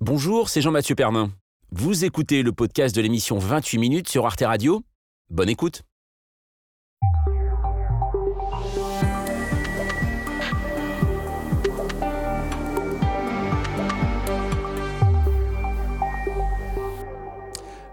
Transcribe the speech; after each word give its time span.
Bonjour, 0.00 0.48
c'est 0.48 0.62
Jean-Mathieu 0.62 0.94
Pernin. 0.94 1.32
Vous 1.72 2.04
écoutez 2.04 2.44
le 2.44 2.52
podcast 2.52 2.94
de 2.94 3.00
l'émission 3.00 3.38
28 3.38 3.78
minutes 3.78 4.08
sur 4.08 4.26
Arte 4.26 4.42
Radio 4.42 4.84
Bonne 5.28 5.48
écoute 5.48 5.82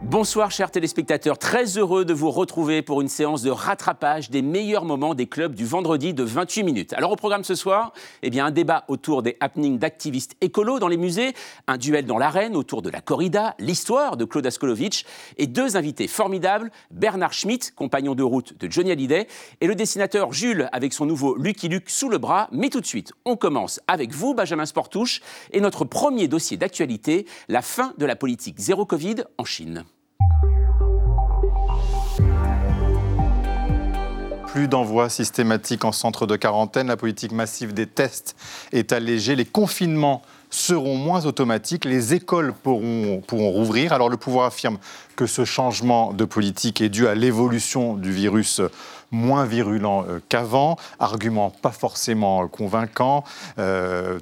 Bonsoir 0.08 0.52
chers 0.52 0.70
téléspectateurs, 0.70 1.40
très 1.40 1.80
heureux 1.80 2.06
de 2.06 2.14
vous 2.14 2.30
retrouver 2.30 2.84
pour 2.84 3.02
une 3.02 3.08
séance 3.08 3.42
de 3.42 3.50
rattrapage 3.50 4.30
des 4.30 4.44
meilleurs 4.44 4.86
moments 4.86 5.16
des 5.16 5.26
clubs 5.26 5.56
du 5.56 5.66
vendredi 5.66 6.14
de 6.14 6.24
28 6.24 6.62
minutes. 6.62 6.94
Alors 6.94 7.12
au 7.12 7.16
programme 7.16 7.44
ce 7.44 7.56
soir, 7.56 7.92
eh 8.21 8.30
bien 8.30 8.46
un 8.46 8.52
débat 8.52 8.86
autour 8.88 9.24
des 9.24 9.36
happenings 9.39 9.80
d'activistes 9.80 10.36
écolos 10.42 10.78
dans 10.78 10.89
les 10.89 10.98
musées, 10.98 11.34
un 11.66 11.78
duel 11.78 12.06
dans 12.06 12.20
l'arène 12.20 12.56
autour 12.56 12.84
de 12.84 12.92
la 12.92 13.02
corrida, 13.02 13.56
l'histoire 13.57 14.15
de 14.15 14.26
Claude 14.26 14.46
Askolovitch 14.46 15.06
et 15.38 15.48
deux 15.48 15.76
invités 15.76 16.07
formidables, 16.07 16.71
Bernard 16.92 17.34
Schmitt, 17.34 17.74
compagnon 17.76 18.14
de 18.14 18.24
route 18.24 18.56
de 18.60 18.71
Johnny 18.71 18.92
Hallyday, 18.92 19.28
et 19.60 19.65
le 19.65 19.74
dessinateur 19.74 20.34
Jules 20.34 20.70
avec 20.71 20.93
son 20.93 21.07
nouveau 21.07 21.36
Lucky 21.36 21.68
Luke 21.68 21.90
sous 21.90 22.10
le 22.10 22.20
bras. 22.20 22.48
Mais 22.51 22.70
tout 22.70 22.79
de 22.79 22.86
suite, 22.86 23.12
on 23.26 23.36
commence 23.37 23.82
avec 23.87 24.14
vous 24.14 24.36
Benjamin 24.36 24.68
Sportouche 24.68 25.21
et 25.51 25.62
notre 25.62 25.84
premier 25.84 26.28
dossier 26.28 26.57
d'actualité, 26.57 27.26
la 27.50 27.64
fin 27.64 27.96
de 27.98 28.06
la 28.06 28.15
politique 28.15 28.60
zéro 28.60 28.86
Covid 28.86 29.24
en 29.40 29.46
Chine. 29.46 29.84
Plus 34.56 34.69
d'envois 34.69 35.09
systématiques 35.09 35.83
en 35.83 35.92
centre 35.92 36.25
de 36.25 36.38
quarantaine, 36.38 36.88
la 36.88 36.95
politique 36.95 37.33
massive 37.33 37.73
des 37.73 37.88
tests 37.88 38.38
est 38.72 38.94
allégée, 38.94 39.36
les 39.36 39.44
confinements 39.44 40.22
seront 40.55 40.95
moins 40.95 41.25
automatiques, 41.25 41.86
les 41.86 42.14
écoles 42.14 42.53
pourront, 42.53 43.22
pourront 43.27 43.52
rouvrir. 43.52 43.94
Alors 43.94 44.09
le 44.09 44.17
pouvoir 44.17 44.47
affirme 44.47 44.78
que 45.16 45.28
ce 45.28 45.45
changement 45.45 46.14
de 46.14 46.25
politique 46.25 46.81
est 46.81 46.89
dû 46.89 47.08
à 47.08 47.16
l'évolution 47.16 47.95
du 47.95 48.12
virus 48.12 48.62
moins 49.12 49.45
virulent 49.45 50.06
euh, 50.08 50.20
qu'avant, 50.30 50.78
argument 51.00 51.50
pas 51.50 51.72
forcément 51.72 52.47
convaincant. 52.47 53.23
Euh, 53.59 54.20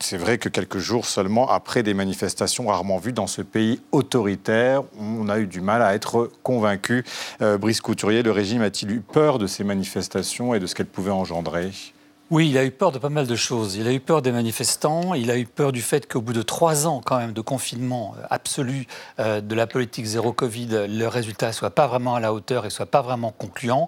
c'est 0.00 0.16
vrai 0.16 0.38
que 0.38 0.48
quelques 0.48 0.78
jours 0.78 1.06
seulement 1.06 1.48
après 1.48 1.82
des 1.82 1.94
manifestations 1.94 2.66
rarement 2.66 2.98
vues 2.98 3.12
dans 3.12 3.26
ce 3.26 3.42
pays 3.42 3.80
autoritaire, 3.92 4.82
on 4.98 5.28
a 5.28 5.38
eu 5.38 5.46
du 5.46 5.60
mal 5.60 5.82
à 5.82 5.94
être 5.94 6.30
convaincu. 6.42 7.04
Euh, 7.40 7.58
Brice 7.58 7.80
Couturier, 7.80 8.22
le 8.22 8.32
régime 8.32 8.62
a-t-il 8.62 8.90
eu 8.90 9.00
peur 9.00 9.38
de 9.38 9.46
ces 9.46 9.64
manifestations 9.64 10.54
et 10.54 10.60
de 10.60 10.66
ce 10.66 10.74
qu'elles 10.74 10.86
pouvaient 10.86 11.10
engendrer? 11.10 11.70
Oui, 12.32 12.48
il 12.48 12.56
a 12.56 12.64
eu 12.64 12.70
peur 12.70 12.92
de 12.92 12.98
pas 12.98 13.10
mal 13.10 13.26
de 13.26 13.36
choses. 13.36 13.76
Il 13.76 13.86
a 13.86 13.92
eu 13.92 14.00
peur 14.00 14.22
des 14.22 14.32
manifestants, 14.32 15.12
il 15.12 15.30
a 15.30 15.36
eu 15.36 15.44
peur 15.44 15.70
du 15.70 15.82
fait 15.82 16.10
qu'au 16.10 16.22
bout 16.22 16.32
de 16.32 16.40
trois 16.40 16.86
ans 16.86 17.02
quand 17.04 17.18
même 17.18 17.34
de 17.34 17.42
confinement 17.42 18.14
euh, 18.16 18.24
absolu 18.30 18.86
euh, 19.20 19.42
de 19.42 19.54
la 19.54 19.66
politique 19.66 20.06
zéro 20.06 20.32
Covid, 20.32 20.86
le 20.88 21.06
résultat 21.08 21.52
soit 21.52 21.68
pas 21.68 21.86
vraiment 21.86 22.14
à 22.14 22.20
la 22.20 22.32
hauteur 22.32 22.64
et 22.64 22.70
soit 22.70 22.86
pas 22.86 23.02
vraiment 23.02 23.32
concluant. 23.32 23.86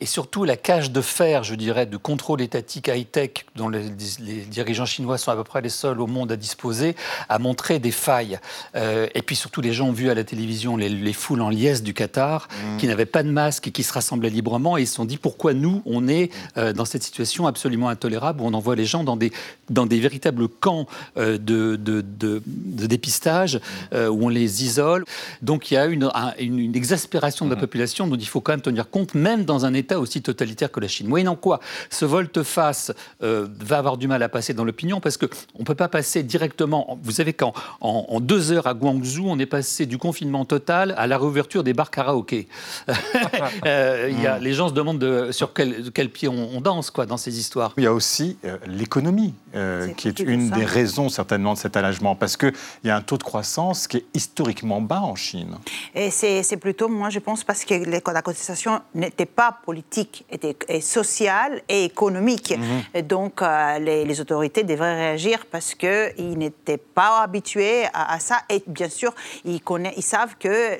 Et 0.00 0.06
surtout 0.06 0.44
la 0.44 0.56
cage 0.56 0.92
de 0.92 1.00
fer, 1.00 1.42
je 1.42 1.56
dirais, 1.56 1.86
de 1.86 1.96
contrôle 1.96 2.40
étatique 2.40 2.86
high-tech 2.86 3.46
dont 3.56 3.68
les, 3.68 3.88
dirigeants 3.88 4.86
chinois 4.86 5.18
sont 5.18 5.32
à 5.32 5.36
peu 5.36 5.42
près 5.42 5.60
les 5.60 5.68
seuls 5.68 6.00
au 6.00 6.06
monde 6.06 6.30
à 6.30 6.36
disposer, 6.36 6.94
a 7.28 7.40
montré 7.40 7.80
des 7.80 7.90
failles. 7.90 8.38
Euh, 8.76 9.08
et 9.16 9.22
puis 9.22 9.34
surtout 9.34 9.60
les 9.60 9.72
gens 9.72 9.88
ont 9.88 9.92
vu 9.92 10.08
à 10.08 10.14
la 10.14 10.22
télévision 10.22 10.76
les, 10.76 11.12
foules 11.12 11.42
en 11.42 11.50
liesse 11.50 11.82
du 11.82 11.94
Qatar 11.94 12.46
mmh. 12.48 12.76
qui 12.76 12.86
n'avaient 12.86 13.06
pas 13.06 13.24
de 13.24 13.30
masque 13.30 13.66
et 13.66 13.70
qui 13.72 13.82
se 13.82 13.92
rassemblaient 13.92 14.30
librement 14.30 14.78
et 14.78 14.82
ils 14.82 14.86
se 14.86 14.94
sont 14.94 15.04
dit 15.04 15.16
pourquoi 15.18 15.52
nous 15.52 15.82
on 15.84 16.06
est 16.06 16.30
dans 16.74 16.84
cette 16.84 17.02
situation 17.02 17.46
absolument 17.46 17.71
intolérable 17.88 18.40
où 18.40 18.44
on 18.44 18.54
envoie 18.54 18.76
les 18.76 18.84
gens 18.84 19.04
dans 19.04 19.16
des, 19.16 19.32
dans 19.70 19.86
des 19.86 20.00
véritables 20.00 20.48
camps 20.48 20.86
euh, 21.16 21.38
de, 21.38 21.76
de, 21.76 22.02
de, 22.02 22.42
dépistage 22.86 23.60
euh, 23.92 24.08
où 24.08 24.26
on 24.26 24.28
les 24.28 24.64
isole. 24.64 25.04
Donc 25.40 25.70
il 25.70 25.74
y 25.74 25.76
a 25.76 25.86
une, 25.86 26.10
une, 26.38 26.76
exaspération 26.76 27.46
de 27.46 27.50
la 27.50 27.56
mmh. 27.56 27.60
population 27.60 28.06
dont 28.06 28.16
il 28.16 28.26
faut 28.26 28.40
quand 28.40 28.52
même 28.52 28.60
tenir 28.60 28.90
compte, 28.90 29.14
même 29.14 29.44
dans 29.44 29.64
un 29.64 29.74
État 29.74 29.98
aussi 29.98 30.20
totalitaire 30.20 30.70
que 30.70 30.80
la 30.80 30.88
Chine. 30.88 31.08
Moyennant 31.08 31.36
quoi, 31.36 31.60
ce 31.90 32.04
volte-face 32.04 32.92
euh, 33.22 33.46
va 33.60 33.78
avoir 33.78 33.96
du 33.96 34.08
mal 34.08 34.22
à 34.22 34.28
passer 34.28 34.52
dans 34.52 34.64
l'opinion 34.64 35.00
parce 35.00 35.16
qu'on 35.16 35.28
ne 35.58 35.64
peut 35.64 35.74
pas 35.74 35.88
passer 35.88 36.22
directement. 36.22 36.98
Vous 37.02 37.12
savez 37.12 37.32
qu'en 37.32 37.54
en, 37.80 38.20
deux 38.20 38.52
heures 38.52 38.66
à 38.66 38.74
Guangzhou, 38.74 39.24
on 39.26 39.38
est 39.38 39.46
passé 39.46 39.86
du 39.86 39.98
confinement 39.98 40.44
total 40.44 40.94
à 40.96 41.06
la 41.06 41.18
réouverture 41.18 41.64
des 41.64 41.72
bars 41.72 41.90
karaoké. 41.90 42.48
il 42.88 44.22
y 44.22 44.26
a, 44.26 44.38
mmh. 44.38 44.42
les 44.42 44.52
gens 44.52 44.68
se 44.68 44.74
demandent 44.74 44.98
de, 44.98 45.30
sur 45.30 45.52
quel, 45.52 45.90
quel 45.92 46.10
pied 46.10 46.28
on, 46.28 46.50
on 46.56 46.60
danse 46.60 46.90
quoi, 46.90 47.06
dans 47.06 47.16
ces 47.16 47.38
histoires. 47.38 47.51
Il 47.76 47.84
y 47.84 47.86
a 47.86 47.92
aussi 47.92 48.38
euh, 48.44 48.56
l'économie, 48.66 49.34
euh, 49.54 49.88
qui 49.88 50.08
est 50.08 50.20
une 50.20 50.50
des 50.50 50.64
raisons 50.64 51.08
certainement 51.08 51.54
de 51.54 51.58
cet 51.58 51.76
allègement, 51.76 52.14
parce 52.14 52.36
qu'il 52.36 52.52
y 52.84 52.90
a 52.90 52.96
un 52.96 53.00
taux 53.00 53.18
de 53.18 53.22
croissance 53.22 53.86
qui 53.86 53.98
est 53.98 54.06
historiquement 54.14 54.80
bas 54.80 55.00
en 55.00 55.14
Chine. 55.14 55.58
Et 55.94 56.10
c'est 56.10 56.56
plutôt, 56.56 56.88
moi 56.88 57.10
je 57.10 57.18
pense, 57.18 57.44
parce 57.44 57.64
que 57.64 57.74
la 57.74 58.22
contestation 58.22 58.80
n'était 58.94 59.26
pas 59.26 59.58
politique, 59.64 60.24
était 60.30 60.56
sociale 60.80 61.62
et 61.68 61.84
économique. 61.84 62.54
Mhm. 62.56 63.02
donc 63.02 63.42
euh, 63.42 63.78
les, 63.78 64.20
autorités 64.20 64.62
devraient 64.62 64.94
réagir 64.94 65.46
parce 65.50 65.74
qu'ils 65.74 66.36
n'étaient 66.36 66.76
pas 66.76 67.22
habitués 67.22 67.84
à, 67.92 68.18
ça. 68.20 68.42
Et 68.48 68.62
bien 68.66 68.88
sûr, 68.88 69.14
ils, 69.44 69.60
connaissent, 69.60 69.94
ils 69.96 70.02
savent 70.02 70.36
que 70.38 70.78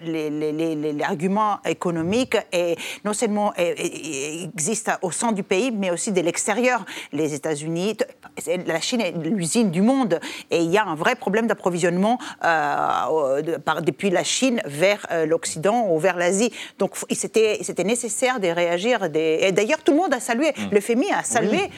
l'argument 0.98 1.58
économique 1.64 2.36
est, 2.52 2.76
non 3.04 3.12
seulement 3.12 3.52
existe 3.56 4.90
au 5.00 5.10
sein 5.10 5.32
du 5.32 5.42
pays, 5.42 5.70
mais 5.70 5.90
aussi 5.90 6.12
de 6.12 6.20
l'extérieur 6.20 6.61
les 7.12 7.34
États-Unis, 7.34 7.96
la 8.66 8.80
Chine 8.80 9.00
est 9.00 9.12
l'usine 9.12 9.70
du 9.70 9.82
monde 9.82 10.20
et 10.50 10.58
il 10.58 10.70
y 10.70 10.78
a 10.78 10.84
un 10.84 10.94
vrai 10.94 11.14
problème 11.14 11.46
d'approvisionnement 11.46 12.18
euh, 12.44 13.42
depuis 13.82 14.10
la 14.10 14.24
Chine 14.24 14.60
vers 14.64 15.06
euh, 15.10 15.26
l'Occident 15.26 15.88
ou 15.90 15.98
vers 15.98 16.16
l'Asie. 16.16 16.52
Donc 16.78 16.94
c'était 17.10 17.84
nécessaire 17.84 18.40
de 18.40 18.48
réagir. 18.48 19.08
Et 19.14 19.52
d'ailleurs, 19.52 19.82
tout 19.82 19.92
le 19.92 19.98
monde 19.98 20.14
a 20.14 20.20
salué, 20.20 20.50
mmh. 20.50 20.74
le 20.74 20.80
FMI 20.80 21.12
a 21.12 21.22
salué 21.22 21.70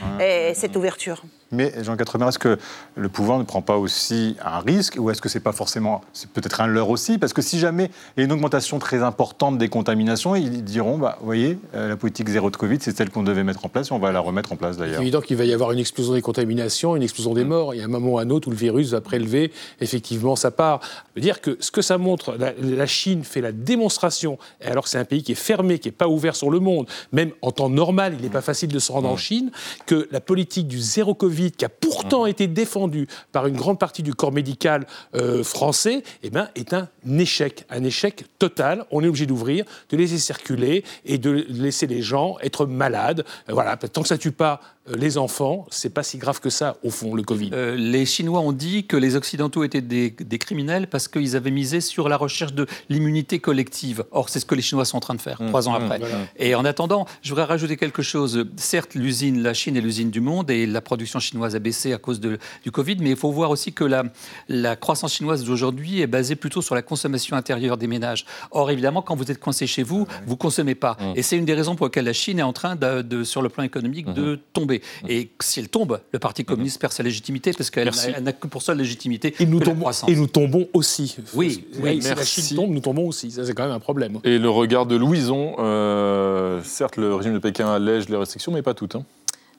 cette 0.54 0.76
ouverture. 0.76 1.22
Mais 1.54 1.72
Jean 1.82 1.96
Quatremer, 1.96 2.28
est-ce 2.28 2.38
que 2.38 2.58
le 2.96 3.08
pouvoir 3.08 3.38
ne 3.38 3.44
prend 3.44 3.62
pas 3.62 3.76
aussi 3.76 4.36
un 4.44 4.58
risque 4.58 4.96
ou 4.98 5.10
est-ce 5.10 5.22
que 5.22 5.28
c'est 5.28 5.40
pas 5.40 5.52
forcément, 5.52 6.02
c'est 6.12 6.30
peut-être 6.30 6.60
un 6.60 6.66
leurre 6.66 6.90
aussi? 6.90 7.18
Parce 7.18 7.32
que 7.32 7.42
si 7.42 7.58
jamais 7.58 7.90
il 8.16 8.20
y 8.20 8.22
a 8.22 8.26
une 8.26 8.32
augmentation 8.32 8.78
très 8.78 9.02
importante 9.02 9.58
des 9.58 9.68
contaminations, 9.68 10.34
ils 10.36 10.64
diront, 10.64 10.98
bah, 10.98 11.16
vous 11.20 11.26
voyez, 11.26 11.58
euh, 11.74 11.88
la 11.88 11.96
politique 11.96 12.28
zéro 12.28 12.50
de 12.50 12.56
Covid, 12.56 12.78
c'est 12.80 12.96
celle 12.96 13.10
qu'on 13.10 13.22
devait 13.22 13.44
mettre 13.44 13.64
en 13.64 13.68
place 13.68 13.90
et 13.90 13.92
on 13.92 13.98
va 13.98 14.12
la 14.12 14.20
remettre 14.20 14.52
en 14.52 14.56
place 14.56 14.76
d'ailleurs. 14.76 14.96
C'est 14.96 15.02
évident 15.02 15.20
qu'il 15.20 15.36
va 15.36 15.44
y 15.44 15.52
avoir 15.52 15.72
une 15.72 15.78
explosion 15.78 16.12
des 16.14 16.22
contaminations, 16.22 16.96
une 16.96 17.02
explosion 17.02 17.34
des 17.34 17.44
mm. 17.44 17.48
morts. 17.48 17.74
Il 17.74 17.78
y 17.78 17.80
a 17.80 17.84
un 17.84 17.88
moment 17.88 18.12
ou 18.12 18.18
un 18.18 18.30
autre 18.30 18.48
où 18.48 18.50
le 18.50 18.56
virus 18.56 18.90
va 18.90 19.00
prélever 19.00 19.52
effectivement 19.80 20.36
sa 20.36 20.50
part. 20.50 20.80
Je 21.14 21.20
veux 21.20 21.22
dire 21.22 21.40
que 21.40 21.56
ce 21.60 21.70
que 21.70 21.82
ça 21.82 21.98
montre, 21.98 22.36
la, 22.38 22.86
Chine 22.86 23.24
fait 23.24 23.40
la 23.40 23.52
démonstration, 23.52 24.38
alors 24.62 24.84
que 24.84 24.90
c'est 24.90 24.98
un 24.98 25.04
pays 25.04 25.22
qui 25.22 25.32
est 25.32 25.36
fermé, 25.36 25.78
qui 25.78 25.88
n'est 25.88 25.92
pas 25.92 26.08
ouvert 26.08 26.36
sur 26.36 26.50
le 26.50 26.60
monde, 26.60 26.86
même 27.12 27.30
en 27.42 27.50
temps 27.50 27.70
normal, 27.70 28.14
il 28.18 28.22
n'est 28.22 28.30
pas 28.30 28.42
facile 28.42 28.70
de 28.70 28.78
se 28.78 28.92
rendre 28.92 29.08
en 29.08 29.14
mm. 29.14 29.18
Chine, 29.18 29.50
que 29.86 30.08
la 30.10 30.20
politique 30.20 30.68
du 30.68 30.80
zéro 30.80 31.14
Covid 31.14 31.43
qui 31.50 31.64
a 31.64 31.68
pourtant 31.68 32.26
été 32.26 32.46
défendu 32.46 33.06
par 33.32 33.46
une 33.46 33.56
grande 33.56 33.78
partie 33.78 34.02
du 34.02 34.14
corps 34.14 34.32
médical 34.32 34.86
euh, 35.14 35.42
français, 35.42 36.02
eh 36.22 36.30
ben, 36.30 36.48
est 36.54 36.72
un 36.72 36.88
échec, 37.18 37.64
un 37.70 37.84
échec 37.84 38.24
total. 38.38 38.84
On 38.90 39.02
est 39.02 39.08
obligé 39.08 39.26
d'ouvrir, 39.26 39.64
de 39.90 39.96
laisser 39.96 40.18
circuler 40.18 40.84
et 41.04 41.18
de 41.18 41.46
laisser 41.48 41.86
les 41.86 42.02
gens 42.02 42.36
être 42.42 42.66
malades. 42.66 43.24
Voilà, 43.48 43.76
tant 43.76 44.02
que 44.02 44.08
ça 44.08 44.18
tue 44.18 44.32
pas 44.32 44.60
euh, 44.62 44.73
les 44.86 45.16
enfants, 45.16 45.66
c'est 45.70 45.92
pas 45.92 46.02
si 46.02 46.18
grave 46.18 46.40
que 46.40 46.50
ça, 46.50 46.76
au 46.82 46.90
fond, 46.90 47.14
le 47.14 47.22
Covid. 47.22 47.50
Euh, 47.54 47.74
les 47.74 48.04
Chinois 48.04 48.40
ont 48.40 48.52
dit 48.52 48.84
que 48.84 48.96
les 48.96 49.16
Occidentaux 49.16 49.64
étaient 49.64 49.80
des, 49.80 50.12
criminels 50.38 50.88
parce 50.88 51.08
qu'ils 51.08 51.36
avaient 51.36 51.50
misé 51.50 51.80
sur 51.80 52.08
la 52.08 52.16
recherche 52.16 52.52
de 52.52 52.66
l'immunité 52.90 53.38
collective. 53.38 54.04
Or, 54.10 54.28
c'est 54.28 54.40
ce 54.40 54.44
que 54.44 54.54
les 54.54 54.62
Chinois 54.62 54.84
sont 54.84 54.98
en 54.98 55.00
train 55.00 55.14
de 55.14 55.22
faire, 55.22 55.40
mmh, 55.40 55.48
trois 55.48 55.68
ans 55.68 55.72
mmh, 55.78 55.82
après. 55.82 56.00
Et 56.38 56.54
en 56.54 56.64
attendant, 56.64 57.06
je 57.22 57.30
voudrais 57.30 57.44
rajouter 57.44 57.76
quelque 57.76 58.02
chose. 58.02 58.44
Certes, 58.56 58.94
l'usine, 58.94 59.42
la 59.42 59.54
Chine 59.54 59.76
est 59.76 59.80
l'usine 59.80 60.10
du 60.10 60.20
monde 60.20 60.50
et 60.50 60.66
la 60.66 60.82
production 60.82 61.18
chinoise 61.18 61.56
a 61.56 61.60
baissé 61.60 61.94
à 61.94 61.98
cause 61.98 62.20
de, 62.20 62.38
du 62.62 62.70
Covid, 62.70 62.96
mais 63.00 63.10
il 63.10 63.16
faut 63.16 63.30
voir 63.30 63.50
aussi 63.50 63.72
que 63.72 63.84
la, 63.84 64.04
la 64.48 64.76
croissance 64.76 65.14
chinoise 65.14 65.44
d'aujourd'hui 65.44 66.02
est 66.02 66.06
basée 66.06 66.36
plutôt 66.36 66.60
sur 66.60 66.74
la 66.74 66.82
consommation 66.82 67.36
intérieure 67.36 67.78
des 67.78 67.86
ménages. 67.86 68.26
Or, 68.50 68.70
évidemment, 68.70 69.00
quand 69.00 69.16
vous 69.16 69.30
êtes 69.30 69.40
coincé 69.40 69.66
chez 69.66 69.82
vous, 69.82 70.06
vous 70.26 70.36
consommez 70.36 70.74
pas. 70.74 70.98
Mmh. 71.00 71.12
Et 71.16 71.22
c'est 71.22 71.38
une 71.38 71.46
des 71.46 71.54
raisons 71.54 71.74
pour 71.74 71.86
lesquelles 71.86 72.04
la 72.04 72.12
Chine 72.12 72.38
est 72.38 72.42
en 72.42 72.52
train, 72.52 72.76
de, 72.76 73.24
sur 73.24 73.40
le 73.40 73.48
plan 73.48 73.64
économique, 73.64 74.12
de 74.12 74.38
tomber. 74.52 74.73
Et 75.08 75.30
si 75.40 75.60
elle 75.60 75.68
tombe, 75.68 76.00
le 76.12 76.18
Parti 76.18 76.44
communiste 76.44 76.80
perd 76.80 76.92
sa 76.92 77.02
légitimité 77.02 77.52
parce 77.52 77.70
qu'elle 77.70 77.90
n'a 78.22 78.32
que 78.32 78.46
pour 78.46 78.62
seule 78.62 78.78
légitimité 78.78 79.34
et 79.38 79.46
nous, 79.46 79.60
tombons, 79.60 79.90
et 80.08 80.14
nous 80.14 80.26
tombons 80.26 80.68
aussi. 80.72 81.16
Oui, 81.34 81.66
oui 81.80 82.02
si 82.02 82.08
la 82.08 82.24
Chine 82.24 82.56
tombe, 82.56 82.70
nous 82.70 82.80
tombons 82.80 83.06
aussi. 83.06 83.30
Ça, 83.30 83.44
c'est 83.44 83.54
quand 83.54 83.64
même 83.64 83.72
un 83.72 83.80
problème. 83.80 84.20
Et 84.24 84.38
le 84.38 84.50
regard 84.50 84.86
de 84.86 84.96
Louison, 84.96 85.56
euh, 85.58 86.60
certes, 86.62 86.96
le 86.96 87.14
régime 87.14 87.34
de 87.34 87.38
Pékin 87.38 87.68
allège 87.72 88.08
les 88.08 88.16
restrictions, 88.16 88.52
mais 88.52 88.62
pas 88.62 88.74
toutes. 88.74 88.96
Hein. 88.96 89.04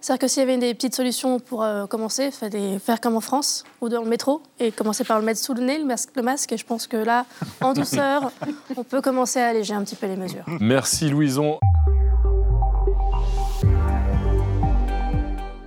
C'est-à-dire 0.05 0.19
que 0.19 0.27
s'il 0.27 0.41
y 0.41 0.43
avait 0.43 0.57
des 0.57 0.73
petites 0.75 0.95
solutions 0.95 1.39
pour 1.39 1.63
euh, 1.63 1.87
commencer, 1.87 2.25
il 2.25 2.31
fallait 2.31 2.77
faire 2.77 3.01
comme 3.01 3.15
en 3.15 3.21
France 3.21 3.63
ou 3.81 3.89
dans 3.89 4.03
le 4.03 4.07
métro 4.07 4.43
et 4.59 4.71
commencer 4.71 5.03
par 5.03 5.17
le 5.17 5.25
mettre 5.25 5.39
sous 5.39 5.55
le 5.55 5.63
nez, 5.63 5.79
le 5.79 5.85
masque. 5.85 6.11
Le 6.15 6.21
masque 6.21 6.51
et 6.51 6.57
je 6.57 6.65
pense 6.65 6.85
que 6.85 6.97
là, 6.97 7.25
en 7.59 7.73
douceur, 7.73 8.31
on 8.77 8.83
peut 8.83 9.01
commencer 9.01 9.39
à 9.39 9.47
alléger 9.47 9.73
un 9.73 9.83
petit 9.83 9.95
peu 9.95 10.05
les 10.05 10.15
mesures. 10.15 10.45
Merci 10.59 11.09
Louison. 11.09 11.57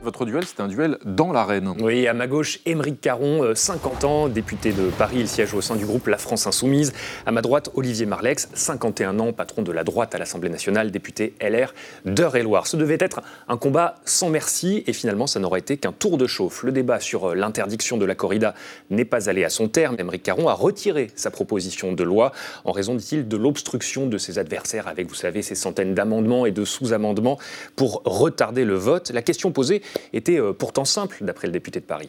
Votre 0.08 0.24
duel, 0.24 0.44
c'est 0.46 0.60
un 0.62 0.68
duel 0.68 0.96
dans 1.04 1.32
l'arène. 1.32 1.74
Oui, 1.82 2.06
à 2.06 2.14
ma 2.14 2.26
gauche, 2.26 2.60
Émeric 2.64 2.98
Caron, 2.98 3.44
euh, 3.44 3.54
50 3.54 4.04
ans, 4.04 4.28
député 4.28 4.72
de 4.72 4.88
Paris, 4.88 5.18
il 5.18 5.28
siège 5.28 5.52
au 5.52 5.60
sein 5.60 5.76
du 5.76 5.84
groupe 5.84 6.06
La 6.06 6.16
France 6.16 6.46
Insoumise. 6.46 6.94
À 7.26 7.30
ma 7.30 7.42
droite, 7.42 7.68
Olivier 7.74 8.06
Marlex, 8.06 8.48
51 8.54 9.18
ans, 9.20 9.34
patron 9.34 9.60
de 9.60 9.70
la 9.70 9.84
droite 9.84 10.14
à 10.14 10.18
l'Assemblée 10.18 10.48
nationale, 10.48 10.90
député 10.90 11.34
LR 11.42 11.74
d'Eure-et-Loire. 12.06 12.66
Ce 12.66 12.78
devait 12.78 12.96
être 12.98 13.20
un 13.48 13.58
combat 13.58 13.96
sans 14.06 14.30
merci 14.30 14.82
et 14.86 14.94
finalement, 14.94 15.26
ça 15.26 15.40
n'aurait 15.40 15.60
été 15.60 15.76
qu'un 15.76 15.92
tour 15.92 16.16
de 16.16 16.26
chauffe. 16.26 16.62
Le 16.62 16.72
débat 16.72 17.00
sur 17.00 17.32
euh, 17.32 17.34
l'interdiction 17.34 17.98
de 17.98 18.06
la 18.06 18.14
corrida 18.14 18.54
n'est 18.88 19.04
pas 19.04 19.28
allé 19.28 19.44
à 19.44 19.50
son 19.50 19.68
terme. 19.68 19.96
Émeric 19.98 20.22
Caron 20.22 20.48
a 20.48 20.54
retiré 20.54 21.08
sa 21.16 21.30
proposition 21.30 21.92
de 21.92 22.02
loi 22.02 22.32
en 22.64 22.72
raison, 22.72 22.94
dit-il, 22.94 23.28
de 23.28 23.36
l'obstruction 23.36 24.06
de 24.06 24.16
ses 24.16 24.38
adversaires 24.38 24.88
avec, 24.88 25.06
vous 25.06 25.14
savez, 25.14 25.42
ces 25.42 25.54
centaines 25.54 25.92
d'amendements 25.92 26.46
et 26.46 26.50
de 26.50 26.64
sous-amendements 26.64 27.38
pour 27.76 28.00
retarder 28.06 28.64
le 28.64 28.74
vote. 28.74 29.10
La 29.10 29.20
question 29.20 29.52
posée 29.52 29.82
était 30.12 30.40
euh, 30.40 30.52
pourtant 30.52 30.84
simple, 30.84 31.18
d'après 31.22 31.46
le 31.46 31.52
député 31.52 31.80
de 31.80 31.84
Paris. 31.84 32.08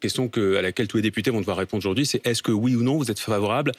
question 0.00 0.28
que- 0.28 0.56
à 0.56 0.62
laquelle 0.62 0.88
tous 0.88 0.96
les 0.96 1.02
députés 1.02 1.30
vont 1.30 1.38
devoir 1.40 1.56
répondre 1.56 1.80
aujourd'hui, 1.80 2.06
c'est 2.06 2.26
est-ce 2.26 2.42
que 2.42 2.50
oui 2.50 2.74
ou 2.74 2.82
non 2.82 2.96
vous 2.96 3.10
êtes 3.10 3.20
favorable 3.20 3.70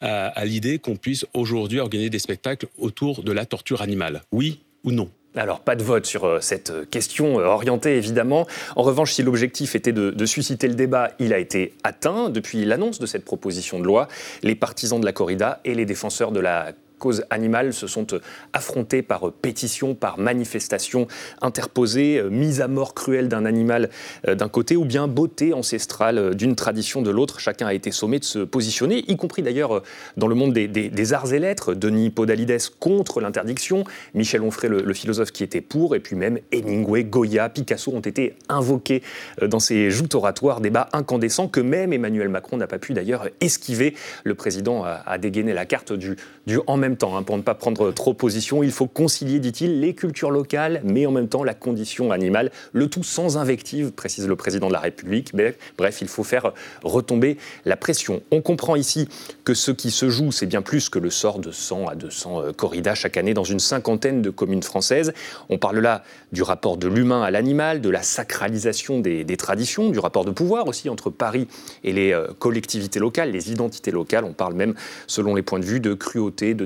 à, 0.00 0.28
à 0.28 0.44
l'idée 0.44 0.78
qu'on 0.78 0.96
puisse 0.96 1.26
aujourd'hui 1.34 1.80
organiser 1.80 2.08
des 2.10 2.20
spectacles 2.20 2.66
autour 2.78 3.24
de 3.24 3.32
la 3.32 3.46
torture 3.46 3.82
animale? 3.82 4.22
Oui 4.30 4.60
ou 4.84 4.92
non? 4.92 5.10
Alors, 5.34 5.60
pas 5.60 5.76
de 5.76 5.82
vote 5.82 6.04
sur 6.04 6.24
euh, 6.26 6.40
cette 6.40 6.90
question 6.90 7.40
euh, 7.40 7.46
orientée, 7.46 7.96
évidemment. 7.96 8.46
En 8.76 8.82
revanche, 8.82 9.12
si 9.14 9.22
l'objectif 9.22 9.74
était 9.74 9.92
de, 9.92 10.10
de 10.10 10.26
susciter 10.26 10.68
le 10.68 10.74
débat, 10.74 11.12
il 11.18 11.32
a 11.32 11.38
été 11.38 11.72
atteint. 11.84 12.28
Depuis 12.28 12.66
l'annonce 12.66 12.98
de 12.98 13.06
cette 13.06 13.24
proposition 13.24 13.80
de 13.80 13.84
loi, 13.84 14.08
les 14.42 14.54
partisans 14.54 15.00
de 15.00 15.06
la 15.06 15.12
corrida 15.12 15.60
et 15.64 15.74
les 15.74 15.86
défenseurs 15.86 16.32
de 16.32 16.40
la 16.40 16.74
cause 17.02 17.24
animale 17.30 17.72
se 17.72 17.88
sont 17.88 18.06
euh, 18.12 18.20
affrontés 18.52 19.02
par 19.02 19.26
euh, 19.26 19.32
pétition, 19.32 19.96
par 19.96 20.18
manifestation 20.18 21.08
interposée, 21.40 22.18
euh, 22.18 22.30
mise 22.30 22.60
à 22.60 22.68
mort 22.68 22.94
cruelle 22.94 23.28
d'un 23.28 23.44
animal 23.44 23.90
d'un 24.26 24.48
côté, 24.48 24.76
ou 24.76 24.84
bien 24.84 25.08
beauté 25.08 25.52
ancestrale 25.52 26.36
d'une 26.36 26.54
tradition 26.54 27.02
de 27.02 27.10
l'autre. 27.10 27.40
Chacun 27.40 27.66
a 27.66 27.74
été 27.74 27.90
sommé 27.90 28.20
de 28.20 28.24
se 28.24 28.38
positionner, 28.38 29.02
y 29.08 29.16
compris 29.16 29.42
d'ailleurs 29.42 29.82
dans 30.16 30.28
le 30.28 30.34
monde 30.34 30.52
des, 30.52 31.12
arts 31.12 31.32
et 31.32 31.38
lettres. 31.40 31.74
Denis 31.74 32.10
Podalides 32.10 32.58
contre 32.78 33.20
l'interdiction, 33.20 33.84
Michel 34.14 34.42
Onfray, 34.42 34.70
le, 34.70 34.94
philosophe 34.94 35.32
qui 35.32 35.42
était 35.42 35.60
pour, 35.60 35.96
et 35.96 36.00
puis 36.00 36.14
même 36.14 36.38
Hemingway, 36.52 37.04
Goya, 37.04 37.48
Picasso 37.48 37.90
ont 37.92 38.00
été 38.00 38.36
invoqués 38.48 39.02
dans 39.40 39.58
ces 39.58 39.90
joutes 39.90 40.14
oratoires, 40.14 40.60
débat 40.60 40.88
incandescent 40.92 41.48
que 41.48 41.60
même 41.60 41.92
Emmanuel 41.92 42.28
Macron 42.28 42.56
n'a 42.58 42.66
pas 42.66 42.78
pu 42.78 42.92
d'ailleurs 42.92 43.28
esquiver. 43.40 43.94
Le 44.24 44.34
président 44.34 44.84
a, 44.84 45.02
a 45.04 45.18
dégainé 45.18 45.52
la 45.52 45.66
carte 45.66 45.92
du, 45.92 46.16
du 46.46 46.58
en 46.66 46.76
même 46.76 46.91
temps, 46.96 47.16
hein, 47.16 47.22
pour 47.22 47.36
ne 47.36 47.42
pas 47.42 47.54
prendre 47.54 47.92
trop 47.92 48.14
position. 48.14 48.62
Il 48.62 48.72
faut 48.72 48.86
concilier, 48.86 49.38
dit-il, 49.38 49.80
les 49.80 49.94
cultures 49.94 50.30
locales, 50.30 50.80
mais 50.84 51.06
en 51.06 51.10
même 51.10 51.28
temps 51.28 51.44
la 51.44 51.54
condition 51.54 52.12
animale, 52.12 52.50
le 52.72 52.88
tout 52.88 53.02
sans 53.02 53.36
invective, 53.36 53.92
précise 53.92 54.26
le 54.26 54.36
président 54.36 54.68
de 54.68 54.72
la 54.72 54.80
République. 54.80 55.32
Bref, 55.78 56.00
il 56.00 56.08
faut 56.08 56.24
faire 56.24 56.52
retomber 56.82 57.36
la 57.64 57.76
pression. 57.76 58.22
On 58.30 58.40
comprend 58.40 58.76
ici 58.76 59.08
que 59.44 59.54
ce 59.54 59.70
qui 59.70 59.90
se 59.90 60.08
joue, 60.08 60.32
c'est 60.32 60.46
bien 60.46 60.62
plus 60.62 60.88
que 60.88 60.98
le 60.98 61.10
sort 61.10 61.38
de 61.38 61.50
100 61.50 61.88
à 61.88 61.94
200 61.94 62.40
euh, 62.40 62.52
corridas 62.52 62.94
chaque 62.94 63.16
année 63.16 63.34
dans 63.34 63.44
une 63.44 63.58
cinquantaine 63.58 64.22
de 64.22 64.30
communes 64.30 64.62
françaises. 64.62 65.12
On 65.48 65.58
parle 65.58 65.78
là 65.78 66.04
du 66.32 66.42
rapport 66.42 66.76
de 66.76 66.88
l'humain 66.88 67.22
à 67.22 67.30
l'animal, 67.30 67.80
de 67.80 67.90
la 67.90 68.02
sacralisation 68.02 69.00
des, 69.00 69.24
des 69.24 69.36
traditions, 69.36 69.90
du 69.90 69.98
rapport 69.98 70.24
de 70.24 70.30
pouvoir 70.30 70.68
aussi 70.68 70.88
entre 70.88 71.10
Paris 71.10 71.48
et 71.84 71.92
les 71.92 72.12
euh, 72.12 72.28
collectivités 72.38 72.98
locales, 72.98 73.30
les 73.30 73.50
identités 73.50 73.90
locales. 73.90 74.24
On 74.24 74.32
parle 74.32 74.54
même, 74.54 74.74
selon 75.06 75.34
les 75.34 75.42
points 75.42 75.60
de 75.60 75.64
vue, 75.64 75.80
de 75.80 75.94
cruauté, 75.94 76.54
de 76.54 76.64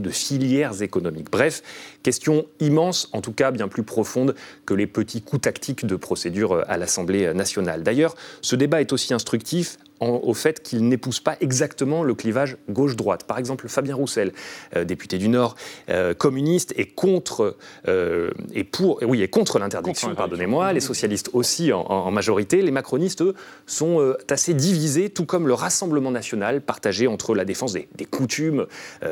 de 0.00 0.10
filières 0.10 0.82
économiques. 0.82 1.30
Bref, 1.30 1.62
question 2.02 2.46
immense, 2.60 3.08
en 3.12 3.20
tout 3.20 3.32
cas 3.32 3.50
bien 3.50 3.68
plus 3.68 3.82
profonde 3.82 4.34
que 4.66 4.74
les 4.74 4.86
petits 4.86 5.22
coups 5.22 5.42
tactiques 5.42 5.86
de 5.86 5.96
procédure 5.96 6.52
euh, 6.52 6.62
à 6.68 6.76
l'Assemblée 6.76 7.32
nationale. 7.34 7.82
D'ailleurs, 7.82 8.14
ce 8.40 8.56
débat 8.56 8.80
est 8.80 8.92
aussi 8.92 9.14
instructif 9.14 9.78
en- 10.02 10.20
au 10.22 10.34
fait 10.34 10.62
qu'il 10.62 10.86
n'épouse 10.88 11.20
pas 11.20 11.36
exactement 11.40 12.02
le 12.02 12.14
clivage 12.14 12.56
gauche-droite. 12.68 13.24
Par 13.24 13.38
exemple, 13.38 13.68
Fabien 13.68 13.94
Roussel, 13.94 14.32
euh, 14.76 14.84
député 14.84 15.16
du 15.18 15.28
Nord, 15.28 15.54
euh, 15.88 16.12
communiste, 16.12 16.74
est 16.76 16.86
contre, 16.86 17.56
euh, 17.88 18.30
et 18.52 18.64
pour, 18.64 18.98
oui, 19.02 19.22
est 19.22 19.28
contre 19.28 19.58
l'interdiction, 19.58 20.14
pardonnez-moi. 20.14 20.72
Les 20.72 20.80
socialistes 20.80 21.30
aussi 21.32 21.72
en, 21.72 22.10
majorité. 22.10 22.62
Les 22.62 22.70
macronistes, 22.72 23.22
eux, 23.22 23.34
sont 23.66 24.14
assez 24.28 24.54
divisés, 24.54 25.08
tout 25.10 25.24
comme 25.24 25.46
le 25.46 25.54
Rassemblement 25.54 26.10
national, 26.10 26.60
partagé 26.60 27.06
entre 27.06 27.34
la 27.34 27.44
défense 27.44 27.72
des, 27.72 27.88
des 27.94 28.04
coutumes 28.04 28.66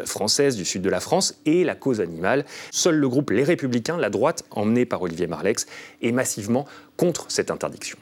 françaises 0.04 0.56
du 0.56 0.64
sud 0.64 0.82
de 0.82 0.90
la 0.90 1.00
France 1.00 1.40
et 1.46 1.62
la 1.64 1.74
cause 1.74 2.00
animale. 2.00 2.44
Seul 2.72 2.96
le 2.96 3.08
groupe 3.08 3.30
Les 3.30 3.44
Républicains, 3.44 3.96
la 3.96 4.10
droite, 4.10 4.44
emmené 4.50 4.84
par 4.86 5.02
Olivier 5.02 5.26
Marlex, 5.28 5.66
est 6.02 6.12
massivement 6.12 6.66
contre 6.96 7.26
cette 7.28 7.50
interdiction. 7.50 7.96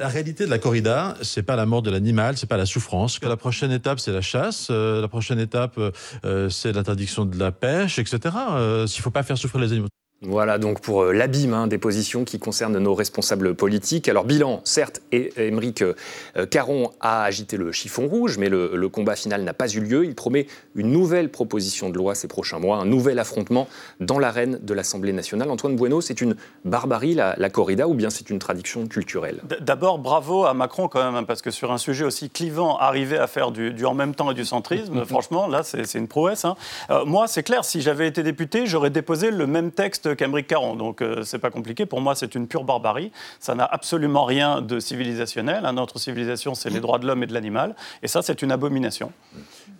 La 0.00 0.08
réalité 0.08 0.46
de 0.46 0.50
la 0.50 0.58
corrida, 0.58 1.14
c'est 1.20 1.42
pas 1.42 1.56
la 1.56 1.66
mort 1.66 1.82
de 1.82 1.90
l'animal, 1.90 2.38
c'est 2.38 2.48
pas 2.48 2.56
la 2.56 2.64
souffrance. 2.64 3.20
La 3.22 3.36
prochaine 3.36 3.70
étape, 3.70 4.00
c'est 4.00 4.12
la 4.12 4.22
chasse. 4.22 4.68
Euh, 4.70 5.02
la 5.02 5.08
prochaine 5.08 5.38
étape, 5.38 5.78
euh, 6.24 6.48
c'est 6.48 6.72
l'interdiction 6.72 7.26
de 7.26 7.38
la 7.38 7.52
pêche, 7.52 7.98
etc. 7.98 8.34
Euh, 8.52 8.86
S'il 8.86 9.02
faut 9.02 9.10
pas 9.10 9.22
faire 9.22 9.36
souffrir 9.36 9.60
les 9.60 9.72
animaux. 9.72 9.88
Voilà 10.22 10.58
donc 10.58 10.82
pour 10.82 11.04
euh, 11.04 11.12
l'abîme 11.14 11.54
hein, 11.54 11.66
des 11.66 11.78
positions 11.78 12.24
qui 12.26 12.38
concernent 12.38 12.76
nos 12.78 12.94
responsables 12.94 13.54
politiques. 13.54 14.06
Alors 14.06 14.24
bilan, 14.24 14.60
certes, 14.64 15.00
et- 15.12 15.32
Émeric 15.38 15.80
euh, 15.80 15.94
Caron 16.50 16.90
a 17.00 17.22
agité 17.24 17.56
le 17.56 17.72
chiffon 17.72 18.06
rouge, 18.06 18.36
mais 18.36 18.50
le, 18.50 18.72
le 18.74 18.88
combat 18.90 19.16
final 19.16 19.42
n'a 19.44 19.54
pas 19.54 19.66
eu 19.72 19.80
lieu. 19.80 20.04
Il 20.04 20.14
promet 20.14 20.46
une 20.74 20.90
nouvelle 20.92 21.30
proposition 21.30 21.88
de 21.88 21.96
loi 21.96 22.14
ces 22.14 22.28
prochains 22.28 22.58
mois, 22.58 22.76
un 22.76 22.84
nouvel 22.84 23.18
affrontement 23.18 23.66
dans 24.00 24.18
l'arène 24.18 24.58
de 24.60 24.74
l'Assemblée 24.74 25.14
nationale. 25.14 25.48
Antoine 25.50 25.74
Bueno, 25.74 26.02
c'est 26.02 26.20
une 26.20 26.36
barbarie 26.66 27.14
la, 27.14 27.34
la 27.38 27.48
corrida 27.48 27.88
ou 27.88 27.94
bien 27.94 28.10
c'est 28.10 28.28
une 28.28 28.38
tradition 28.38 28.86
culturelle? 28.88 29.40
D'abord, 29.62 29.98
bravo 29.98 30.44
à 30.44 30.52
Macron 30.52 30.88
quand 30.88 31.02
même, 31.02 31.14
hein, 31.14 31.24
parce 31.24 31.40
que 31.40 31.50
sur 31.50 31.72
un 31.72 31.78
sujet 31.78 32.04
aussi 32.04 32.28
clivant, 32.28 32.76
arriver 32.76 33.16
à 33.16 33.26
faire 33.26 33.52
du, 33.52 33.72
du 33.72 33.86
en 33.86 33.94
même 33.94 34.14
temps 34.14 34.30
et 34.30 34.34
du 34.34 34.44
centrisme, 34.44 35.02
franchement, 35.06 35.46
là, 35.46 35.62
c'est 35.62 35.86
c'est 35.86 35.98
une 35.98 36.08
prouesse. 36.08 36.44
hein. 36.44 36.56
Euh, 36.90 37.06
moi, 37.06 37.26
c'est 37.26 37.42
clair, 37.42 37.64
si 37.64 37.80
j'avais 37.80 38.06
été 38.06 38.22
député, 38.22 38.66
j'aurais 38.66 38.90
déposé 38.90 39.30
le 39.30 39.46
même 39.46 39.70
texte 39.70 40.08
qu'Emeric 40.14 40.46
Caron. 40.46 40.76
Donc, 40.76 41.02
euh, 41.02 41.22
c'est 41.22 41.38
pas 41.38 41.50
compliqué. 41.50 41.86
Pour 41.86 42.00
moi, 42.00 42.14
c'est 42.14 42.34
une 42.34 42.46
pure 42.46 42.64
barbarie. 42.64 43.12
Ça 43.38 43.54
n'a 43.54 43.64
absolument 43.64 44.24
rien 44.24 44.60
de 44.60 44.80
civilisationnel. 44.80 45.68
Notre 45.72 45.98
civilisation, 45.98 46.54
c'est 46.54 46.70
les 46.70 46.80
droits 46.80 46.98
de 46.98 47.06
l'homme 47.06 47.22
et 47.22 47.26
de 47.26 47.34
l'animal. 47.34 47.74
Et 48.02 48.08
ça, 48.08 48.22
c'est 48.22 48.42
une 48.42 48.52
abomination. 48.52 49.12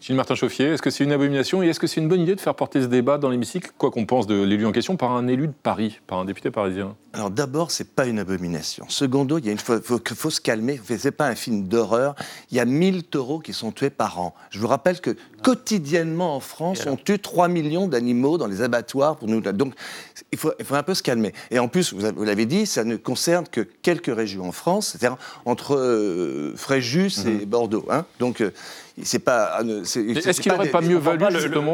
Gilles 0.01 0.17
Martin 0.17 0.35
Chauffier, 0.35 0.67
est-ce 0.67 0.81
que 0.83 0.89
c'est 0.91 1.05
une 1.05 1.13
abomination 1.13 1.63
et 1.63 1.69
est-ce 1.69 1.79
que 1.81 1.87
c'est 1.87 2.01
une 2.01 2.09
bonne 2.09 2.21
idée 2.23 2.35
de 2.35 2.41
faire 2.41 2.55
porter 2.55 2.81
ce 2.81 2.87
débat 2.87 3.19
dans 3.19 3.29
l'hémicycle, 3.29 3.71
quoi 3.77 3.91
qu'on 3.91 4.07
pense 4.07 4.27
de 4.27 4.43
l'élu 4.43 4.65
en 4.65 4.73
question, 4.73 4.97
par 4.97 5.13
un 5.13 5.27
élu 5.29 5.47
de 5.49 5.53
Paris, 5.63 6.01
par 6.07 6.19
un 6.19 6.25
député 6.25 6.51
parisien? 6.51 6.97
Alors 7.13 7.31
d'abord, 7.31 7.71
c'est 7.71 7.89
pas 7.95 8.07
une 8.07 8.19
abomination. 8.19 8.87
Secondo, 8.89 9.39
il 9.39 9.45
y 9.47 9.49
a 9.49 9.53
une 9.53 9.59
faut, 9.59 9.81
faut, 9.83 10.01
faut 10.15 10.31
se 10.31 10.41
calmer. 10.41 10.81
C'est 10.97 11.11
pas 11.11 11.27
un 11.27 11.35
film 11.35 11.65
d'horreur. 11.69 12.15
Il 12.51 12.57
y 12.57 12.61
a 12.61 12.65
1000 12.65 13.05
taureaux 13.05 13.41
qui 13.41 13.53
sont 13.53 13.73
tués 13.73 13.91
par 13.91 14.21
an. 14.21 14.35
Je 14.51 14.61
vous 14.61 14.69
rappelle 14.69 15.01
que 15.01 15.17
quotidiennement 15.43 16.37
en 16.37 16.41
France, 16.41 16.87
on 16.87 16.97
tue 16.97 17.19
3 17.19 17.49
millions 17.49 17.89
d'animaux 17.89 18.39
dans 18.39 18.47
les 18.47 18.63
abattoirs 18.63 19.17
pour 19.17 19.29
nous. 19.29 19.41
Donc 19.41 19.75
il 20.33 20.39
faut, 20.39 20.53
il 20.61 20.65
faut 20.65 20.77
un 20.77 20.83
peu 20.85 20.95
se 20.95 21.03
calmer. 21.03 21.33
Et 21.51 21.59
en 21.59 21.67
plus, 21.69 21.93
vous 21.93 22.05
avez- 22.05 22.17
vous 22.17 22.25
l'avez 22.25 22.47
dit, 22.47 22.65
ça 22.65 22.85
ne 22.85 22.97
concerne 22.97 23.47
que 23.49 23.61
quelques 23.61 24.15
régions 24.15 24.47
en 24.49 24.53
France, 24.53 24.89
c'est-à-dire 24.99 25.19
entre 25.45 25.77
euh, 25.77 26.55
Fréjus 26.57 27.27
et 27.27 27.45
Bordeaux. 27.45 27.87
hein. 27.91 28.05
Donc 28.21 28.41
euh, 28.41 28.51
c'est 29.05 29.19
pas. 29.21 29.61
euh, 29.63 29.83
c'est- 29.85 30.01
est-ce 30.01 30.41
qu'il 30.41 30.51
pas 30.51 30.57
aurait 30.59 30.67
des- 30.67 30.71
pas 30.73 30.81
mieux 30.81 30.97
valu, 30.99 31.19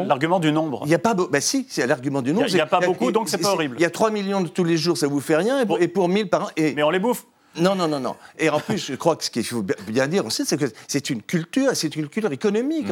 L'argument 0.07 0.39
du 0.39 0.51
nombre. 0.51 0.81
il 0.85 0.89
n'y 0.89 0.95
a 0.95 0.99
pas. 0.99 1.13
Bah 1.13 1.41
si, 1.41 1.65
c'est 1.69 1.85
l'argument 1.87 2.21
du 2.21 2.33
nom. 2.33 2.43
Il 2.47 2.55
y 2.55 2.59
a- 2.59 2.65
pas 2.65 2.79
beaucoup, 2.79 3.11
donc 3.11 3.29
c'est 3.29 3.37
pas 3.37 3.51
horrible. 3.53 3.75
Il 3.79 3.81
y 3.81 3.85
a 3.85 3.89
3 3.89 4.11
millions 4.11 4.41
de 4.41 4.47
tous 4.47 4.63
les 4.63 4.77
jours, 4.77 4.97
ça 4.97 5.07
vous 5.07 5.19
fait 5.19 5.35
rien, 5.35 5.61
et 5.61 5.65
pour, 5.65 5.79
et 5.81 5.87
pour 5.87 6.09
1000 6.09 6.29
par 6.29 6.43
an. 6.43 6.47
Et, 6.57 6.73
Mais 6.75 6.83
on 6.83 6.89
les 6.89 6.99
bouffe. 6.99 7.25
Non, 7.59 7.75
non, 7.75 7.87
non, 7.87 7.99
non. 7.99 8.15
Et 8.39 8.49
en 8.49 8.59
plus, 8.59 8.77
je 8.77 8.95
crois 8.95 9.15
que 9.15 9.23
ce 9.23 9.29
qu'il 9.29 9.43
faut 9.45 9.63
bien 9.87 10.07
dire 10.07 10.25
aussi, 10.25 10.45
c'est 10.45 10.57
que 10.57 10.65
c'est 10.87 11.09
une 11.09 11.21
culture, 11.21 11.71
c'est 11.73 11.95
une 11.95 12.07
culture 12.07 12.31
économique. 12.31 12.87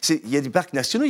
C'est- 0.00 0.20
Il 0.24 0.30
y 0.30 0.36
a 0.36 0.40
des 0.40 0.50
parcs 0.50 0.72
nationaux, 0.72 1.04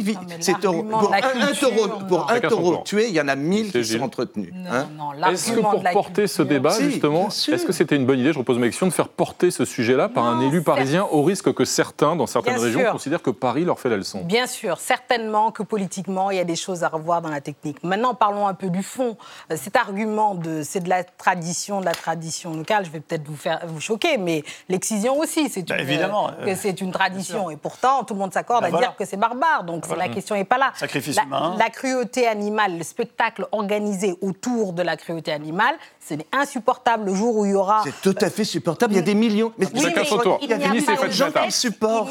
taureaux- 0.60 1.10
l'argument 1.10 1.10
pour 1.10 1.12
un, 1.12 1.52
taureau, 1.54 1.88
pour 2.08 2.30
un 2.30 2.40
taureau 2.40 2.76
tué, 2.84 3.08
il 3.08 3.14
y 3.14 3.20
en 3.20 3.28
a 3.28 3.36
1000 3.36 3.66
C'est 3.72 3.80
qui 3.80 3.84
Gilles. 3.84 3.98
sont 3.98 4.04
entretenus. 4.04 4.52
Non, 4.54 4.70
hein. 4.72 4.88
non, 4.96 5.12
Est-ce 5.30 5.52
que 5.52 5.60
pour 5.60 5.82
porter 5.92 6.26
ce 6.26 6.36
culture- 6.42 6.46
débat, 6.46 6.70
Si, 6.72 6.90
justement, 6.90 7.28
est-ce 7.28 7.64
que 7.66 7.72
c'était 7.72 7.96
une 7.96 8.06
bonne 8.06 8.18
idée, 8.18 8.32
je 8.32 8.38
repose 8.38 8.58
ma 8.58 8.66
question, 8.66 8.86
de 8.86 8.92
faire 8.92 9.08
porter 9.08 9.50
ce 9.50 9.64
sujet-là 9.64 10.08
par 10.08 10.24
un 10.24 10.40
élu 10.40 10.62
parisien 10.62 11.04
au 11.10 11.22
risque 11.22 11.52
que 11.52 11.64
certains, 11.64 12.16
dans 12.16 12.26
certaines 12.26 12.54
Bien 12.54 12.62
régions, 12.62 12.80
sûr. 12.80 12.92
considèrent 12.92 13.22
que 13.22 13.30
Paris 13.30 13.64
leur 13.64 13.78
fait 13.78 13.88
la 13.88 13.96
leçon? 13.96 14.22
Bien 14.24 14.46
sûr, 14.46 14.78
certainement 14.78 15.50
que 15.50 15.62
politiquement, 15.62 16.30
il 16.30 16.36
y 16.36 16.40
a 16.40 16.44
des 16.44 16.56
choses 16.56 16.82
à 16.84 16.88
revoir 16.88 17.22
dans 17.22 17.28
la 17.30 17.40
technique. 17.40 17.82
Maintenant, 17.82 18.14
parlons 18.14 18.46
un 18.46 18.54
peu 18.54 18.68
du 18.70 18.82
fond. 18.82 19.16
Euh, 19.50 19.56
Cet 19.56 19.76
argument 19.76 20.34
de 20.34 20.62
c'est 20.62 20.80
de 20.80 20.88
la 20.88 21.02
tradition, 21.04 21.80
de 21.80 21.84
la 21.86 21.92
tradition 21.94 22.54
locale, 22.54 22.84
je 22.86 22.90
vais 22.90 23.00
peut-être 23.00 23.26
vous 23.26 23.36
faire 23.36 23.60
vous 23.66 23.80
choquer, 23.80 24.16
mais 24.18 24.42
l'excision 24.68 25.18
aussi, 25.18 25.48
c'est 25.48 25.62
Bah, 25.68 25.74
une, 25.76 25.80
évidemment, 25.82 26.28
euh, 26.28 26.46
euh, 26.48 26.54
c'est 26.56 26.80
une 26.80 26.90
tradition. 26.92 27.50
Et 27.50 27.56
pourtant, 27.56 28.04
tout 28.04 28.14
le 28.14 28.20
monde 28.20 28.32
s'accorde 28.32 28.62
Bah, 28.62 28.68
à 28.68 28.70
voilà. 28.70 28.86
dire 28.88 28.96
que 28.96 29.04
c'est 29.04 29.16
barbare. 29.16 29.64
Donc 29.64 29.86
Voilà. 29.86 30.06
la 30.08 30.14
question 30.14 30.34
n'est 30.34 30.44
pas 30.44 30.58
là. 30.58 30.72
Sacrifice 30.76 31.16
la, 31.16 31.24
humain. 31.24 31.56
la 31.58 31.68
cruauté 31.70 32.26
animale, 32.26 32.78
le 32.78 32.84
spectacle 32.84 33.46
organisé 33.52 34.16
autour 34.22 34.72
de 34.72 34.82
la 34.82 34.96
cruauté 34.96 35.32
animale, 35.32 35.74
c'est 36.00 36.24
insupportable 36.32 37.06
le 37.06 37.14
jour 37.14 37.36
où 37.36 37.44
il 37.44 37.52
y 37.52 37.54
aura. 37.54 37.82
C'est 37.84 38.00
tout 38.00 38.16
à 38.24 38.30
fait 38.30 38.44
supportable. 38.44 38.92
Il 38.92 38.96
y 38.96 39.00
a 39.00 39.02
des 39.02 39.14
millions. 39.14 39.52
Mais 39.58 39.66
Oui, 39.74 39.80
Chacun 39.82 40.00
mais 40.02 40.06
son 40.06 40.18
tour. 40.18 40.38
Il 40.40 40.48
n'y 40.48 40.54
a 40.54 40.58
pas 40.58 40.68
de 40.68 40.80
fête-. 40.80 41.10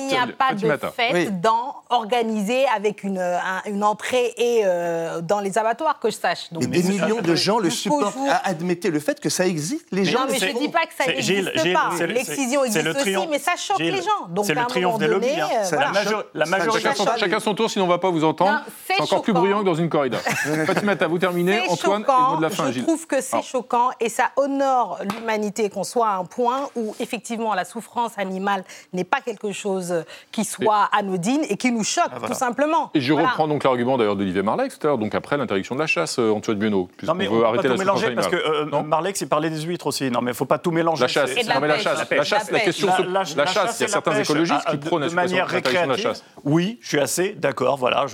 Il 0.01 0.15
n'y 0.15 0.19
a 0.19 0.27
pas 0.27 0.53
de 0.87 0.91
fête 0.91 1.13
Oui. 1.13 1.29
dans, 1.31 1.75
organisée 1.89 2.65
avec 2.75 3.03
une, 3.03 3.19
un- 3.19 3.61
une 3.65 3.83
entrée 3.83 4.33
et 4.37 4.61
euh, 4.65 5.21
dans 5.21 5.39
les 5.39 5.57
abattoirs, 5.57 5.99
que 5.99 6.09
je 6.09 6.15
sache. 6.15 6.51
Donc, 6.51 6.63
Et 6.63 6.67
des 6.67 6.83
millions 6.83 7.21
de 7.21 7.35
gens 7.35 7.59
le 7.59 7.69
supportent. 7.69 8.15
Ah, 8.29 8.41
Admettez 8.45 8.89
le 8.91 8.99
fait 8.99 9.19
que 9.19 9.29
ça 9.29 9.47
existe. 9.47 9.85
Les 9.91 10.05
gens 10.05 10.19
non, 10.21 10.25
le 10.25 10.31
mais 10.33 10.39
je. 10.39 10.45
Ne 10.65 10.71
dis 10.71 10.73
pas 10.73 10.85
que 10.85 10.93
ça 10.97 11.05
n'existe 11.07 11.27
Gilles, 11.27 11.51
Gilles, 11.55 11.73
pas. 11.73 11.89
c'est 11.97 12.07
le- 12.07 12.13
L'excision 12.13 12.63
existe 12.65 12.87
aussi, 12.87 12.97
triomphe. 12.99 13.27
mais 13.31 13.39
ça 13.39 13.55
choque 13.55 13.77
Gilles, 13.77 13.93
les 13.95 14.01
gens. 14.01 14.27
Donc, 14.29 14.45
c'est 14.45 14.51
à 14.51 14.55
le 14.55 14.61
un 14.61 14.65
triomphe 14.65 14.93
moment 14.93 14.97
des 14.99 15.07
lobbies. 15.07 15.27
donné, 15.27 15.41
hein. 15.41 15.47
euh, 15.71 15.75
la, 15.77 15.91
majo- 15.91 16.23
la 16.33 16.45
majorité. 16.45 16.83
Chacun 16.89 16.95
son, 16.95 17.17
chacun 17.17 17.39
son 17.39 17.53
tour, 17.55 17.69
sinon 17.69 17.85
on 17.85 17.87
ne 17.87 17.93
va 17.93 17.97
pas 17.99 18.09
vous 18.09 18.23
entendre. 18.23 18.59
C'est 18.87 19.01
encore 19.01 19.21
plus 19.21 19.33
bruyant 19.33 19.59
que 19.61 19.65
dans 19.65 19.73
une 19.75 19.89
corrida. 19.89 20.17
Fatimata, 20.19 21.07
vous 21.07 21.17
terminez. 21.19 21.61
Antoine, 21.69 22.01
le 22.01 22.07
choquant. 22.07 22.31
mot 22.31 22.37
de 22.37 22.41
la 22.41 22.49
fin, 22.49 22.67
je 22.67 22.71
Gilles. 22.73 22.83
trouve 22.83 23.05
que 23.07 23.21
c'est 23.21 23.41
choquant 23.43 23.89
et 23.99 24.09
ça 24.09 24.31
honore 24.37 24.99
l'humanité 25.17 25.69
qu'on 25.69 25.83
soit 25.83 26.07
à 26.09 26.15
un 26.17 26.25
point 26.25 26.69
où 26.75 26.95
effectivement 26.99 27.53
la 27.53 27.65
souffrance 27.65 28.13
animale 28.17 28.63
n'est 28.93 29.03
pas 29.03 29.21
quelque 29.21 29.51
chose 29.51 30.03
qui 30.31 30.45
soit 30.45 30.89
anodine 30.91 31.41
et 31.49 31.57
qui 31.57 31.71
nous 31.71 31.83
choque 31.83 32.09
voilà. 32.11 32.27
tout 32.27 32.33
simplement. 32.33 32.91
Et 32.93 33.01
je 33.01 33.13
Voilà. 33.13 33.29
reprends 33.29 33.47
donc 33.47 33.63
l'argument 33.63 33.97
d'ailleurs 33.97 34.15
d'Olivier 34.15 34.41
Marleix 34.41 34.69
tout 34.69 34.77
à 34.83 34.87
l'heure, 34.87 34.97
donc 34.97 35.15
après 35.15 35.37
l'interdiction 35.37 35.75
de 35.75 35.79
la 35.79 35.87
chasse, 35.87 36.19
euh, 36.19 36.31
Antoine 36.31 36.55
puisqu'on 36.59 36.87
Non 37.07 37.13
mais 37.15 37.27
veut 37.27 37.33
on 37.35 37.39
peut 37.39 37.45
arrêter 37.45 37.63
pas 37.63 37.69
la 37.69 37.75
tout 37.75 37.81
souffrance 37.81 38.01
mélanger 38.01 38.15
parce 38.15 38.27
que 38.27 38.35
euh, 38.35 38.81
Marlex 38.83 39.21
il 39.21 39.27
parlait 39.27 39.49
des 39.49 39.61
huîtres 39.61 39.87
aussi. 39.87 40.09
Non 40.11 40.21
mais 40.21 40.33
faut 40.33 40.44
pas 40.45 40.57
tout 40.57 40.71
mélanger. 40.71 41.01
La 41.01 41.07
chasse, 41.07 41.35
la 41.35 41.53
non 41.55 41.59
mais 41.61 41.67
la 41.67 41.79
chasse, 41.79 42.09
la 42.09 42.23
chasse, 42.23 42.49
question, 42.49 42.87
la 43.11 43.23
chasse, 43.45 43.79
il 43.79 43.83
y 43.83 43.85
a 43.85 43.87
certains 43.87 44.17
écologistes 44.19 44.61
à- 44.65 44.71
qui 44.71 44.77
de- 44.77 44.85
prônent 44.85 45.01
la 45.01 45.09
de 45.09 45.13
manière 45.13 45.49
suppression 45.49 45.71
de 45.83 45.87
la 45.87 45.93
récréative. 45.93 46.03
chasse. 46.03 46.23
Oui, 46.43 46.77
je 46.81 46.87
suis 46.87 46.99
assez 46.99 47.29
d'accord. 47.33 47.77
Voilà, 47.77 48.05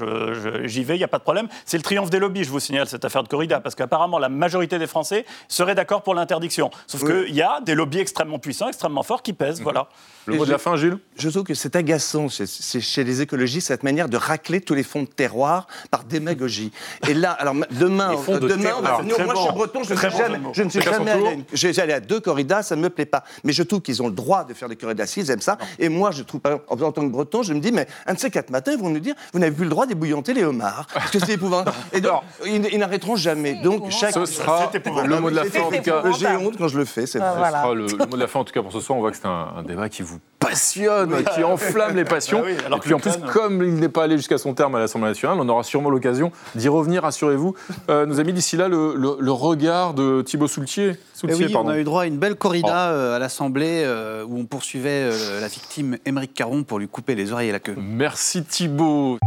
j'y 0.66 0.84
vais, 0.84 0.96
il 0.96 1.00
n'y 1.00 1.04
a 1.04 1.08
pas 1.08 1.18
de 1.20 1.24
problème. 1.24 1.48
C'est 1.66 1.78
le 1.78 1.84
triomphe 1.84 2.10
des 2.10 2.20
lobbies, 2.20 2.44
je 2.44 2.50
vous 2.50 2.60
signale 2.60 2.88
cette 2.88 3.06
affaire 3.06 3.24
de 3.24 3.28
corrida, 3.28 3.60
parce 3.60 3.76
qu'apparemment 3.76 4.20
la 4.20 4.30
majorité 4.30 4.80
des 4.80 4.88
Français 4.88 5.26
seraient 5.48 5.76
d'accord 5.76 6.02
pour 6.02 6.16
l'interdiction. 6.16 6.72
Sauf 6.88 7.04
Oui. 7.04 7.26
qu'il 7.26 7.36
y 7.36 7.42
a 7.42 7.60
des 7.62 7.76
lobbies 7.76 8.00
extrêmement 8.00 8.40
puissants, 8.40 8.68
extrêmement 8.68 9.04
forts 9.04 9.22
qui 9.24 9.34
pèsent. 9.34 9.62
Voilà. 9.62 9.88
Le 10.28 10.36
mot 10.36 10.46
de 10.46 10.52
la 10.52 10.58
fin, 10.58 10.76
Gilles 10.76 10.98
Je 11.18 11.30
trouve 11.30 11.44
que 11.44 11.54
c'est 11.54 11.76
agaçant 11.76 12.28
chez, 12.30 13.04
les 13.04 13.22
écologistes 13.22 13.68
cette 13.68 13.84
manière 13.84 14.08
de 14.10 14.18
racler 14.18 14.62
tous 14.62 14.74
les 14.74 14.84
fonds 14.84 15.04
de 15.04 15.08
terroir 15.08 15.68
par 15.90 16.04
démagogie. 16.04 16.72
Et 17.08 17.14
là, 17.14 17.32
alors 17.32 17.56
ma- 17.56 17.66
demain, 17.72 18.14
de 18.16 18.48
demain, 18.48 18.72
on 18.78 18.82
va- 18.82 19.02
moi 19.02 19.34
je 19.36 19.42
suis 19.42 19.52
breton, 19.54 19.84
je 19.84 19.94
ne 19.94 20.00
suis 20.00 20.08
bon 20.10 20.18
jamais, 20.18 20.40
je 20.54 20.64
ne 20.64 20.70
suis 20.70 20.82
jamais 20.82 21.12
allé. 21.12 21.80
à 21.80 21.96
allé 21.96 22.06
deux 22.06 22.20
corridas, 22.20 22.64
ça 22.64 22.76
ne 22.76 22.82
me 22.82 22.90
plaît 22.90 23.06
pas. 23.06 23.24
Mais 23.44 23.54
je 23.54 23.64
trouve 23.64 23.82
qu'ils 23.82 24.02
ont 24.02 24.08
le 24.08 24.14
droit 24.14 24.44
de 24.44 24.54
faire 24.54 24.70
des 24.70 24.76
corridas 24.76 25.06
s'ils 25.06 25.30
aiment 25.32 25.42
ça. 25.42 25.58
Et 25.80 25.90
moi, 25.90 26.12
je 26.12 26.24
trouve, 26.24 26.42
en 26.68 26.76
tant 26.78 26.92
que 26.92 27.12
breton, 27.12 27.44
je 27.44 27.54
me 27.54 27.60
dis, 27.60 27.72
mais 27.72 27.88
un 28.06 28.14
de 28.14 28.20
ces 28.20 28.30
quatre 28.30 28.50
matins, 28.50 28.72
ils 28.74 28.80
vont 28.80 28.90
nous 28.90 29.00
dire, 29.00 29.16
vous 29.34 29.40
n'avez 29.40 29.56
plus 29.56 29.64
le 29.66 29.70
droit 29.70 29.86
d'ébouillanter 29.86 30.34
les 30.34 30.44
homards. 30.44 30.88
Parce 30.94 31.12
que 31.12 31.20
c'est 31.20 31.34
épouvantable. 31.34 31.76
Et 31.94 32.02
donc, 32.02 32.12
Alors, 32.12 32.24
ils, 32.46 32.66
ils 32.74 32.80
n'arrêteront 32.80 33.16
jamais. 33.16 33.62
Donc, 33.62 33.90
chaque. 33.92 34.14
Ce 34.14 34.26
sera 34.26 34.72
le 35.06 35.20
mot 35.20 35.30
de 35.30 35.36
la 35.36 35.46
fin 35.46 35.62
en 35.62 35.72
tout 35.72 35.82
cas. 35.82 36.04
J'ai 36.20 36.28
honte 36.28 36.58
quand 36.58 36.68
je 36.68 36.78
le 36.78 36.86
fais, 36.86 37.06
c'est 37.06 37.20
Ah, 37.22 37.34
vrai. 37.34 37.50
Ce 37.50 37.52
sera 37.52 37.74
le, 37.74 37.86
mot 38.10 38.16
de 38.16 38.22
la 38.22 38.28
fin 38.28 38.40
en 38.40 38.44
tout 38.44 38.54
cas 38.54 38.62
pour 38.62 38.72
ce 38.72 38.80
soir. 38.80 38.98
On 38.98 39.02
voit 39.02 39.12
que 39.12 39.18
c'est 39.18 39.26
un, 39.26 39.48
un 39.58 39.64
débat 39.64 39.90
qui 39.90 40.02
vous 40.02 40.11
passionne, 40.40 41.24
qui 41.36 41.44
enflamme 41.44 41.96
les 41.96 42.04
passions. 42.04 42.40
Bah 42.40 42.46
oui, 42.48 42.56
alors 42.66 42.80
et 42.80 42.82
puis 42.82 42.94
en 42.96 43.00
plus, 43.00 43.12
crâne- 43.12 43.30
comme 43.32 43.64
il 43.64 43.76
n'est 43.76 43.90
pas 43.90 44.04
allé 44.06 44.18
jusqu'à 44.18 44.40
son 44.40 44.54
terme 44.56 44.74
à 44.76 44.80
l'Assemblée 44.80 45.10
nationale, 45.10 45.38
on 45.40 45.48
aura 45.48 45.62
sûrement 45.64 45.92
l'occasion 45.92 46.32
d'y 46.56 46.68
revenir, 46.68 47.04
rassurez-vous. 47.04 47.54
Euh, 47.90 48.06
nos 48.08 48.20
amis, 48.20 48.34
d'ici 48.34 48.58
là, 48.58 48.68
le, 48.68 48.96
le- 48.96 49.18
le 49.20 49.32
regard 49.32 49.94
de 49.94 50.24
Thibaut 50.24 50.48
Soultier. 50.48 50.94
Eh 50.96 51.18
Soultier, 51.18 51.46
oui, 51.46 51.54
pardon. 51.54 51.70
on 51.70 51.72
a 51.74 51.78
eu 51.78 51.84
droit 51.84 52.02
à 52.04 52.06
une 52.08 52.18
belle 52.18 52.36
corrida 52.36 52.90
euh, 52.90 53.16
à 53.16 53.20
l'Assemblée 53.20 53.84
euh, 53.86 54.26
où 54.28 54.40
on 54.40 54.46
poursuivait 54.46 55.12
euh, 55.12 55.42
la 55.42 55.48
victime 55.48 55.98
Émeric 56.06 56.34
Caron 56.34 56.64
pour 56.64 56.80
lui 56.80 56.88
couper 56.88 57.14
les 57.14 57.32
oreilles 57.32 57.50
et 57.50 57.54
la 57.54 57.60
queue. 57.60 57.76
Merci 57.78 58.44
Thibaut. 58.44 59.20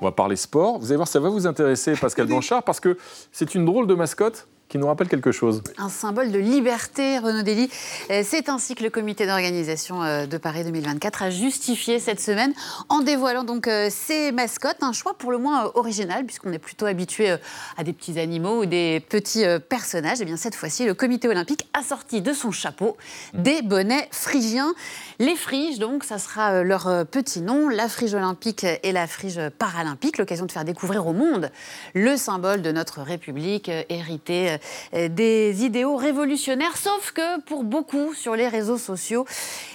On 0.00 0.04
va 0.06 0.12
parler 0.12 0.34
sport. 0.36 0.78
Vous 0.78 0.86
allez 0.86 0.96
voir, 0.96 1.06
ça 1.06 1.20
va 1.20 1.28
vous 1.28 1.46
intéresser, 1.46 1.94
Pascal 1.94 2.26
Blanchard, 2.28 2.62
parce 2.64 2.80
que 2.80 2.96
c'est 3.30 3.54
une 3.54 3.64
drôle 3.64 3.86
de 3.86 3.94
mascotte 3.94 4.48
qui 4.72 4.78
nous 4.78 4.86
rappelle 4.86 5.08
quelque 5.08 5.32
chose. 5.32 5.62
Un 5.76 5.90
symbole 5.90 6.32
de 6.32 6.38
liberté, 6.38 7.18
Renaud 7.18 7.42
Dely. 7.42 7.68
Euh, 8.10 8.22
C'est 8.24 8.48
ainsi 8.48 8.74
que 8.74 8.82
le 8.82 8.88
comité 8.88 9.26
d'organisation 9.26 10.02
euh, 10.02 10.24
de 10.24 10.38
Paris 10.38 10.64
2024 10.64 11.24
a 11.24 11.28
justifié 11.28 11.98
cette 11.98 12.20
semaine 12.20 12.54
en 12.88 13.00
dévoilant 13.00 13.44
donc 13.44 13.68
euh, 13.68 13.88
ses 13.90 14.32
mascottes. 14.32 14.78
Un 14.80 14.92
choix 14.92 15.12
pour 15.12 15.30
le 15.30 15.36
moins 15.36 15.70
original, 15.74 16.24
puisqu'on 16.24 16.54
est 16.54 16.58
plutôt 16.58 16.86
habitué 16.86 17.36
à 17.76 17.84
des 17.84 17.92
petits 17.92 18.18
animaux 18.18 18.62
ou 18.62 18.66
des 18.66 19.00
petits 19.06 19.44
personnages. 19.68 20.22
Et 20.22 20.24
bien 20.24 20.38
cette 20.38 20.54
fois-ci, 20.54 20.86
le 20.86 20.94
comité 20.94 21.28
olympique 21.28 21.68
a 21.74 21.82
sorti 21.82 22.22
de 22.22 22.32
son 22.32 22.50
chapeau 22.50 22.96
des 23.34 23.60
bonnets 23.60 24.08
phrygiens. 24.10 24.72
Les 25.18 25.36
friges, 25.36 25.78
donc, 25.78 26.02
ça 26.02 26.18
sera 26.18 26.62
leur 26.62 27.06
petit 27.06 27.42
nom, 27.42 27.68
la 27.68 27.88
frige 27.88 28.14
olympique 28.14 28.64
et 28.82 28.92
la 28.92 29.06
frige 29.06 29.38
paralympique. 29.58 30.16
L'occasion 30.16 30.46
de 30.46 30.52
faire 30.52 30.64
découvrir 30.64 31.06
au 31.06 31.12
monde 31.12 31.50
le 31.94 32.16
symbole 32.16 32.62
de 32.62 32.72
notre 32.72 33.02
République, 33.02 33.70
hérité 33.90 34.56
des 34.92 35.64
idéaux 35.64 35.96
révolutionnaires. 35.96 36.76
Sauf 36.76 37.12
que 37.12 37.40
pour 37.42 37.64
beaucoup 37.64 38.14
sur 38.14 38.36
les 38.36 38.48
réseaux 38.48 38.78
sociaux, 38.78 39.24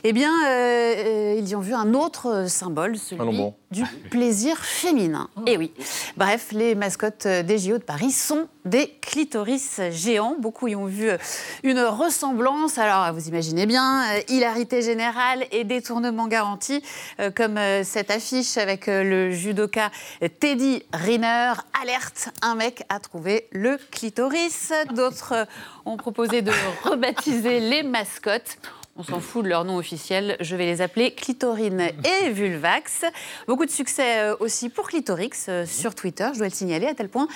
eh 0.03 0.13
bien, 0.13 0.32
euh, 0.46 0.96
euh, 0.98 1.36
ils 1.38 1.50
y 1.50 1.56
ont 1.56 1.62
vu 1.62 1.74
un 1.74 1.94
autre 1.94 2.27
euh, 2.27 2.48
symbole, 2.48 2.98
celui. 2.98 3.22
Du 3.71 3.83
plaisir 4.09 4.57
féminin. 4.57 5.29
Et 5.45 5.57
oui. 5.57 5.71
Bref, 6.15 6.47
les 6.51 6.74
mascottes 6.75 7.27
des 7.27 7.57
JO 7.57 7.77
de 7.77 7.83
Paris 7.83 8.12
sont 8.12 8.47
des 8.63 8.97
clitoris 9.01 9.81
géants. 9.91 10.36
Beaucoup 10.39 10.67
y 10.67 10.75
ont 10.75 10.86
vu 10.86 11.09
euh, 11.09 11.17
une 11.63 11.79
ressemblance. 11.79 12.77
Alors, 12.77 13.13
vous 13.13 13.27
imaginez 13.27 13.65
bien, 13.65 14.03
euh, 14.03 14.21
hilarité 14.29 14.81
générale 14.81 15.45
et 15.51 15.63
détournement 15.63 16.27
garanti, 16.27 16.81
euh, 17.19 17.31
comme 17.31 17.59
cette 17.83 18.12
affiche 18.12 18.57
avec 18.57 18.88
le 18.88 19.31
judoka 19.31 19.91
Teddy 20.39 20.83
Riner. 20.93 21.53
Alerte, 21.81 22.29
un 22.41 22.55
mec 22.55 22.83
a 22.89 23.00
trouvé 23.00 23.47
le 23.51 23.77
clitoris. 23.91 24.71
D'autres 24.93 25.47
ont 25.86 25.97
proposé 25.97 26.41
de 26.41 26.51
rebaptiser 26.83 27.59
les 27.59 27.83
mascottes. 27.83 28.57
On 29.00 29.04
s'en 29.04 29.20
fout 29.20 29.44
de 29.44 29.50
leur 29.50 29.63
nom 29.63 29.77
officiel. 29.77 30.38
Je 30.39 30.56
vais 30.56 30.66
les 30.66 30.82
appeler 30.82 31.13
Clitorine 31.13 31.82
et 31.82 32.32
Vulvax. 32.32 33.06
Beaucoup 33.48 33.68
de 33.68 33.72
succès 33.72 34.22
euh, 34.22 34.36
aussi 34.39 34.70
pour 34.70 34.88
Clitorix 34.88 35.30
euh, 35.50 35.68
sur 35.68 35.94
Twitter, 35.94 36.27
je 36.34 36.39
dois 36.39 36.48
le 36.48 36.54
signaler, 36.54 36.88
à 36.88 36.96
tel 36.96 37.08
point 37.08 37.27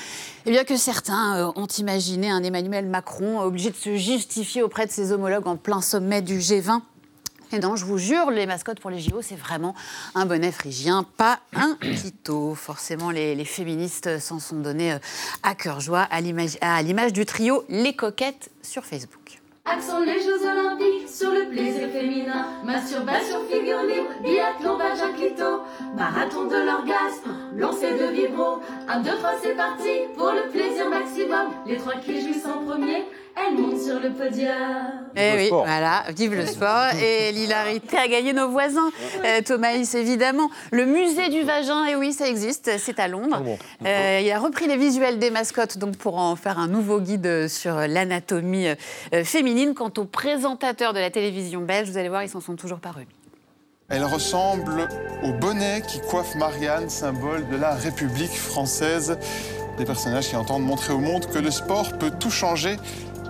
eh 0.47 0.51
bien, 0.51 0.63
que 0.63 0.75
certains 0.75 1.37
euh, 1.37 1.51
ont 1.55 1.67
imaginé 1.67 2.31
un 2.31 2.41
Emmanuel 2.41 2.87
Macron 2.87 3.41
obligé 3.41 3.69
de 3.69 3.75
se 3.75 3.95
justifier 3.95 4.63
auprès 4.63 4.87
de 4.87 4.91
ses 4.91 5.11
homologues 5.11 5.45
en 5.45 5.55
plein 5.55 5.81
sommet 5.81 6.23
du 6.23 6.39
G20. 6.39 6.81
Et 7.51 7.59
non, 7.59 7.75
je 7.75 7.85
vous 7.85 7.99
jure, 7.99 8.31
les 8.31 8.47
mascottes 8.47 8.79
pour 8.79 8.89
les 8.89 8.99
JO, 8.99 9.21
c'est 9.21 9.35
vraiment 9.35 9.75
un 10.15 10.25
bonnet 10.25 10.51
phrygien, 10.51 11.03
pas 11.03 11.41
un 11.53 11.75
clito. 11.79 12.55
Forcément, 12.55 13.11
les, 13.11 13.35
les 13.35 13.45
féministes 13.45 14.19
s'en 14.19 14.39
sont 14.39 14.61
donnés 14.61 14.97
à 15.43 15.53
cœur 15.53 15.79
joie 15.79 16.07
à 16.09 16.21
l'image 16.21 17.13
du 17.13 17.25
trio 17.27 17.65
Les 17.69 17.95
Coquettes 17.95 18.49
sur 18.63 18.83
Facebook. 18.83 19.20
Accent 19.71 20.01
les 20.01 20.19
Jeux 20.19 20.45
Olympiques 20.45 21.07
sur 21.07 21.31
le 21.31 21.47
plaisir 21.47 21.87
féminin. 21.91 22.45
Masturbation, 22.65 23.37
figure 23.49 23.81
libre, 23.83 24.09
biathlon, 24.21 24.75
vagin, 24.75 25.13
clito. 25.13 25.61
Marathon 25.95 26.43
de 26.43 26.57
l'orgasme, 26.57 27.31
lancer 27.55 27.91
de 27.93 28.11
vibro. 28.13 28.59
Un, 28.89 28.99
deux, 28.99 29.15
trois, 29.19 29.35
c'est 29.41 29.55
parti 29.55 29.89
pour 30.17 30.33
le 30.33 30.51
plaisir 30.51 30.89
maximum. 30.89 31.53
Les 31.65 31.77
trois 31.77 31.95
qui 31.95 32.19
jouissent 32.19 32.45
en 32.45 32.65
premier, 32.65 33.05
elles 33.35 33.55
montent 33.55 33.81
sur 33.81 33.99
le 33.99 34.11
podium. 34.11 35.07
Eh 35.15 35.37
oui, 35.37 35.47
sport. 35.47 35.65
voilà, 35.65 36.03
vive 36.15 36.33
le 36.33 36.45
sport 36.45 36.87
et 37.01 37.31
l'hilarité 37.31 37.97
a 37.97 38.07
gagné 38.07 38.33
nos 38.33 38.49
voisins. 38.49 38.91
Euh, 39.25 39.41
Thomas, 39.45 39.73
évidemment. 39.73 40.49
Le 40.71 40.85
musée 40.85 41.29
du 41.29 41.41
vagin, 41.43 41.85
et 41.85 41.95
oui, 41.95 42.13
ça 42.13 42.27
existe, 42.27 42.71
c'est 42.77 42.99
à 42.99 43.07
Londres. 43.07 43.41
Ah. 43.83 43.87
Euh, 43.87 44.21
il 44.23 44.31
a 44.31 44.39
repris 44.39 44.67
les 44.67 44.77
visuels 44.77 45.19
des 45.19 45.31
mascottes 45.31 45.77
donc 45.77 45.97
pour 45.97 46.17
en 46.17 46.35
faire 46.35 46.59
un 46.59 46.67
nouveau 46.67 46.99
guide 46.99 47.47
sur 47.47 47.75
l'anatomie 47.75 48.67
euh, 49.13 49.23
féminine. 49.23 49.73
Quant 49.73 49.91
aux 49.97 50.05
présentateurs 50.05 50.93
de 50.93 50.99
la 50.99 51.09
télévision 51.09 51.61
belge, 51.61 51.89
vous 51.89 51.97
allez 51.97 52.09
voir, 52.09 52.23
ils 52.23 52.29
s'en 52.29 52.41
sont 52.41 52.55
toujours 52.55 52.79
pas 52.79 52.91
remis. 52.91 53.07
Elle 53.89 54.05
ressemble 54.05 54.87
au 55.23 55.33
bonnet 55.33 55.81
qui 55.85 55.99
coiffe 55.99 56.35
Marianne, 56.35 56.89
symbole 56.89 57.47
de 57.49 57.57
la 57.57 57.75
République 57.75 58.31
française. 58.31 59.17
Des 59.77 59.85
personnages 59.85 60.29
qui 60.29 60.35
entendent 60.35 60.63
montrer 60.63 60.93
au 60.93 60.99
monde 60.99 61.25
que 61.25 61.39
le 61.39 61.51
sport 61.51 61.97
peut 61.97 62.11
tout 62.17 62.29
changer 62.29 62.77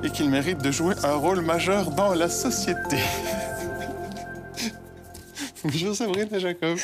et 0.03 0.10
qu'il 0.10 0.29
mérite 0.29 0.60
de 0.60 0.72
jouer 0.72 0.96
un 1.03 1.13
rôle 1.15 1.41
majeur 1.41 1.91
dans 1.91 2.13
la 2.13 2.29
société. 2.29 2.98
Bonjour 5.63 5.96
Sabrina 5.96 6.39
Jacob. 6.39 6.77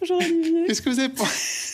Bonjour 0.00 0.16
Olivier. 0.18 0.64
Qu'est-ce 0.66 0.82
que 0.82 0.90
vous 0.90 0.98
avez 1.00 1.08
pensé? 1.08 1.70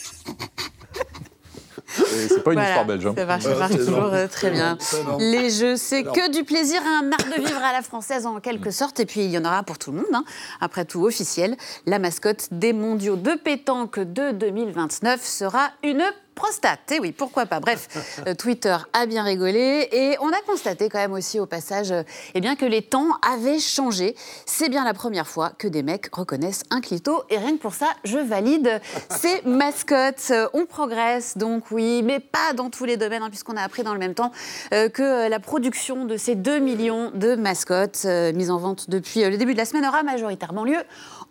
Et 1.99 2.29
C'est 2.29 2.45
pas 2.45 2.53
une 2.53 2.59
Voilà, 2.61 2.69
histoire 2.69 2.87
belge. 2.87 3.07
hein. 3.07 3.15
Ça 3.17 3.27
marche, 3.27 3.43
ça 3.43 3.51
Ah, 3.55 3.59
marche 3.59 3.77
toujours 3.77 4.05
euh, 4.15 4.29
très 4.29 4.51
bien. 4.51 4.79
Les 5.19 5.51
jeux, 5.51 5.77
c'est 5.77 6.05
que 6.05 6.31
du 6.31 6.45
plaisir, 6.45 6.81
un 6.85 7.11
art 7.11 7.37
de 7.37 7.43
vivre 7.45 7.63
à 7.65 7.73
la 7.73 7.83
française 7.83 8.27
en 8.27 8.39
quelque 8.39 8.71
sorte. 8.71 9.01
Et 9.01 9.07
puis, 9.07 9.25
il 9.25 9.31
y 9.31 9.39
en 9.39 9.45
aura 9.45 9.65
pour 9.65 9.77
tout 9.79 9.91
le 9.91 9.97
monde. 9.99 10.07
hein. 10.15 10.25
Après 10.61 10.85
tout, 10.85 11.05
officiel, 11.05 11.57
la 11.87 11.99
mascotte 11.99 12.47
des 12.53 12.73
mondiaux 12.73 13.17
de 13.17 13.33
pétanque 13.35 13.99
de 13.99 14.31
2029 14.31 15.25
sera 15.25 15.71
une 15.83 16.05
prostate. 16.41 16.91
Et 16.93 17.01
oui, 17.01 17.13
pourquoi 17.13 17.45
pas. 17.45 17.61
Bref, 17.61 18.23
euh, 18.27 18.35
Twitter 18.35 18.77
a 18.95 19.05
bien 19.05 19.25
rigolé 19.25 19.89
et 19.93 20.17
on 20.21 20.29
a 20.29 20.41
constaté 20.47 20.89
quand 20.89 20.99
même 20.99 21.13
aussi 21.13 21.39
au 21.39 21.45
passage 21.45 21.93
euh, 21.93 22.03
eh 22.35 22.41
bien, 22.41 22.57
que 22.57 22.65
les 22.65 22.81
temps 22.81 23.09
avaient 23.21 23.59
changé. 23.59 24.17
C'est 24.47 24.71
bien 24.71 24.85
la 24.85 24.95
première 24.95 25.27
fois 25.27 25.51
que 25.59 25.69
des 25.69 25.83
mecs 25.83 26.09
reconnaissent 26.15 26.63
un 26.71 26.81
clito 26.81 27.25
et 27.29 27.37
rien 27.37 27.53
que 27.53 27.61
pour 27.61 27.75
ça, 27.75 27.89
je 28.05 28.17
valide 28.17 28.81
ces 29.11 29.43
mascottes. 29.45 30.31
Euh, 30.31 30.49
On 30.55 30.65
progresse 30.65 31.37
donc, 31.37 31.71
oui, 31.71 32.03
mais 32.03 32.21
pas 32.21 32.55
dans 32.55 32.71
tous 32.71 32.87
les 32.87 32.97
domaines, 32.97 33.23
hein, 33.23 33.29
puisqu'on 33.29 33.57
a 33.57 33.63
appris 33.63 33.83
dans 33.83 33.93
le 33.93 33.99
même 33.99 34.15
temps 34.15 34.33
euh, 34.73 34.89
que 34.89 35.29
la 35.29 35.41
production 35.41 36.07
de 36.07 36.17
ces 36.17 36.37
2 36.37 36.59
millions 36.59 37.11
de 37.15 37.35
mascottes 37.35 38.03
euh, 38.07 38.33
mises 38.33 38.51
en 38.51 38.59
vente 38.59 38.89
depuis 38.89 39.25
le 39.25 39.37
début 39.37 39.53
de 39.53 39.59
la 39.59 39.67
semaine 39.67 39.85
aura 39.85 40.03
majoritairement 40.03 40.65
lieu 40.65 40.79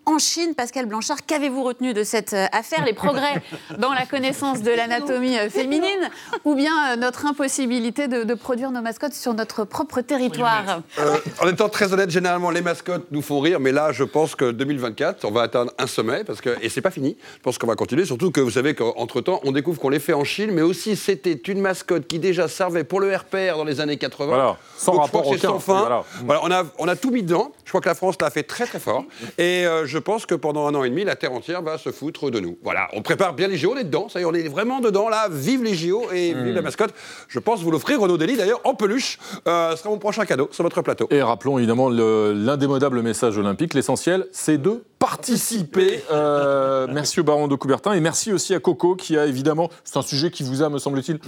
en 0.10 0.18
Chine. 0.18 0.56
Pascal 0.56 0.88
Blanchard, 0.88 1.25
qu'avez-vous 1.25 1.63
retenu 1.63 1.94
de 1.94 2.04
cette 2.04 2.34
euh, 2.34 2.48
affaire 2.51 2.84
Les 2.84 2.94
progrès 2.94 3.42
dans 3.78 3.94
la 3.94 4.06
connaissance 4.06 4.62
de 4.62 4.72
l'anatomie 4.72 5.38
euh, 5.38 5.50
féminine 5.50 6.10
ou 6.46 6.56
bien 6.56 6.94
euh, 6.94 6.96
notre 6.96 7.28
impossibilité 7.28 8.08
de, 8.08 8.24
de 8.24 8.34
produire 8.34 8.72
nos 8.72 8.82
mascottes 8.82 9.13
sur 9.13 9.34
notre 9.36 9.66
propre 9.66 10.01
territoire? 10.01 10.82
Euh, 10.98 11.18
en 11.42 11.48
étant 11.48 11.70
très 11.70 11.94
honnête, 11.94 12.10
généralement 12.10 12.50
les 12.50 12.62
mascottes 12.62 13.06
nous 13.12 13.22
font 13.22 13.39
rire, 13.39 13.60
mais 13.60 13.72
là 13.72 13.92
je 13.92 14.04
pense 14.04 14.36
que 14.36 14.51
2024, 14.51 15.25
on 15.25 15.32
va 15.32 15.44
atteindre 15.44 15.72
un 15.78 15.88
sommet 15.88 16.24
parce 16.24 16.42
que 16.42 16.58
et 16.62 16.70
c'est 16.70 16.82
pas 16.82 16.92
fini. 16.92 17.16
Je 17.38 17.42
pense 17.44 17.58
qu'on 17.60 17.68
va 17.68 17.75
continuer, 17.75 18.06
surtout 18.06 18.32
que 18.32 18.42
vous 18.42 18.51
savez 18.51 18.74
qu'entre 18.74 19.22
temps, 19.22 19.39
on 19.44 19.51
découvre 19.51 19.80
qu'on 19.80 19.89
les 19.89 20.00
fait 20.00 20.13
en 20.13 20.24
Chine, 20.24 20.51
mais 20.51 20.63
aussi 20.63 20.96
c'était 20.96 21.34
une 21.34 21.62
mascotte 21.62 22.08
qui 22.08 22.18
déjà 22.18 22.48
servait 22.48 22.84
pour 22.84 23.00
le 23.00 23.16
RPR 23.16 23.58
dans 23.58 23.63
les 23.63 23.80
années 23.80 23.98
80. 23.98 24.25
Voilà, 24.28 24.58
sans 24.75 24.94
Donc, 24.94 25.04
je 25.04 25.10
crois 25.10 25.20
rapport 25.20 25.34
que 25.34 25.38
c'est 25.39 25.48
aucun. 25.48 25.60
sans 25.60 25.60
fin. 25.60 25.80
Voilà. 25.82 26.04
Voilà, 26.24 26.42
on 26.44 26.51
a 26.51 26.63
on 26.80 26.88
a 26.88 26.96
tout 26.96 27.12
mis 27.12 27.22
dedans. 27.22 27.51
Je 27.63 27.70
crois 27.70 27.82
que 27.82 27.89
la 27.89 27.96
France 27.96 28.16
l'a 28.20 28.32
fait 28.32 28.44
très 28.44 28.66
très 28.66 28.80
fort, 28.80 29.04
et 29.38 29.68
euh, 29.68 29.86
je 29.86 29.99
pense 30.00 30.25
que 30.25 30.36
pendant 30.36 30.68
un 30.68 30.75
an 30.75 30.84
et 30.84 30.89
demi, 30.89 31.03
la 31.03 31.15
terre 31.15 31.34
entière 31.34 31.62
va 31.62 31.77
se 31.77 31.91
foutre 31.91 32.32
de 32.32 32.39
nous. 32.39 32.58
Voilà, 32.63 32.88
on 32.94 33.01
prépare 33.01 33.34
bien 33.34 33.48
les 33.48 33.58
JO, 33.58 33.74
on 33.74 33.77
est 33.77 33.84
dedans. 33.84 34.10
Ça 34.10 34.20
y 34.20 34.24
est, 34.24 34.25
on 34.25 34.34
est 34.34 34.48
vraiment 34.48 34.79
dedans 34.79 35.10
là. 35.10 35.27
Vive 35.29 35.63
les 35.63 35.75
JO 35.75 36.03
et 36.13 36.34
vive 36.34 36.53
la 36.56 36.62
mascotte. 36.62 36.94
Je 37.27 37.39
pense 37.39 37.62
vous 37.62 37.72
l'offrir 37.72 38.00
Renaud 38.00 38.18
Dely 38.18 38.38
d'ailleurs 38.38 38.62
en 38.63 38.74
peluche. 38.74 39.20
Euh, 39.48 39.72
ce 39.72 39.77
sera 39.77 39.89
mon 39.89 39.98
prochain 40.00 40.25
cadeau 40.25 40.48
sur 40.51 40.63
votre 40.63 40.82
plateau. 40.82 41.08
Et 41.12 41.22
rappelons 41.22 41.58
évidemment 41.58 41.89
le- 41.89 42.34
l'indémodable 42.34 43.01
message 43.01 43.38
olympique. 43.38 43.74
L'essentiel, 43.74 44.27
c'est 44.32 44.58
de 44.58 44.84
participer. 45.00 46.01
Euh, 46.12 46.88
merci 46.91 47.20
au 47.20 47.24
baron 47.24 47.48
de 47.48 47.56
Coubertin 47.56 47.94
et 47.94 48.00
merci 48.00 48.32
aussi 48.34 48.53
à 48.53 48.60
Coco 48.60 48.96
qui 48.96 49.18
a 49.18 49.25
évidemment, 49.25 49.70
c'est 49.84 49.98
un 49.98 50.01
sujet 50.01 50.32
qui 50.32 50.44
vous 50.44 50.63
a, 50.63 50.70
me 50.70 50.79
semble-t-il, 50.79 51.20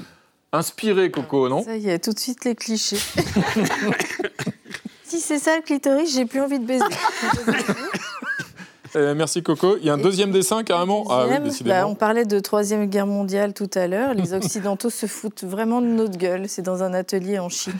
inspiré, 0.51 1.11
Coco, 1.11 1.47
non? 1.49 1.63
Ça 1.63 1.77
y 1.77 1.89
est, 1.89 1.99
tout 1.99 2.13
de 2.13 2.19
suite 2.19 2.43
les 2.45 2.55
clichés. 2.55 2.97
si 5.03 5.19
c'est 5.19 5.39
ça 5.39 5.55
le 5.57 5.61
clitoris, 5.61 6.13
j'ai 6.13 6.25
plus 6.25 6.41
envie 6.41 6.59
de 6.59 6.65
baiser. 6.65 6.83
Euh, 8.95 9.15
Merci 9.15 9.41
Coco. 9.43 9.77
Il 9.79 9.85
y 9.85 9.89
a 9.89 9.93
un 9.93 9.97
deuxième 9.97 10.31
dessin 10.31 10.63
carrément. 10.63 11.05
Ah 11.09 11.19
oui, 11.19 11.23
Deuxième, 11.27 11.43
décidément. 11.43 11.75
bah, 11.75 11.87
on 11.87 11.95
parlait 11.95 12.25
de 12.25 12.39
Troisième 12.39 12.85
Guerre 12.87 13.07
mondiale 13.07 13.53
tout 13.53 13.69
à 13.73 13.87
l'heure. 13.87 14.13
Les 14.13 14.33
Occidentaux 14.33 14.89
se 14.91 15.05
foutent 15.05 15.43
vraiment 15.43 15.81
de 15.81 15.87
notre 15.87 16.17
gueule. 16.17 16.49
C'est 16.49 16.61
dans 16.61 16.83
un 16.83 16.93
atelier 16.93 17.39
en 17.39 17.49
Chine. 17.49 17.73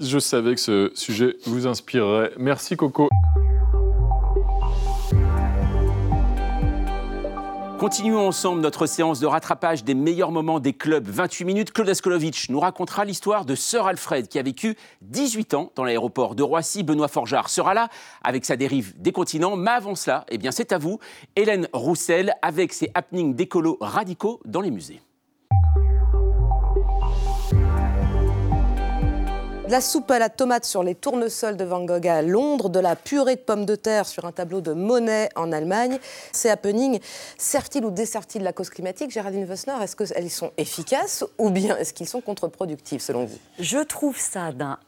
Je 0.00 0.18
savais 0.18 0.54
que 0.54 0.60
ce 0.60 0.90
sujet 0.94 1.36
vous 1.46 1.66
inspirerait. 1.66 2.32
Merci 2.38 2.76
Coco. 2.76 3.08
Continuons 7.78 8.26
ensemble 8.26 8.60
notre 8.60 8.86
séance 8.86 9.20
de 9.20 9.26
rattrapage 9.26 9.84
des 9.84 9.94
meilleurs 9.94 10.32
moments 10.32 10.58
des 10.58 10.72
clubs. 10.72 11.08
28 11.08 11.44
minutes, 11.44 11.72
Claude 11.72 11.88
Askolovitch 11.88 12.50
nous 12.50 12.58
racontera 12.58 13.04
l'histoire 13.04 13.44
de 13.44 13.54
Sir 13.54 13.86
Alfred 13.86 14.26
qui 14.26 14.40
a 14.40 14.42
vécu 14.42 14.76
18 15.02 15.54
ans 15.54 15.70
dans 15.76 15.84
l'aéroport 15.84 16.34
de 16.34 16.42
Roissy. 16.42 16.82
Benoît 16.82 17.06
Forgeard 17.06 17.48
sera 17.48 17.74
là 17.74 17.88
avec 18.24 18.44
sa 18.44 18.56
dérive 18.56 19.00
des 19.00 19.12
continents. 19.12 19.54
Mais 19.54 19.70
avant 19.70 19.94
cela, 19.94 20.26
eh 20.28 20.38
bien 20.38 20.50
c'est 20.50 20.72
à 20.72 20.78
vous, 20.78 20.98
Hélène 21.36 21.68
Roussel 21.72 22.34
avec 22.42 22.72
ses 22.72 22.90
happenings 22.94 23.36
d'écolos 23.36 23.78
radicaux 23.80 24.40
dans 24.44 24.60
les 24.60 24.72
musées. 24.72 25.00
De 29.68 29.72
la 29.72 29.82
soupe 29.82 30.10
à 30.10 30.18
la 30.18 30.30
tomate 30.30 30.64
sur 30.64 30.82
les 30.82 30.94
tournesols 30.94 31.58
de 31.58 31.64
Van 31.64 31.84
Gogh 31.84 32.08
à 32.08 32.22
Londres, 32.22 32.70
de 32.70 32.80
la 32.80 32.96
purée 32.96 33.36
de 33.36 33.40
pommes 33.40 33.66
de 33.66 33.74
terre 33.74 34.06
sur 34.06 34.24
un 34.24 34.32
tableau 34.32 34.62
de 34.62 34.72
Monet 34.72 35.28
en 35.36 35.52
Allemagne. 35.52 35.98
Ces 36.32 36.48
happenings 36.48 37.00
servent-ils 37.36 37.84
ou 37.84 37.90
desservent-ils 37.90 38.42
la 38.42 38.54
cause 38.54 38.70
climatique? 38.70 39.10
Géraldine 39.10 39.44
Vossner, 39.44 39.74
est-ce 39.82 39.94
qu'ils 39.94 40.30
sont 40.30 40.52
efficaces 40.56 41.22
ou 41.36 41.50
bien 41.50 41.76
est-ce 41.76 41.92
qu'ils 41.92 42.08
sont 42.08 42.22
contre-productifs 42.22 43.02
selon 43.02 43.26
vous? 43.26 43.36
Je 43.58 43.80
trouve 43.80 44.18
ça 44.18 44.52
d'un 44.52 44.78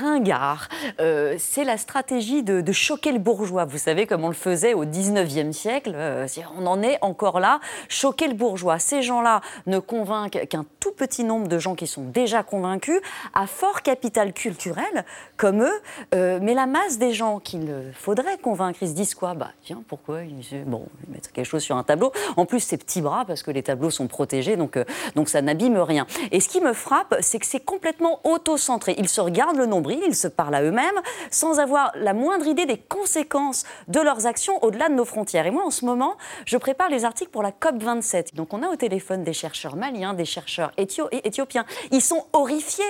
ringard. 0.00 0.70
Euh, 0.98 1.36
c'est 1.38 1.62
la 1.62 1.78
stratégie 1.78 2.42
de, 2.42 2.72
choquer 2.72 3.12
le 3.12 3.20
bourgeois. 3.20 3.64
Vous 3.64 3.78
savez, 3.78 4.08
comme 4.08 4.24
on 4.24 4.28
le 4.28 4.34
faisait 4.34 4.74
au 4.74 4.84
19e 4.84 5.52
siècle, 5.52 5.92
euh, 5.94 6.26
on 6.58 6.66
en 6.66 6.82
est 6.82 6.98
encore 7.00 7.38
là, 7.38 7.60
choquer 7.88 8.26
le 8.26 8.34
bourgeois. 8.34 8.80
Ces 8.80 9.02
gens-là 9.02 9.40
ne 9.66 9.78
convainquent 9.78 10.48
qu'un 10.48 10.66
tout 10.80 10.90
petit 10.90 11.22
nombre 11.22 11.46
de 11.46 11.60
gens 11.60 11.76
qui 11.76 11.86
sont 11.86 12.02
déjà 12.02 12.42
convaincus, 12.42 13.00
à 13.32 13.46
fort 13.46 13.82
capital 13.82 14.15
culturel, 14.32 15.04
comme 15.36 15.62
eux. 15.62 15.80
Euh, 16.14 16.38
mais 16.42 16.54
la 16.54 16.66
masse 16.66 16.98
des 16.98 17.12
gens 17.12 17.38
qu'il 17.38 17.92
faudrait 17.94 18.38
convaincre, 18.38 18.78
ils 18.82 18.88
se 18.88 18.94
disent 18.94 19.14
quoi? 19.14 19.34
Bah 19.34 19.50
tiens, 19.62 19.82
pourquoi 19.88 20.22
ils, 20.22 20.64
Bon, 20.64 20.86
ils 21.06 21.12
mettent 21.12 21.30
quelque 21.32 21.44
chose 21.46 21.62
sur 21.62 21.76
un 21.76 21.82
tableau. 21.82 22.12
En 22.36 22.46
plus, 22.46 22.60
c'est 22.60 22.76
petits 22.78 23.02
bras, 23.02 23.24
parce 23.26 23.42
que 23.42 23.50
les 23.50 23.62
tableaux 23.62 23.90
sont 23.90 24.06
protégés, 24.06 24.56
donc, 24.56 24.76
euh, 24.76 24.84
donc 25.14 25.28
ça 25.28 25.42
n'abîme 25.42 25.76
rien. 25.78 26.06
Et 26.32 26.40
ce 26.40 26.48
qui 26.48 26.60
me 26.60 26.72
frappe, 26.72 27.14
c'est 27.20 27.38
que 27.38 27.46
c'est 27.46 27.60
complètement 27.64 28.20
auto-centré. 28.24 28.94
Ils 28.98 29.08
se 29.08 29.20
regardent 29.20 29.56
le 29.58 29.66
nombril, 29.66 30.00
ils 30.06 30.14
se 30.16 30.28
parlent 30.28 30.54
à 30.54 30.62
eux-mêmes, 30.62 31.00
sans 31.30 31.58
avoir 31.58 31.92
la 31.96 32.14
moindre 32.14 32.46
idée 32.46 32.66
des 32.66 32.78
conséquences 32.78 33.64
de 33.88 34.00
leurs 34.00 34.26
actions 34.26 34.62
au-delà 34.64 34.88
de 34.88 34.94
nos 34.94 35.04
frontières. 35.04 35.46
Et 35.46 35.50
moi, 35.50 35.64
en 35.64 35.70
ce 35.70 35.84
moment, 35.84 36.16
je 36.44 36.56
prépare 36.56 36.88
les 36.88 37.04
articles 37.04 37.30
pour 37.30 37.42
la 37.42 37.50
COP27. 37.50 38.34
Donc 38.34 38.54
on 38.54 38.62
a 38.62 38.68
au 38.68 38.76
téléphone 38.76 39.24
des 39.24 39.32
chercheurs 39.32 39.76
maliens, 39.76 40.14
des 40.14 40.24
chercheurs 40.24 40.72
éthio- 40.78 41.08
éthiopiens. 41.12 41.64
Ils 41.90 42.00
sont 42.02 42.24
horrifiés 42.32 42.84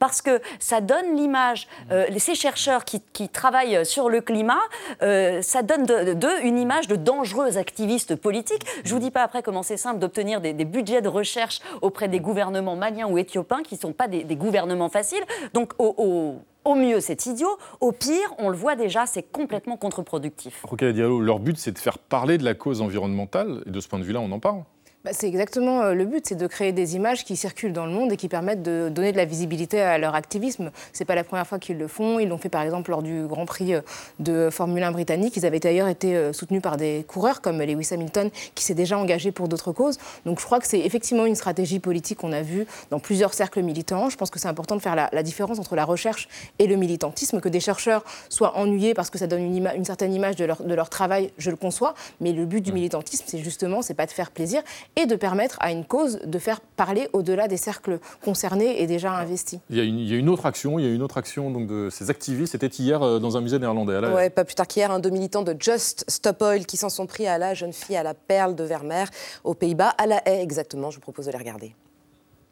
parce 0.00 0.22
que 0.22 0.40
ça 0.58 0.80
donne 0.80 1.14
l'image, 1.14 1.68
euh, 1.92 2.06
ces 2.18 2.34
chercheurs 2.34 2.84
qui, 2.84 3.00
travaillent 3.28 3.86
sur 3.86 4.08
le 4.08 4.20
climat, 4.20 4.58
euh, 5.02 5.42
ça 5.42 5.62
donne 5.62 5.84
de- 5.84 6.14
d'eux 6.14 6.42
une 6.42 6.58
image 6.58 6.88
de 6.88 6.96
dangereux 6.96 7.58
activistes 7.58 8.16
politiques. 8.16 8.66
Je 8.82 8.92
vous 8.92 8.98
dis 8.98 9.10
pas 9.10 9.22
après 9.22 9.42
comment 9.42 9.62
c'est 9.62 9.76
simple 9.76 10.00
d'obtenir 10.00 10.40
des, 10.40 10.52
budgets 10.64 11.02
de 11.02 11.08
recherche 11.08 11.60
auprès 11.82 12.08
des 12.08 12.18
gouvernements 12.18 12.76
maliens 12.76 13.06
ou 13.06 13.18
éthiopiens 13.18 13.62
qui 13.62 13.74
ne 13.74 13.80
sont 13.80 13.92
pas 13.92 14.08
des, 14.08 14.24
gouvernements 14.36 14.88
faciles. 14.88 15.22
Donc 15.52 15.72
au, 15.78 16.40
mieux, 16.74 17.00
c'est 17.00 17.26
idiot. 17.26 17.58
Au 17.80 17.92
pire, 17.92 18.34
on 18.38 18.48
le 18.48 18.56
voit 18.56 18.76
déjà, 18.76 19.04
c'est 19.06 19.22
complètement 19.22 19.76
contre-productif. 19.76 20.64
Leur 20.80 21.40
but, 21.40 21.58
c'est 21.58 21.72
de 21.72 21.78
faire 21.78 21.98
parler 21.98 22.38
de 22.38 22.44
la 22.44 22.54
cause 22.54 22.80
environnementale. 22.80 23.62
Et 23.66 23.70
de 23.70 23.80
ce 23.80 23.88
point 23.88 23.98
de 23.98 24.04
vue-là, 24.04 24.20
on 24.20 24.32
en 24.32 24.40
parle. 24.40 24.62
Bah, 25.02 25.12
c'est 25.14 25.28
exactement 25.28 25.80
euh, 25.80 25.94
le 25.94 26.04
but, 26.04 26.26
c'est 26.26 26.34
de 26.34 26.46
créer 26.46 26.72
des 26.72 26.94
images 26.94 27.24
qui 27.24 27.34
circulent 27.34 27.72
dans 27.72 27.86
le 27.86 27.92
monde 27.92 28.12
et 28.12 28.18
qui 28.18 28.28
permettent 28.28 28.62
de 28.62 28.90
donner 28.90 29.12
de 29.12 29.16
la 29.16 29.24
visibilité 29.24 29.80
à 29.80 29.96
leur 29.96 30.14
activisme. 30.14 30.70
C'est 30.92 31.06
pas 31.06 31.14
la 31.14 31.24
première 31.24 31.46
fois 31.46 31.58
qu'ils 31.58 31.78
le 31.78 31.88
font. 31.88 32.18
Ils 32.18 32.28
l'ont 32.28 32.36
fait 32.36 32.50
par 32.50 32.60
exemple 32.60 32.90
lors 32.90 33.02
du 33.02 33.26
Grand 33.26 33.46
Prix 33.46 33.72
euh, 33.72 33.80
de 34.18 34.50
Formule 34.50 34.82
1 34.82 34.92
britannique. 34.92 35.38
Ils 35.38 35.46
avaient 35.46 35.58
d'ailleurs 35.58 35.88
été 35.88 36.14
euh, 36.14 36.34
soutenus 36.34 36.60
par 36.60 36.76
des 36.76 37.06
coureurs 37.08 37.40
comme 37.40 37.62
Lewis 37.62 37.88
Hamilton, 37.92 38.28
qui 38.54 38.62
s'est 38.62 38.74
déjà 38.74 38.98
engagé 38.98 39.32
pour 39.32 39.48
d'autres 39.48 39.72
causes. 39.72 39.96
Donc 40.26 40.38
je 40.38 40.44
crois 40.44 40.60
que 40.60 40.66
c'est 40.66 40.80
effectivement 40.80 41.24
une 41.24 41.34
stratégie 41.34 41.78
politique 41.78 42.18
qu'on 42.18 42.32
a 42.32 42.42
vue 42.42 42.66
dans 42.90 43.00
plusieurs 43.00 43.32
cercles 43.32 43.62
militants. 43.62 44.10
Je 44.10 44.18
pense 44.18 44.28
que 44.28 44.38
c'est 44.38 44.48
important 44.48 44.76
de 44.76 44.82
faire 44.82 44.96
la, 44.96 45.08
la 45.14 45.22
différence 45.22 45.58
entre 45.58 45.76
la 45.76 45.86
recherche 45.86 46.28
et 46.58 46.66
le 46.66 46.76
militantisme. 46.76 47.40
Que 47.40 47.48
des 47.48 47.60
chercheurs 47.60 48.04
soient 48.28 48.54
ennuyés 48.58 48.92
parce 48.92 49.08
que 49.08 49.16
ça 49.16 49.26
donne 49.26 49.56
une 49.56 49.84
certaine 49.86 50.12
image 50.12 50.36
de 50.36 50.44
leur, 50.44 50.62
de 50.62 50.74
leur 50.74 50.90
travail, 50.90 51.30
je 51.38 51.48
le 51.48 51.56
conçois. 51.56 51.94
Mais 52.20 52.32
le 52.32 52.44
but 52.44 52.60
du 52.60 52.74
militantisme, 52.74 53.24
c'est 53.26 53.38
justement, 53.38 53.80
c'est 53.80 53.94
pas 53.94 54.04
de 54.04 54.10
faire 54.10 54.30
plaisir 54.30 54.62
et 54.96 55.06
de 55.06 55.16
permettre 55.16 55.56
à 55.60 55.72
une 55.72 55.84
cause 55.84 56.20
de 56.24 56.38
faire 56.38 56.60
parler 56.60 57.08
au-delà 57.12 57.48
des 57.48 57.56
cercles 57.56 57.98
concernés 58.24 58.82
et 58.82 58.86
déjà 58.86 59.12
investis. 59.12 59.60
Il 59.70 59.76
y, 59.76 59.80
a 59.80 59.84
une, 59.84 59.98
il 59.98 60.08
y 60.08 60.14
a 60.14 60.16
une 60.16 60.28
autre 60.28 60.46
action, 60.46 60.78
il 60.78 60.84
y 60.84 60.88
a 60.88 60.92
une 60.92 61.02
autre 61.02 61.18
action 61.18 61.50
donc, 61.50 61.66
de 61.66 61.88
ces 61.90 62.10
activistes. 62.10 62.52
C'était 62.52 62.66
hier 62.66 63.02
euh, 63.02 63.18
dans 63.18 63.36
un 63.36 63.40
musée 63.40 63.58
néerlandais. 63.58 64.00
La. 64.00 64.14
Ouais, 64.14 64.30
pas 64.30 64.44
plus 64.44 64.54
tard 64.54 64.66
qu'hier, 64.66 64.90
un 64.90 65.00
deux 65.00 65.10
militants 65.10 65.42
de 65.42 65.56
Just 65.58 66.04
Stop 66.08 66.42
Oil 66.42 66.66
qui 66.66 66.76
s'en 66.76 66.88
sont 66.88 67.06
pris 67.06 67.26
à 67.26 67.38
la 67.38 67.54
jeune 67.54 67.72
fille 67.72 67.96
à 67.96 68.02
la 68.02 68.14
perle 68.14 68.54
de 68.54 68.64
Vermeer 68.64 69.06
aux 69.44 69.54
Pays-Bas, 69.54 69.94
à 69.98 70.06
La 70.06 70.22
Haye 70.28 70.42
exactement. 70.42 70.90
Je 70.90 70.96
vous 70.96 71.02
propose 71.02 71.26
de 71.26 71.32
les 71.32 71.38
regarder. 71.38 71.74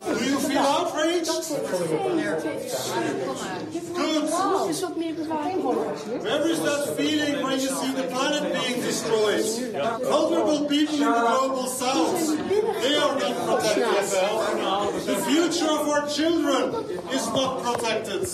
Do 0.05 0.25
you 0.25 0.39
feel 0.39 0.59
outraged? 0.59 1.27
Good. 3.95 4.31
Where 6.23 6.47
is 6.49 6.61
that 6.63 6.95
feeling 6.97 7.43
when 7.43 7.53
you 7.61 7.69
see 7.69 7.93
the 7.93 8.05
planet 8.05 8.53
being 8.53 8.81
destroyed? 8.81 9.45
Vulnerable 10.03 10.67
people 10.69 10.95
in 10.95 11.01
the 11.01 11.07
global 11.07 11.67
south, 11.67 12.39
they 12.83 12.97
are 12.97 13.19
not 13.19 13.37
protected. 13.47 15.07
The 15.07 15.17
future 15.27 15.71
of 15.71 15.89
our 15.89 16.09
children 16.09 16.75
is 17.11 17.27
not 17.29 17.63
protected. 17.65 18.29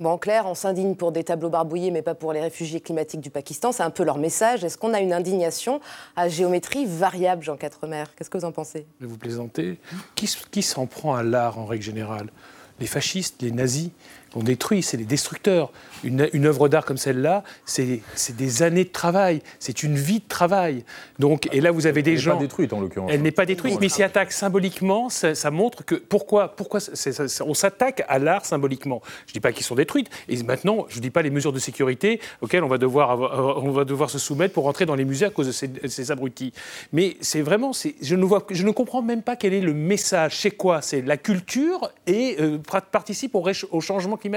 Bon, 0.00 0.10
en 0.10 0.18
clair, 0.18 0.46
on 0.46 0.54
s'indigne 0.54 0.94
pour 0.94 1.10
des 1.10 1.24
tableaux 1.24 1.50
barbouillés, 1.50 1.90
mais 1.90 2.02
pas 2.02 2.14
pour 2.14 2.32
les 2.32 2.40
réfugiés 2.40 2.80
climatiques 2.80 3.20
du 3.20 3.30
Pakistan. 3.30 3.72
C'est 3.72 3.82
un 3.82 3.90
peu 3.90 4.04
leur 4.04 4.18
message. 4.18 4.62
Est-ce 4.62 4.78
qu'on 4.78 4.94
a 4.94 5.00
une 5.00 5.12
indignation 5.12 5.80
à 6.14 6.28
géométrie 6.28 6.86
variable, 6.86 7.42
Jean 7.42 7.56
Quatremer? 7.56 8.04
Qu'est-ce 8.16 8.30
que 8.30 8.38
vous 8.38 8.44
en 8.44 8.52
pensez? 8.52 8.86
Vous 9.00 9.18
plaisantez. 9.18 9.80
Qui 10.14 10.62
s'en 10.62 10.86
prend 10.86 11.16
à 11.16 11.24
l'art 11.24 11.58
en 11.58 11.64
règle 11.64 11.82
générale? 11.82 12.30
Les 12.78 12.86
fascistes, 12.86 13.42
les 13.42 13.50
nazis? 13.50 13.90
Sont 14.38 14.44
détruits, 14.44 14.82
c'est 14.82 14.96
les 14.96 15.04
destructeurs. 15.04 15.70
Une, 16.04 16.28
une 16.32 16.46
œuvre 16.46 16.68
d'art 16.68 16.84
comme 16.84 16.96
celle-là, 16.96 17.42
c'est 17.64 18.00
des 18.36 18.62
années 18.62 18.84
de 18.84 18.90
travail, 18.90 19.42
c'est 19.58 19.82
une 19.82 19.96
vie 19.96 20.20
de 20.20 20.28
travail. 20.28 20.84
Donc, 21.18 21.48
et 21.52 21.60
là, 21.60 21.72
vous 21.72 21.86
avez 21.86 22.00
Elle 22.00 22.04
des 22.04 22.10
n'est 22.12 22.16
gens. 22.18 22.34
pas 22.36 22.40
détruite, 22.42 22.72
en 22.72 22.80
l'occurrence. 22.80 23.10
Elle 23.12 23.22
n'est 23.22 23.32
pas 23.32 23.46
détruite, 23.46 23.80
mais 23.80 23.88
s'y 23.88 24.04
attaque 24.04 24.30
symboliquement, 24.30 25.08
ça, 25.08 25.34
ça 25.34 25.50
montre 25.50 25.84
que 25.84 25.96
pourquoi, 25.96 26.54
pourquoi 26.54 26.78
on 27.44 27.54
s'attaque 27.54 28.04
à 28.08 28.18
l'art 28.20 28.46
symboliquement. 28.46 29.02
Je 29.26 29.30
ne 29.30 29.34
dis 29.34 29.40
pas 29.40 29.50
qu'ils 29.52 29.64
sont 29.66 29.74
détruites, 29.74 30.08
et 30.28 30.40
maintenant, 30.44 30.86
je 30.88 30.96
ne 30.98 31.02
dis 31.02 31.10
pas 31.10 31.22
les 31.22 31.30
mesures 31.30 31.52
de 31.52 31.58
sécurité 31.58 32.20
auxquelles 32.40 32.62
on 32.62 32.68
va 32.68 32.78
devoir, 32.78 33.10
avoir- 33.10 33.58
euh, 33.58 33.60
on 33.64 33.72
va 33.72 33.84
devoir 33.84 34.08
se 34.08 34.18
soumettre 34.20 34.54
pour 34.54 34.64
rentrer 34.64 34.86
dans 34.86 34.94
les 34.94 35.04
musées 35.04 35.26
à 35.26 35.30
cause 35.30 35.48
de 35.48 35.52
ces, 35.52 35.68
ces 35.88 36.12
abrutis. 36.12 36.52
Mais 36.92 37.16
c'est 37.20 37.42
vraiment, 37.42 37.72
je 38.00 38.14
ne, 38.14 38.24
vois, 38.24 38.46
je 38.50 38.62
ne 38.64 38.70
comprends 38.70 39.02
même 39.02 39.22
pas 39.22 39.34
quel 39.34 39.52
est 39.52 39.60
le 39.60 39.74
message. 39.74 40.36
C'est 40.38 40.52
quoi? 40.52 40.80
C'est 40.80 41.02
la 41.02 41.16
culture 41.16 41.90
et 42.06 42.36
euh, 42.40 42.58
participe 42.92 43.34
au, 43.34 43.44
au 43.72 43.80
changement 43.80 44.16
climatique. 44.16 44.27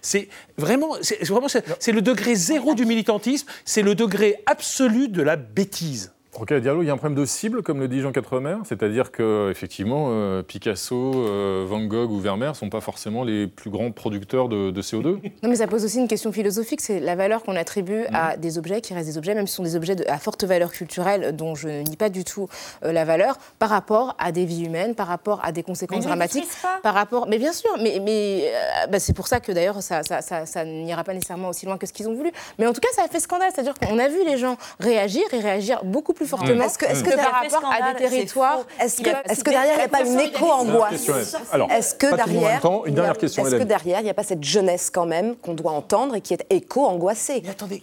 C'est 0.00 0.28
vraiment, 0.56 0.96
c'est 1.02 1.22
vraiment, 1.24 1.48
le 1.92 2.02
degré 2.02 2.34
zéro 2.34 2.74
du 2.74 2.86
militantisme, 2.86 3.48
c'est 3.64 3.82
le 3.82 3.94
degré 3.94 4.42
absolu 4.46 5.08
de 5.08 5.22
la 5.22 5.36
bêtise. 5.36 6.12
Ok, 6.40 6.54
Diallo, 6.54 6.82
il 6.82 6.86
y 6.86 6.90
a 6.90 6.94
un 6.94 6.96
problème 6.96 7.18
de 7.18 7.26
cible, 7.26 7.62
comme 7.62 7.78
le 7.78 7.88
dit 7.88 8.00
Jean 8.00 8.10
Quatremer, 8.10 8.56
c'est-à-dire 8.64 9.12
que 9.12 9.50
effectivement, 9.50 10.06
euh, 10.12 10.42
Picasso, 10.42 11.12
euh, 11.14 11.66
Van 11.68 11.84
Gogh 11.84 12.10
ou 12.10 12.18
Vermeer 12.20 12.56
sont 12.56 12.70
pas 12.70 12.80
forcément 12.80 13.22
les 13.22 13.46
plus 13.46 13.68
grands 13.68 13.90
producteurs 13.90 14.48
de, 14.48 14.70
de 14.70 14.82
CO2. 14.82 15.18
Non, 15.42 15.50
mais 15.50 15.56
ça 15.56 15.66
pose 15.66 15.84
aussi 15.84 15.98
une 15.98 16.08
question 16.08 16.32
philosophique, 16.32 16.80
c'est 16.80 17.00
la 17.00 17.16
valeur 17.16 17.42
qu'on 17.42 17.54
attribue 17.54 17.92
Mhm. 18.08 18.14
à 18.14 18.36
des 18.38 18.56
objets 18.56 18.80
qui 18.80 18.94
restent 18.94 19.08
des 19.10 19.18
objets, 19.18 19.34
même 19.34 19.46
si 19.46 19.50
ce 19.52 19.56
sont 19.58 19.62
des 19.62 19.76
objets 19.76 19.94
de- 19.94 20.06
à 20.08 20.16
forte 20.16 20.42
valeur 20.44 20.72
culturelle, 20.72 21.36
dont 21.36 21.54
je 21.54 21.68
ne 21.68 21.82
nie 21.82 21.96
pas 21.98 22.08
du 22.08 22.24
tout 22.24 22.48
euh, 22.82 22.92
la 22.92 23.04
valeur, 23.04 23.36
par 23.58 23.68
rapport 23.68 24.16
à 24.18 24.32
des 24.32 24.46
vies 24.46 24.64
humaines, 24.64 24.94
par 24.94 25.08
rapport 25.08 25.44
à 25.44 25.52
des 25.52 25.62
conséquences 25.62 25.98
Mais 25.98 26.04
ne 26.04 26.08
dramatiques, 26.08 26.48
pas. 26.62 26.78
par 26.82 26.94
rapport. 26.94 27.28
Mais 27.28 27.36
bien 27.36 27.52
sûr, 27.52 27.70
mais, 27.82 28.00
mais 28.02 28.44
euh, 28.46 28.86
bah, 28.90 28.98
c'est 29.00 29.14
pour 29.14 29.26
ça 29.28 29.40
que 29.40 29.52
d'ailleurs 29.52 29.82
ça, 29.82 30.02
ça, 30.02 30.22
ça- 30.22 30.46
ça 30.46 30.64
n'ira 30.64 31.04
pas 31.04 31.12
nécessairement 31.12 31.50
aussi 31.50 31.66
loin 31.66 31.76
que 31.76 31.86
ce 31.86 31.92
qu'ils 31.92 32.08
ont 32.08 32.14
voulu. 32.14 32.30
Mais 32.58 32.66
en 32.66 32.72
tout 32.72 32.80
cas, 32.80 32.88
ça 32.94 33.02
a 33.04 33.08
fait 33.08 33.20
scandale, 33.20 33.50
c'est-à-dire 33.54 33.74
qu'on 33.74 33.98
a 33.98 34.08
vu 34.08 34.24
les 34.26 34.38
gens 34.38 34.56
réagir 34.80 35.22
et 35.34 35.38
réagir 35.38 35.84
beaucoup 35.84 36.14
plus 36.14 36.21
fortement 36.26 36.64
Est-ce 36.64 36.78
que- 36.78 36.86
est-ce 36.86 37.04
que 37.04 37.14
par 37.16 37.32
rapport 37.32 37.70
à 37.72 37.92
des 37.92 37.98
territoires. 37.98 38.64
Est-ce 38.80 39.02
que, 39.02 39.10
est-ce 39.30 39.44
que 39.44 39.50
derrière, 39.50 39.74
il 39.74 39.78
n'y 39.78 39.82
a 39.84 39.88
pas 39.88 40.04
une 40.04 40.20
éco-angoisse 40.20 41.10
Alors, 41.52 41.70
Est-ce 41.70 41.94
que 41.94 42.14
derrière. 42.14 42.60
Une 42.86 42.94
dernière 42.94 43.18
question, 43.18 43.46
est-ce 43.46 43.56
que 43.56 43.62
derrière, 43.62 44.00
il 44.00 44.04
n'y 44.04 44.10
a 44.10 44.14
pas 44.14 44.22
cette 44.22 44.44
jeunesse 44.44 44.90
quand 44.90 45.06
même 45.06 45.36
qu'on 45.36 45.54
doit 45.54 45.72
entendre 45.72 46.14
et 46.14 46.20
qui 46.20 46.34
est 46.34 46.46
éco-angoissée? 46.50 47.42
Attendez, 47.50 47.82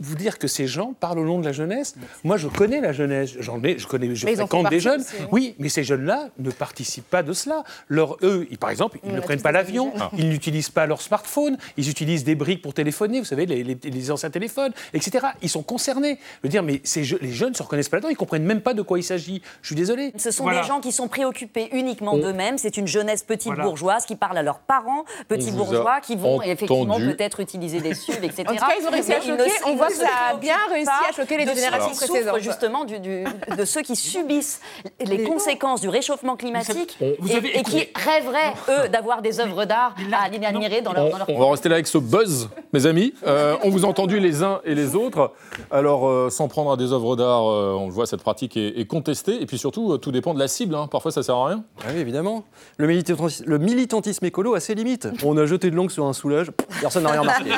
vous 0.00 0.14
dire 0.14 0.38
que 0.38 0.46
ces 0.48 0.66
gens 0.66 0.92
parlent 0.98 1.18
au 1.18 1.24
nom 1.24 1.38
de 1.38 1.44
la 1.44 1.52
jeunesse 1.52 1.94
Moi, 2.24 2.36
je 2.36 2.48
connais 2.48 2.80
la 2.80 2.92
jeunesse, 2.92 3.32
j'en 3.40 3.62
ai, 3.62 3.78
je 3.78 3.86
connais, 3.86 4.14
je 4.14 4.26
fréquente 4.26 4.68
des 4.70 4.80
jeunes. 4.80 5.02
hein. 5.20 5.26
Oui, 5.32 5.54
mais 5.58 5.68
ces 5.68 5.84
jeunes-là 5.84 6.28
ne 6.38 6.50
participent 6.50 7.08
pas 7.08 7.22
de 7.22 7.32
cela. 7.32 7.64
Leur, 7.88 8.16
eux, 8.22 8.46
ils- 8.50 8.58
par 8.58 8.70
exemple, 8.70 8.98
ils 9.04 9.10
On 9.10 9.16
ne 9.16 9.20
prennent 9.20 9.40
pas 9.42 9.52
l'avion, 9.52 9.92
ils 10.16 10.28
n'utilisent 10.28 10.70
pas 10.70 10.86
leur 10.86 11.00
smartphone, 11.02 11.56
ils 11.76 11.88
utilisent 11.90 12.24
des 12.24 12.34
briques 12.34 12.62
pour 12.62 12.74
téléphoner, 12.74 13.18
vous 13.18 13.24
savez, 13.24 13.46
les, 13.46 13.62
les- 13.64 13.78
les 13.82 14.10
anciens 14.10 14.30
téléphones, 14.30 14.72
etc. 14.94 15.26
Ils 15.42 15.48
sont 15.48 15.62
concernés. 15.62 16.18
Je 16.42 16.48
veux 16.48 16.48
dire, 16.48 16.62
mais 16.62 16.80
ces 16.84 17.04
je- 17.04 17.16
les 17.20 17.32
jeunes 17.32 17.50
ne 17.50 17.54
se 17.54 17.62
reconnaissent 17.62 17.88
pas 17.88 17.96
là-dedans, 17.98 18.10
ils 18.10 18.16
comprennent 18.16 18.44
même 18.44 18.60
pas 18.60 18.74
de 18.74 18.82
quoi 18.82 18.98
il 18.98 19.02
s'agit. 19.04 19.42
Je 19.62 19.66
suis 19.68 19.76
désolé. 19.76 20.12
Ce 20.16 20.30
sont 20.30 20.42
Voilà. 20.44 20.60
des 20.62 20.66
gens 20.66 20.80
qui 20.80 20.92
sont 20.92 21.08
préoccupés 21.08 21.68
uniquement 21.72 22.14
On- 22.14 22.18
d'eux-mêmes. 22.18 22.58
C'est 22.58 22.76
une 22.76 22.86
jeunesse 22.86 23.22
petite 23.22 23.46
Voilà. 23.48 23.64
bourgeoise 23.64 24.04
qui 24.06 24.16
parle 24.16 24.36
à 24.38 24.42
leurs 24.42 24.58
parents, 24.60 25.04
petits 25.28 25.50
bourgeois, 25.52 26.00
qui 26.00 26.16
vont 26.16 26.42
effectivement 26.42 26.98
peut-être 26.98 27.40
utiliser 27.40 27.80
des 27.80 27.94
subs, 27.94 28.22
etc. 28.22 28.44
En 28.48 28.52
tout 28.52 28.58
cas, 28.58 28.66
ils 28.80 28.86
ont 28.86 28.90
réussi 28.90 29.12
à 29.12 29.18
ne 29.18 29.22
choquer. 29.38 29.50
On 29.78 29.86
voit 29.86 29.88
ne 29.88 29.92
que 29.92 29.98
ça 29.98 30.08
a 30.30 30.34
bien 30.36 30.56
réussi 30.70 30.90
à 31.08 31.12
choquer 31.12 31.36
les 31.38 31.44
de 31.44 31.50
ceux 31.50 31.54
générations 31.56 31.88
qui 31.90 31.94
souffrent 31.96 32.10
précédentes. 32.12 32.40
justement 32.40 32.84
du- 32.84 32.98
du- 33.00 33.24
de 33.56 33.64
ceux 33.64 33.82
qui 33.82 33.96
subissent 33.96 34.60
les 35.04 35.22
conséquences 35.24 35.80
du 35.80 35.88
réchauffement 35.88 36.36
climatique 36.36 36.98
vous 37.20 37.28
et, 37.30 37.36
avez 37.36 37.48
et 37.58 37.62
qui 37.62 37.78
écouté- 37.78 37.92
rêveraient, 37.94 38.52
eux, 38.68 38.88
d'avoir 38.88 39.22
des 39.22 39.40
œuvres 39.40 39.64
d'art 39.64 39.94
à 40.12 40.24
admirer 40.46 40.80
dans 40.82 40.92
leur, 40.92 41.06
On, 41.06 41.10
dans 41.10 41.18
leur 41.18 41.30
on 41.30 41.38
va 41.38 41.50
rester 41.50 41.68
là 41.68 41.76
avec 41.76 41.86
ce 41.86 41.98
buzz, 41.98 42.48
mes 42.72 42.86
amis. 42.86 43.14
Euh, 43.26 43.56
on 43.62 43.70
vous 43.70 43.84
a 43.84 43.88
entendu 43.88 44.18
les 44.20 44.42
uns 44.42 44.60
et 44.64 44.74
les 44.74 44.94
autres. 44.96 45.32
Alors, 45.70 46.08
euh, 46.08 46.28
sans 46.30 46.48
prendre 46.48 46.72
à 46.72 46.76
des 46.76 46.92
œuvres 46.92 47.16
d'art, 47.16 47.48
euh, 47.48 47.74
on 47.78 47.86
le 47.86 47.92
voit, 47.92 48.06
cette 48.06 48.22
pratique 48.22 48.56
est, 48.56 48.78
est 48.78 48.86
contestée. 48.86 49.40
Et 49.40 49.46
puis 49.46 49.58
surtout, 49.58 49.92
euh, 49.92 49.98
tout 49.98 50.10
dépend 50.12 50.34
de 50.34 50.38
la 50.38 50.48
cible. 50.48 50.74
hein. 50.74 50.88
Parfois, 50.90 51.10
ça 51.12 51.22
sert 51.22 51.34
à 51.36 51.46
rien. 51.48 51.64
Ah 51.82 51.88
oui, 51.94 52.00
évidemment. 52.00 52.44
Le 52.76 52.86
militantisme, 52.86 53.44
le 53.46 53.58
militantisme 53.58 54.24
écolo 54.24 54.54
a 54.54 54.60
ses 54.60 54.74
limites. 54.74 55.08
On 55.24 55.36
a 55.36 55.46
jeté 55.46 55.70
de 55.70 55.76
l'ongle 55.76 55.90
sur 55.90 56.06
un 56.06 56.12
soulage, 56.12 56.50
personne 56.80 57.02
n'a 57.04 57.10
rien 57.10 57.20
remarqué. 57.20 57.50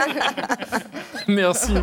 Merci. 1.29 1.75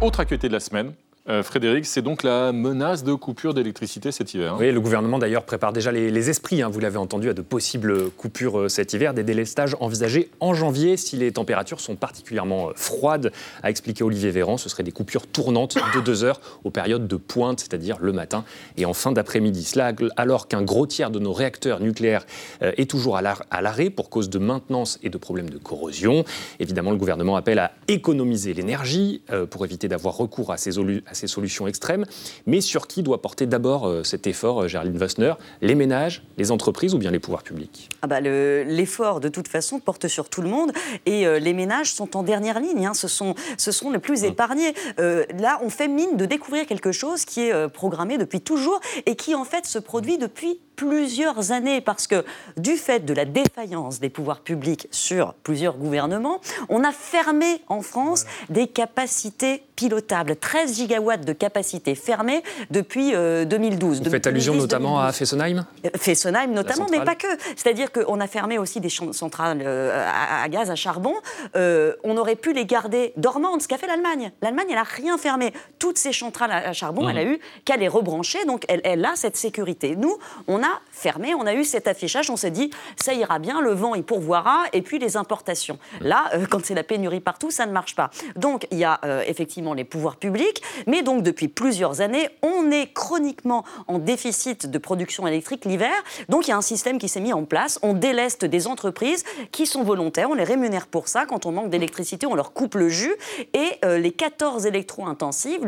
Autre 0.00 0.20
actualité 0.20 0.48
de 0.48 0.52
la 0.52 0.60
semaine. 0.60 0.94
Euh, 1.28 1.42
Frédéric, 1.42 1.86
c'est 1.86 2.02
donc 2.02 2.22
la 2.22 2.52
menace 2.52 3.02
de 3.02 3.14
coupure 3.14 3.54
d'électricité 3.54 4.12
cet 4.12 4.34
hiver. 4.34 4.56
Oui, 4.58 4.70
le 4.70 4.80
gouvernement 4.80 5.18
d'ailleurs 5.18 5.44
prépare 5.44 5.72
déjà 5.72 5.90
les, 5.90 6.30
esprits, 6.30 6.60
hein, 6.60 6.68
vous 6.68 6.80
l'avez 6.80 6.98
entendu, 6.98 7.30
à 7.30 7.34
de 7.34 7.40
possibles 7.40 8.10
coupures 8.10 8.60
euh, 8.60 8.68
cet 8.68 8.92
hiver, 8.92 9.14
des 9.14 9.22
délestages 9.24 9.74
envisagés 9.80 10.30
en 10.40 10.52
janvier 10.52 10.98
si 10.98 11.16
les 11.16 11.32
températures 11.32 11.80
sont 11.80 11.96
particulièrement 11.96 12.68
euh, 12.68 12.72
froides, 12.76 13.32
a 13.62 13.70
expliqué 13.70 14.04
Olivier 14.04 14.30
Véran. 14.30 14.58
Ce 14.58 14.68
seraient 14.68 14.82
des 14.82 14.92
coupures 14.92 15.26
tournantes 15.26 15.78
de 15.94 16.00
deux 16.00 16.24
heures 16.24 16.40
aux 16.62 16.70
périodes 16.70 17.08
de 17.08 17.16
pointe, 17.16 17.60
c'est-à-dire 17.60 17.96
le 18.00 18.12
matin 18.12 18.44
et 18.76 18.84
en 18.84 18.92
fin 18.92 19.12
d'après-midi. 19.12 19.64
Cela 19.64 19.92
alors 20.16 20.46
qu'un 20.46 20.62
gros 20.62 20.86
tiers 20.86 21.10
de 21.10 21.18
nos 21.18 21.32
réacteurs 21.32 21.80
nucléaires 21.80 22.26
est 22.60 22.90
toujours 22.90 23.16
à 23.16 23.22
l'ar- 23.22 23.44
à 23.50 23.62
l'arrêt 23.62 23.88
pour 23.90 24.10
cause 24.10 24.28
de 24.28 24.38
maintenance 24.38 24.98
et 25.02 25.08
de 25.08 25.16
problèmes 25.16 25.48
de 25.48 25.58
corrosion. 25.58 26.24
Évidemment, 26.60 26.90
le 26.90 26.96
gouvernement 26.98 27.36
appelle 27.36 27.58
à 27.60 27.72
économiser 27.88 28.52
l'énergie 28.52 29.22
pour 29.50 29.64
éviter 29.64 29.88
d'avoir 29.88 30.16
recours 30.16 30.52
à 30.52 30.56
ces, 30.56 30.78
olu- 30.78 31.02
à 31.14 31.16
ces 31.16 31.26
solutions 31.28 31.66
extrêmes. 31.68 32.04
Mais 32.46 32.60
sur 32.60 32.86
qui 32.88 33.02
doit 33.04 33.22
porter 33.22 33.46
d'abord 33.46 33.86
euh, 33.86 34.02
cet 34.02 34.26
effort, 34.26 34.62
euh, 34.62 34.68
Géraldine 34.68 34.98
Vossner 34.98 35.34
Les 35.62 35.74
ménages, 35.76 36.22
les 36.38 36.50
entreprises 36.50 36.92
ou 36.94 36.98
bien 36.98 37.10
les 37.12 37.20
pouvoirs 37.20 37.44
publics? 37.44 37.88
Ah 38.02 38.06
bah, 38.08 38.20
le- 38.20 38.64
L'effort, 38.66 39.20
de 39.20 39.28
toute 39.28 39.46
façon, 39.48 39.78
porte 39.78 40.08
sur 40.08 40.28
tout 40.28 40.42
le 40.42 40.48
monde. 40.48 40.72
Et 41.06 41.26
euh, 41.26 41.38
les 41.38 41.52
ménages 41.52 41.92
sont 41.94 42.16
en 42.16 42.22
dernière 42.22 42.58
ligne. 42.60 42.86
hein. 42.86 42.94
Ce, 42.94 43.06
sont, 43.08 43.34
ce 43.58 43.70
sont 43.72 43.90
les 43.92 43.98
plus 44.00 44.24
épargnés. 44.24 44.74
Euh, 44.98 45.24
là, 45.38 45.60
on 45.62 45.70
fait 45.70 45.88
mine 45.88 46.16
de 46.16 46.26
découvrir 46.26 46.66
quelque 46.66 46.90
chose 46.92 47.24
qui 47.24 47.42
est 47.42 47.52
euh, 47.52 47.68
programmé 47.68 48.18
depuis 48.18 48.40
toujours 48.40 48.80
et 49.06 49.14
qui, 49.14 49.34
en 49.34 49.44
fait, 49.44 49.66
se 49.66 49.78
produit 49.78 50.18
depuis 50.18 50.58
plusieurs 50.76 51.52
années 51.52 51.80
parce 51.80 52.06
que 52.06 52.24
du 52.56 52.76
fait 52.76 53.04
de 53.04 53.14
la 53.14 53.24
défaillance 53.24 54.00
des 54.00 54.08
pouvoirs 54.10 54.40
publics 54.40 54.88
sur 54.90 55.34
plusieurs 55.42 55.76
gouvernements, 55.76 56.40
on 56.68 56.84
a 56.84 56.92
fermé 56.92 57.62
en 57.68 57.82
France 57.82 58.26
des 58.50 58.66
capacités 58.66 59.62
pilotables, 59.76 60.36
13 60.36 60.76
gigawatts 60.76 61.24
de 61.24 61.32
capacités 61.32 61.94
fermées 61.94 62.42
depuis 62.70 63.12
euh, 63.14 63.44
2012. 63.44 63.98
Vous 63.98 64.04
De- 64.04 64.10
faites 64.10 64.26
allusion 64.26 64.52
2010, 64.52 64.62
notamment 64.72 64.98
à 65.00 65.10
2012. 65.10 65.16
Fessenheim? 65.18 65.66
Fessenheim 65.96 66.52
notamment, 66.52 66.86
mais 66.90 67.04
pas 67.04 67.14
que. 67.16 67.26
C'est-à-dire 67.56 67.90
qu'on 67.90 68.20
a 68.20 68.26
fermé 68.28 68.58
aussi 68.58 68.80
des 68.80 68.88
centrales 68.88 69.62
euh, 69.64 70.04
à, 70.08 70.42
à 70.44 70.48
gaz, 70.48 70.70
à 70.70 70.76
charbon. 70.76 71.14
Euh, 71.56 71.94
on 72.04 72.16
aurait 72.16 72.36
pu 72.36 72.52
les 72.52 72.66
garder 72.66 73.12
dormantes, 73.16 73.62
ce 73.62 73.68
qu'a 73.68 73.78
fait 73.78 73.86
l'Allemagne. 73.88 74.30
L'Allemagne, 74.42 74.66
elle 74.68 74.76
n'a 74.76 74.82
rien 74.84 75.18
fermé. 75.18 75.52
Toutes 75.80 75.98
ces 75.98 76.12
centrales 76.12 76.52
à, 76.52 76.68
à 76.68 76.72
charbon, 76.72 77.08
elle 77.08 77.18
a 77.18 77.24
eu 77.24 77.40
qu'à 77.64 77.76
les 77.76 77.88
rebrancher, 77.88 78.44
donc 78.46 78.64
elle, 78.68 78.80
elle 78.84 79.04
a 79.04 79.16
cette 79.16 79.36
sécurité. 79.36 79.96
Nous, 79.96 80.16
on 80.46 80.62
a 80.64 80.80
fermé, 80.90 81.34
on 81.34 81.46
a 81.46 81.54
eu 81.54 81.64
cet 81.64 81.86
affichage, 81.86 82.30
on 82.30 82.36
s'est 82.36 82.50
dit, 82.50 82.70
ça 82.96 83.12
ira 83.14 83.38
bien, 83.38 83.60
le 83.60 83.72
vent, 83.72 83.94
il 83.94 84.02
pourvoira, 84.02 84.64
et 84.72 84.82
puis 84.82 84.98
les 84.98 85.16
importations. 85.16 85.78
Là, 86.00 86.24
euh, 86.34 86.46
quand 86.50 86.64
c'est 86.64 86.74
la 86.74 86.82
pénurie 86.82 87.20
partout, 87.20 87.50
ça 87.50 87.66
ne 87.66 87.72
marche 87.72 87.94
pas. 87.94 88.10
Donc, 88.36 88.66
il 88.70 88.78
y 88.78 88.84
a 88.84 88.98
euh, 89.04 89.22
effectivement 89.26 89.74
les 89.74 89.84
pouvoirs 89.84 90.16
publics, 90.16 90.62
mais 90.86 91.02
donc 91.02 91.22
depuis 91.22 91.48
plusieurs 91.48 92.00
années, 92.00 92.28
on 92.42 92.70
est 92.70 92.92
chroniquement 92.92 93.64
en 93.86 93.98
déficit 93.98 94.66
de 94.66 94.78
production 94.78 95.26
électrique 95.26 95.64
l'hiver. 95.64 95.92
Donc, 96.28 96.46
il 96.46 96.50
y 96.50 96.52
a 96.52 96.56
un 96.56 96.62
système 96.62 96.98
qui 96.98 97.08
s'est 97.08 97.20
mis 97.20 97.32
en 97.32 97.44
place. 97.44 97.78
On 97.82 97.92
déleste 97.92 98.44
des 98.44 98.66
entreprises 98.66 99.24
qui 99.52 99.66
sont 99.66 99.82
volontaires, 99.82 100.30
on 100.30 100.34
les 100.34 100.44
rémunère 100.44 100.86
pour 100.86 101.08
ça. 101.08 101.26
Quand 101.26 101.46
on 101.46 101.52
manque 101.52 101.70
d'électricité, 101.70 102.26
on 102.26 102.34
leur 102.34 102.52
coupe 102.52 102.74
le 102.76 102.88
jus. 102.88 103.14
Et 103.52 103.72
euh, 103.84 103.98
les 103.98 104.12
14 104.12 104.64
électro-intensives, 104.66 105.60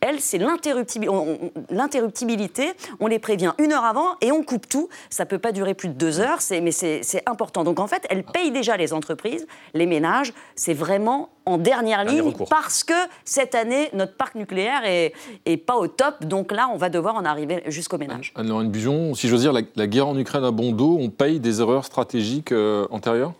elles, 0.00 0.20
c'est 0.20 0.38
l'interruptibi- 0.38 1.08
on- 1.08 1.38
on- 1.44 1.52
l'interruptibilité. 1.70 2.72
On 3.00 3.06
les 3.06 3.18
prévient 3.18 3.52
une 3.58 3.72
heure 3.72 3.84
avant 3.84 4.16
et 4.22 4.32
on 4.32 4.42
coupe 4.42 4.66
tout. 4.68 4.88
Ça 5.10 5.26
peut 5.26 5.38
pas 5.38 5.52
durer 5.52 5.74
plus 5.74 5.88
de 5.88 5.94
deux 5.94 6.20
heures, 6.20 6.38
mais 6.62 6.70
c'est 6.70 7.22
important. 7.26 7.64
Donc, 7.64 7.78
en 7.78 7.86
fait, 7.86 8.06
elles 8.08 8.24
payent 8.24 8.50
déjà 8.52 8.78
les 8.78 8.94
entreprises, 8.94 9.46
les 9.74 9.84
ménages. 9.84 10.32
C'est 10.56 10.72
vraiment 10.72 11.28
en 11.44 11.58
dernière 11.58 12.04
Dernier 12.04 12.20
ligne 12.20 12.30
recours. 12.30 12.48
parce 12.48 12.84
que 12.84 12.94
cette 13.24 13.54
année, 13.54 13.90
notre 13.92 14.16
parc 14.16 14.36
nucléaire 14.36 14.82
est, 14.84 15.12
est 15.44 15.56
pas 15.56 15.76
au 15.76 15.88
top. 15.88 16.24
Donc 16.24 16.52
là, 16.52 16.70
on 16.72 16.76
va 16.76 16.88
devoir 16.88 17.16
en 17.16 17.24
arriver 17.24 17.62
jusqu'au 17.66 17.98
ménage. 17.98 18.32
Anne-Laurent 18.36 18.64
Bujon, 18.64 19.14
si 19.14 19.28
j'ose 19.28 19.40
dire, 19.42 19.52
la, 19.52 19.62
la 19.74 19.86
guerre 19.88 20.06
en 20.08 20.16
Ukraine 20.16 20.44
à 20.44 20.52
bon 20.52 20.72
dos, 20.72 20.96
on 21.00 21.10
paye 21.10 21.40
des 21.40 21.60
erreurs 21.60 21.84
stratégiques 21.84 22.52
euh, 22.52 22.86
antérieures? 22.90 23.32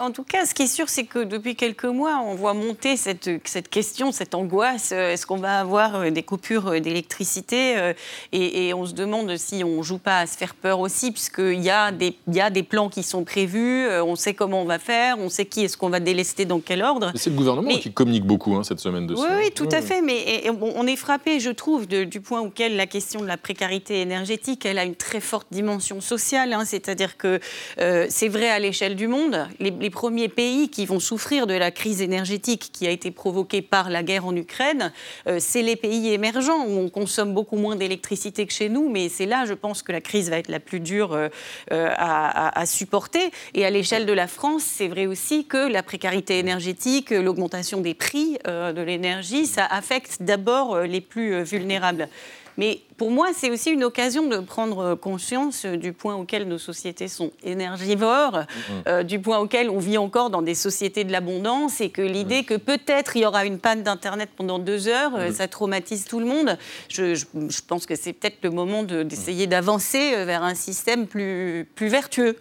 En 0.00 0.10
tout 0.10 0.24
cas, 0.24 0.44
ce 0.46 0.54
qui 0.54 0.62
est 0.64 0.66
sûr, 0.66 0.88
c'est 0.88 1.04
que 1.04 1.20
depuis 1.20 1.54
quelques 1.56 1.84
mois, 1.84 2.20
on 2.24 2.34
voit 2.34 2.54
monter 2.54 2.96
cette, 2.96 3.30
cette 3.44 3.68
question, 3.68 4.12
cette 4.12 4.34
angoisse. 4.34 4.90
Euh, 4.92 5.12
Est-ce 5.12 5.26
qu'on 5.26 5.36
va 5.36 5.60
avoir 5.60 5.94
euh, 5.96 6.10
des 6.10 6.22
coupures 6.22 6.68
euh, 6.68 6.80
d'électricité 6.80 7.76
Euh, 7.78 7.92
et, 8.32 8.68
et 8.68 8.74
on 8.74 8.84
se 8.86 8.92
demande 8.94 9.36
si 9.36 9.62
on 9.64 9.78
ne 9.78 9.82
joue 9.82 9.98
pas 9.98 10.18
à 10.20 10.26
se 10.26 10.36
faire 10.36 10.54
peur 10.54 10.80
aussi, 10.80 11.12
puisqu'il 11.12 11.62
y, 11.62 11.70
a 11.70 11.92
des- 11.92 12.16
il 12.26 12.34
y 12.34 12.40
a 12.40 12.50
des 12.50 12.62
plans 12.62 12.88
qui 12.88 13.02
sont 13.02 13.24
prévus, 13.24 13.86
euh, 13.86 14.02
on 14.04 14.16
sait 14.16 14.34
comment 14.34 14.62
on 14.62 14.64
va 14.64 14.78
faire, 14.78 15.18
on 15.18 15.28
sait 15.28 15.46
qui 15.46 15.64
est-ce 15.64 15.76
qu'on 15.76 15.88
va 15.90 16.00
délester 16.00 16.44
dans 16.44 16.60
quel 16.60 16.82
ordre. 16.82 17.12
C'est 17.14 17.30
le 17.30 17.36
gouvernement 17.36 17.68
Mais- 17.68 17.78
qui 17.80 17.92
communique 17.92 18.24
beaucoup 18.24 18.54
hein, 18.56 18.64
cette 18.64 18.80
semaine 18.80 19.06
dessus. 19.06 19.22
Oui, 19.22 19.36
oui, 19.44 19.50
tout 19.54 19.68
à 19.72 19.80
fait. 19.82 20.02
Mais 20.02 20.44
et- 20.44 20.50
on 20.50 20.58
on 20.76 20.86
est 20.86 20.96
frappé, 20.96 21.40
je 21.40 21.50
trouve, 21.50 21.86
de- 21.86 22.04
du 22.04 22.20
point 22.20 22.40
auquel 22.40 22.76
la 22.76 22.86
question 22.86 23.20
de 23.20 23.26
la 23.26 23.36
précarité 23.36 24.00
énergétique, 24.00 24.64
elle 24.66 24.78
a 24.78 24.84
une 24.84 24.94
très 24.96 25.20
forte 25.20 25.46
dimension 25.50 26.00
sociale. 26.00 26.52
hein. 26.52 26.64
C'est-à-dire 26.64 27.16
que 27.16 27.40
euh, 27.80 28.06
c'est 28.10 28.28
vrai 28.28 28.48
à 28.48 28.58
l'échelle 28.58 28.96
du 28.96 29.06
monde. 29.08 29.46
Les 29.60 29.67
les, 29.70 29.90
premiers 29.90 30.28
pays 30.28 30.68
qui 30.68 30.86
vont 30.86 31.00
souffrir 31.00 31.46
de 31.46 31.54
la 31.54 31.70
crise 31.70 32.02
énergétique 32.02 32.70
qui 32.72 32.86
a 32.86 32.90
été 32.90 33.10
provoquée 33.10 33.62
par 33.62 33.90
la 33.90 34.02
guerre 34.02 34.26
en 34.26 34.34
Ukraine, 34.34 34.92
euh, 35.26 35.38
c'est 35.40 35.62
les 35.62 35.76
pays 35.76 36.12
émergents 36.12 36.64
où 36.66 36.78
on 36.78 36.88
consomme 36.88 37.34
beaucoup 37.34 37.56
moins 37.56 37.76
d'électricité 37.76 38.46
que 38.46 38.52
chez 38.52 38.68
nous, 38.68 38.88
mais 38.88 39.08
c'est 39.08 39.26
là, 39.26 39.44
je 39.46 39.54
pense, 39.54 39.82
que 39.82 39.92
la 39.92 40.00
crise 40.00 40.30
va 40.30 40.38
être 40.38 40.48
la 40.48 40.60
plus 40.60 40.80
dure 40.80 41.12
euh, 41.12 41.28
euh, 41.72 41.90
à, 41.96 42.66
supporter. 42.66 43.30
Et 43.54 43.64
à 43.64 43.70
l'échelle 43.70 44.06
de 44.06 44.12
la 44.12 44.26
France, 44.26 44.62
c'est 44.62 44.88
vrai 44.88 45.06
aussi 45.06 45.46
que 45.46 45.70
la 45.70 45.82
précarité 45.82 46.38
énergétique, 46.38 47.10
l'augmentation 47.10 47.80
des 47.80 47.94
prix 47.94 48.38
de 48.44 48.82
l'énergie, 48.82 49.46
ça 49.46 49.64
affecte 49.64 50.18
d'abord 50.22 50.80
les 50.80 51.00
plus 51.00 51.42
vulnérables. 51.42 52.08
Mais 52.56 52.80
pour 52.98 53.10
moi, 53.10 53.28
c'est 53.34 53.50
aussi 53.50 53.70
une 53.70 53.84
occasion 53.84 54.26
de 54.26 54.38
prendre 54.38 54.94
conscience 54.96 55.64
euh, 55.64 55.76
du 55.76 55.92
point 55.94 56.14
auquel 56.16 56.46
nos 56.48 56.58
sociétés 56.58 57.08
sont 57.08 57.30
énergivores, 57.42 58.40
euh, 58.86 59.02
du 59.02 59.18
point 59.20 59.38
auquel 59.38 59.70
on 59.70 59.78
vit 59.78 59.96
encore 59.98 60.30
dans 60.30 60.42
des 60.42 60.54
sociétés 60.54 61.04
de 61.04 61.12
l'abondance 61.12 61.80
et 61.80 61.90
que 61.90 62.02
l'idée 62.02 62.44
que 62.44 62.54
peut-être 62.54 63.16
il 63.16 63.22
y 63.22 63.26
aura 63.26 63.44
une 63.46 63.58
panne 63.58 63.82
d'Internet 63.82 64.28
pendant 64.36 64.58
deux 64.58 64.88
heures, 64.88 65.12
euh, 65.16 65.32
ça 65.32 65.48
traumatise 65.48 66.04
tout 66.04 66.18
le 66.20 66.26
monde. 66.26 66.58
Je, 66.88 67.14
je- 67.14 67.24
je 67.48 67.60
pense 67.66 67.86
que 67.86 67.94
c'est 67.96 68.12
peut-être 68.12 68.38
le 68.42 68.50
moment 68.50 68.82
de- 68.82 69.02
d'essayer 69.02 69.46
d'avancer 69.46 70.12
euh, 70.14 70.24
vers 70.24 70.42
un 70.42 70.54
système 70.54 71.06
plus, 71.06 71.68
plus 71.74 71.88
vertueux. 71.88 72.36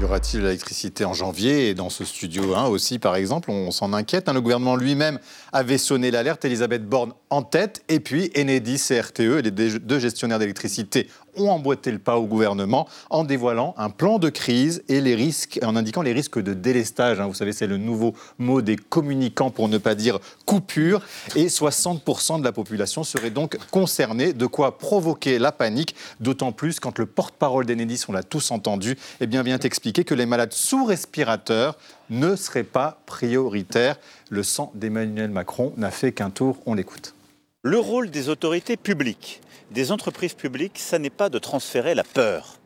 Y 0.00 0.04
aura-t-il 0.04 0.44
l'électricité 0.44 1.04
en 1.04 1.12
janvier 1.12 1.70
Et 1.70 1.74
dans 1.74 1.90
ce 1.90 2.04
studio 2.04 2.54
1 2.54 2.66
aussi, 2.66 3.00
par 3.00 3.16
exemple, 3.16 3.50
on 3.50 3.72
s'en 3.72 3.92
inquiète. 3.92 4.28
hein. 4.28 4.32
Le 4.32 4.40
gouvernement 4.40 4.76
lui-même 4.76 5.18
avait 5.52 5.76
sonné 5.76 6.12
l'alerte, 6.12 6.44
Elisabeth 6.44 6.84
Borne 6.88 7.14
en 7.30 7.42
tête, 7.42 7.82
et 7.88 7.98
puis 7.98 8.30
Enedis 8.38 8.80
et 8.90 9.00
RTE, 9.00 9.40
les 9.42 9.50
deux 9.88 9.98
gestionnaires 9.98 10.38
d'électricité, 10.38 11.08
ont 11.36 11.50
emboîté 11.50 11.90
le 11.90 11.98
pas 11.98 12.18
au 12.18 12.26
gouvernement 12.26 12.88
en 13.10 13.24
dévoilant 13.24 13.74
un 13.76 13.90
plan 13.90 14.18
de 14.18 14.28
crise 14.28 14.82
et 14.88 15.00
les 15.00 15.14
risques, 15.14 15.58
en 15.62 15.74
indiquant 15.74 16.02
les 16.02 16.12
risques 16.12 16.40
de 16.40 16.54
délestage. 16.54 17.20
hein. 17.20 17.26
Vous 17.26 17.34
savez, 17.34 17.52
c'est 17.52 17.66
le 17.66 17.76
nouveau 17.76 18.14
mot 18.38 18.62
des 18.62 18.76
communicants 18.76 19.50
pour 19.50 19.68
ne 19.68 19.78
pas 19.78 19.94
dire 19.94 20.18
coupure. 20.44 21.00
Et 21.34 21.46
60% 21.46 22.38
de 22.38 22.44
la 22.44 22.52
population 22.52 23.02
serait 23.02 23.30
donc 23.30 23.56
concernée, 23.70 24.32
de 24.32 24.46
quoi 24.46 24.78
provoquer 24.78 25.38
la 25.38 25.50
panique, 25.50 25.94
d'autant 26.20 26.52
plus 26.52 26.78
quand 26.78 26.98
le 26.98 27.06
porte-parole 27.06 27.66
d'Enedis, 27.66 28.04
on 28.08 28.12
l'a 28.12 28.22
tous 28.22 28.50
entendu, 28.50 28.96
eh 29.20 29.26
bien, 29.26 29.42
vient 29.42 29.58
expliquer 29.58 30.04
que 30.04 30.14
les 30.14 30.26
malades 30.26 30.52
sous 30.52 30.84
respirateur 30.84 31.78
ne 32.10 32.36
seraient 32.36 32.62
pas 32.62 33.00
prioritaires. 33.06 33.96
Le 34.30 34.42
sang 34.42 34.70
d'Emmanuel 34.74 35.30
Macron 35.30 35.72
n'a 35.76 35.90
fait 35.90 36.12
qu'un 36.12 36.30
tour, 36.30 36.58
on 36.66 36.74
l'écoute. 36.74 37.14
Le 37.62 37.78
rôle 37.78 38.10
des 38.10 38.28
autorités 38.28 38.76
publiques, 38.76 39.40
des 39.70 39.92
entreprises 39.92 40.34
publiques, 40.34 40.78
ça 40.78 40.98
n'est 40.98 41.10
pas 41.10 41.28
de 41.28 41.38
transférer 41.38 41.94
la 41.94 42.04
peur, 42.04 42.56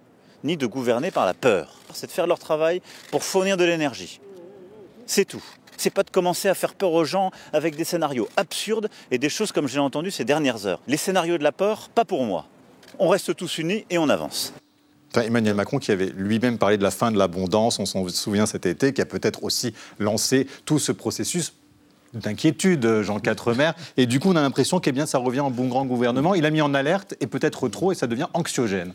ni 0.44 0.56
de 0.56 0.66
gouverner 0.66 1.10
par 1.10 1.26
la 1.26 1.34
peur. 1.34 1.74
C'est 1.92 2.06
de 2.06 2.12
faire 2.12 2.26
leur 2.26 2.38
travail 2.38 2.80
pour 3.10 3.24
fournir 3.24 3.56
de 3.56 3.64
l'énergie. 3.64 4.20
C'est 5.06 5.24
tout. 5.24 5.44
C'est 5.76 5.90
pas 5.90 6.02
de 6.02 6.10
commencer 6.10 6.48
à 6.48 6.54
faire 6.54 6.74
peur 6.74 6.92
aux 6.92 7.04
gens 7.04 7.30
avec 7.52 7.76
des 7.76 7.84
scénarios 7.84 8.28
absurdes 8.36 8.88
et 9.10 9.18
des 9.18 9.28
choses 9.28 9.52
comme 9.52 9.66
j'ai 9.66 9.80
entendu 9.80 10.10
ces 10.10 10.24
dernières 10.24 10.66
heures. 10.66 10.80
Les 10.86 10.96
scénarios 10.96 11.38
de 11.38 11.42
la 11.42 11.52
peur, 11.52 11.88
pas 11.88 12.04
pour 12.04 12.24
moi. 12.24 12.46
On 12.98 13.08
reste 13.08 13.34
tous 13.34 13.58
unis 13.58 13.84
et 13.90 13.98
on 13.98 14.08
avance. 14.08 14.52
Emmanuel 15.20 15.54
Macron 15.54 15.78
qui 15.78 15.90
avait 15.90 16.12
lui-même 16.16 16.56
parlé 16.56 16.78
de 16.78 16.82
la 16.82 16.90
fin 16.90 17.10
de 17.10 17.18
l'abondance, 17.18 17.78
on 17.78 17.86
s'en 17.86 18.08
souvient 18.08 18.46
cet 18.46 18.64
été, 18.64 18.92
qui 18.92 19.02
a 19.02 19.06
peut-être 19.06 19.44
aussi 19.44 19.74
lancé 19.98 20.46
tout 20.64 20.78
ce 20.78 20.92
processus 20.92 21.52
d'inquiétude, 22.14 23.02
Jean 23.02 23.18
Quatremer. 23.18 23.72
Et 23.96 24.06
du 24.06 24.20
coup, 24.20 24.30
on 24.30 24.36
a 24.36 24.42
l'impression 24.42 24.80
que 24.80 25.06
ça 25.06 25.18
revient 25.18 25.40
en 25.40 25.50
bon 25.50 25.68
grand 25.68 25.84
gouvernement. 25.84 26.34
Il 26.34 26.46
a 26.46 26.50
mis 26.50 26.62
en 26.62 26.74
alerte 26.74 27.14
et 27.20 27.26
peut-être 27.26 27.68
trop, 27.68 27.92
et 27.92 27.94
ça 27.94 28.06
devient 28.06 28.28
anxiogène. 28.34 28.92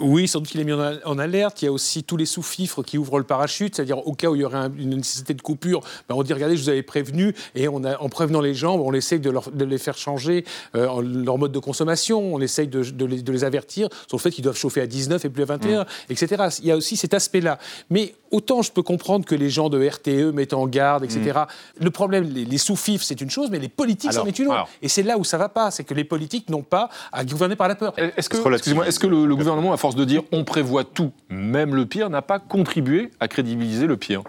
Oui, 0.00 0.28
sans 0.28 0.40
doute 0.40 0.48
qu'il 0.48 0.60
est 0.60 0.64
mis 0.64 0.72
en, 0.72 0.80
al- 0.80 1.00
en 1.04 1.18
alerte. 1.18 1.62
Il 1.62 1.66
y 1.66 1.68
a 1.68 1.72
aussi 1.72 2.02
tous 2.04 2.16
les 2.16 2.26
sous-fifres 2.26 2.82
qui 2.82 2.98
ouvrent 2.98 3.18
le 3.18 3.24
parachute, 3.24 3.74
c'est-à-dire 3.76 4.06
au 4.06 4.12
cas 4.12 4.28
où 4.28 4.34
il 4.36 4.40
y 4.40 4.44
aurait 4.44 4.58
un- 4.58 4.72
une 4.76 4.96
nécessité 4.96 5.34
de 5.34 5.42
coupure, 5.42 5.80
ben, 6.08 6.14
on 6.14 6.22
dit 6.22 6.32
regardez, 6.32 6.56
je 6.56 6.62
vous 6.62 6.68
avais 6.68 6.82
prévenu, 6.82 7.34
et 7.54 7.68
on 7.68 7.84
a, 7.84 7.98
en 7.98 8.08
prévenant 8.08 8.40
les 8.40 8.54
gens, 8.54 8.76
on 8.76 8.92
essaye 8.92 9.20
de, 9.20 9.30
leur- 9.30 9.50
de 9.50 9.64
les 9.64 9.78
faire 9.78 9.96
changer 9.96 10.44
euh, 10.74 11.02
leur 11.02 11.38
mode 11.38 11.52
de 11.52 11.58
consommation, 11.58 12.34
on 12.34 12.40
essaye 12.40 12.68
de, 12.68 12.82
de 12.82 13.04
les, 13.04 13.22
de 13.22 13.32
les 13.32 13.44
avertir 13.44 13.88
sur 14.06 14.16
le 14.16 14.22
fait 14.22 14.30
qu'ils 14.30 14.44
doivent 14.44 14.56
chauffer 14.56 14.80
à 14.80 14.86
19 14.86 15.24
et 15.24 15.28
plus 15.28 15.42
à 15.42 15.46
21, 15.46 15.86
etc. 16.10 16.44
Il 16.60 16.66
y 16.66 16.72
a 16.72 16.76
aussi 16.76 16.96
cet 16.96 17.14
aspect-là. 17.14 17.58
Mais 17.90 18.14
autant 18.30 18.62
je 18.62 18.70
peux 18.72 18.82
comprendre 18.82 19.24
que 19.24 19.34
les 19.34 19.50
gens 19.50 19.68
de 19.68 19.86
RTE 19.86 20.32
mettent 20.34 20.52
en 20.54 20.66
garde, 20.66 21.04
etc. 21.04 21.40
Le 21.80 21.90
problème, 21.90 22.24
les, 22.32 22.44
les 22.44 22.58
sous-fifres, 22.58 23.04
c'est 23.04 23.20
une 23.20 23.30
chose, 23.30 23.48
mais 23.50 23.58
les 23.58 23.68
politiques, 23.68 24.12
c'en 24.22 24.26
est 24.26 24.38
une 24.38 24.46
autre. 24.46 24.54
alors. 24.54 24.68
Et 24.82 24.88
c'est 24.88 25.02
là 25.02 25.18
où 25.18 25.24
ça 25.24 25.38
va 25.38 25.48
pas, 25.48 25.70
c'est 25.70 25.84
que 25.84 25.94
les 25.94 26.04
politiques 26.04 26.48
n'ont 26.50 26.62
pas 26.62 26.88
à 27.12 27.24
gouverner 27.24 27.56
par 27.56 27.68
la 27.68 27.74
peur. 27.74 27.94
Est-ce 28.16 28.28
que, 28.28 28.36
excusez-moi, 28.56 28.86
est-ce 28.86 28.98
que 28.98 29.06
le, 29.06 29.26
le 29.26 29.36
gouvernement, 29.36 29.72
à 29.72 29.76
de 29.94 30.04
dire 30.04 30.22
on 30.32 30.44
prévoit 30.44 30.84
tout, 30.84 31.12
même 31.30 31.74
le 31.74 31.86
pire, 31.86 32.10
n'a 32.10 32.22
pas 32.22 32.38
contribué 32.38 33.10
à 33.20 33.28
crédibiliser 33.28 33.86
le 33.86 33.96
pire 33.96 34.22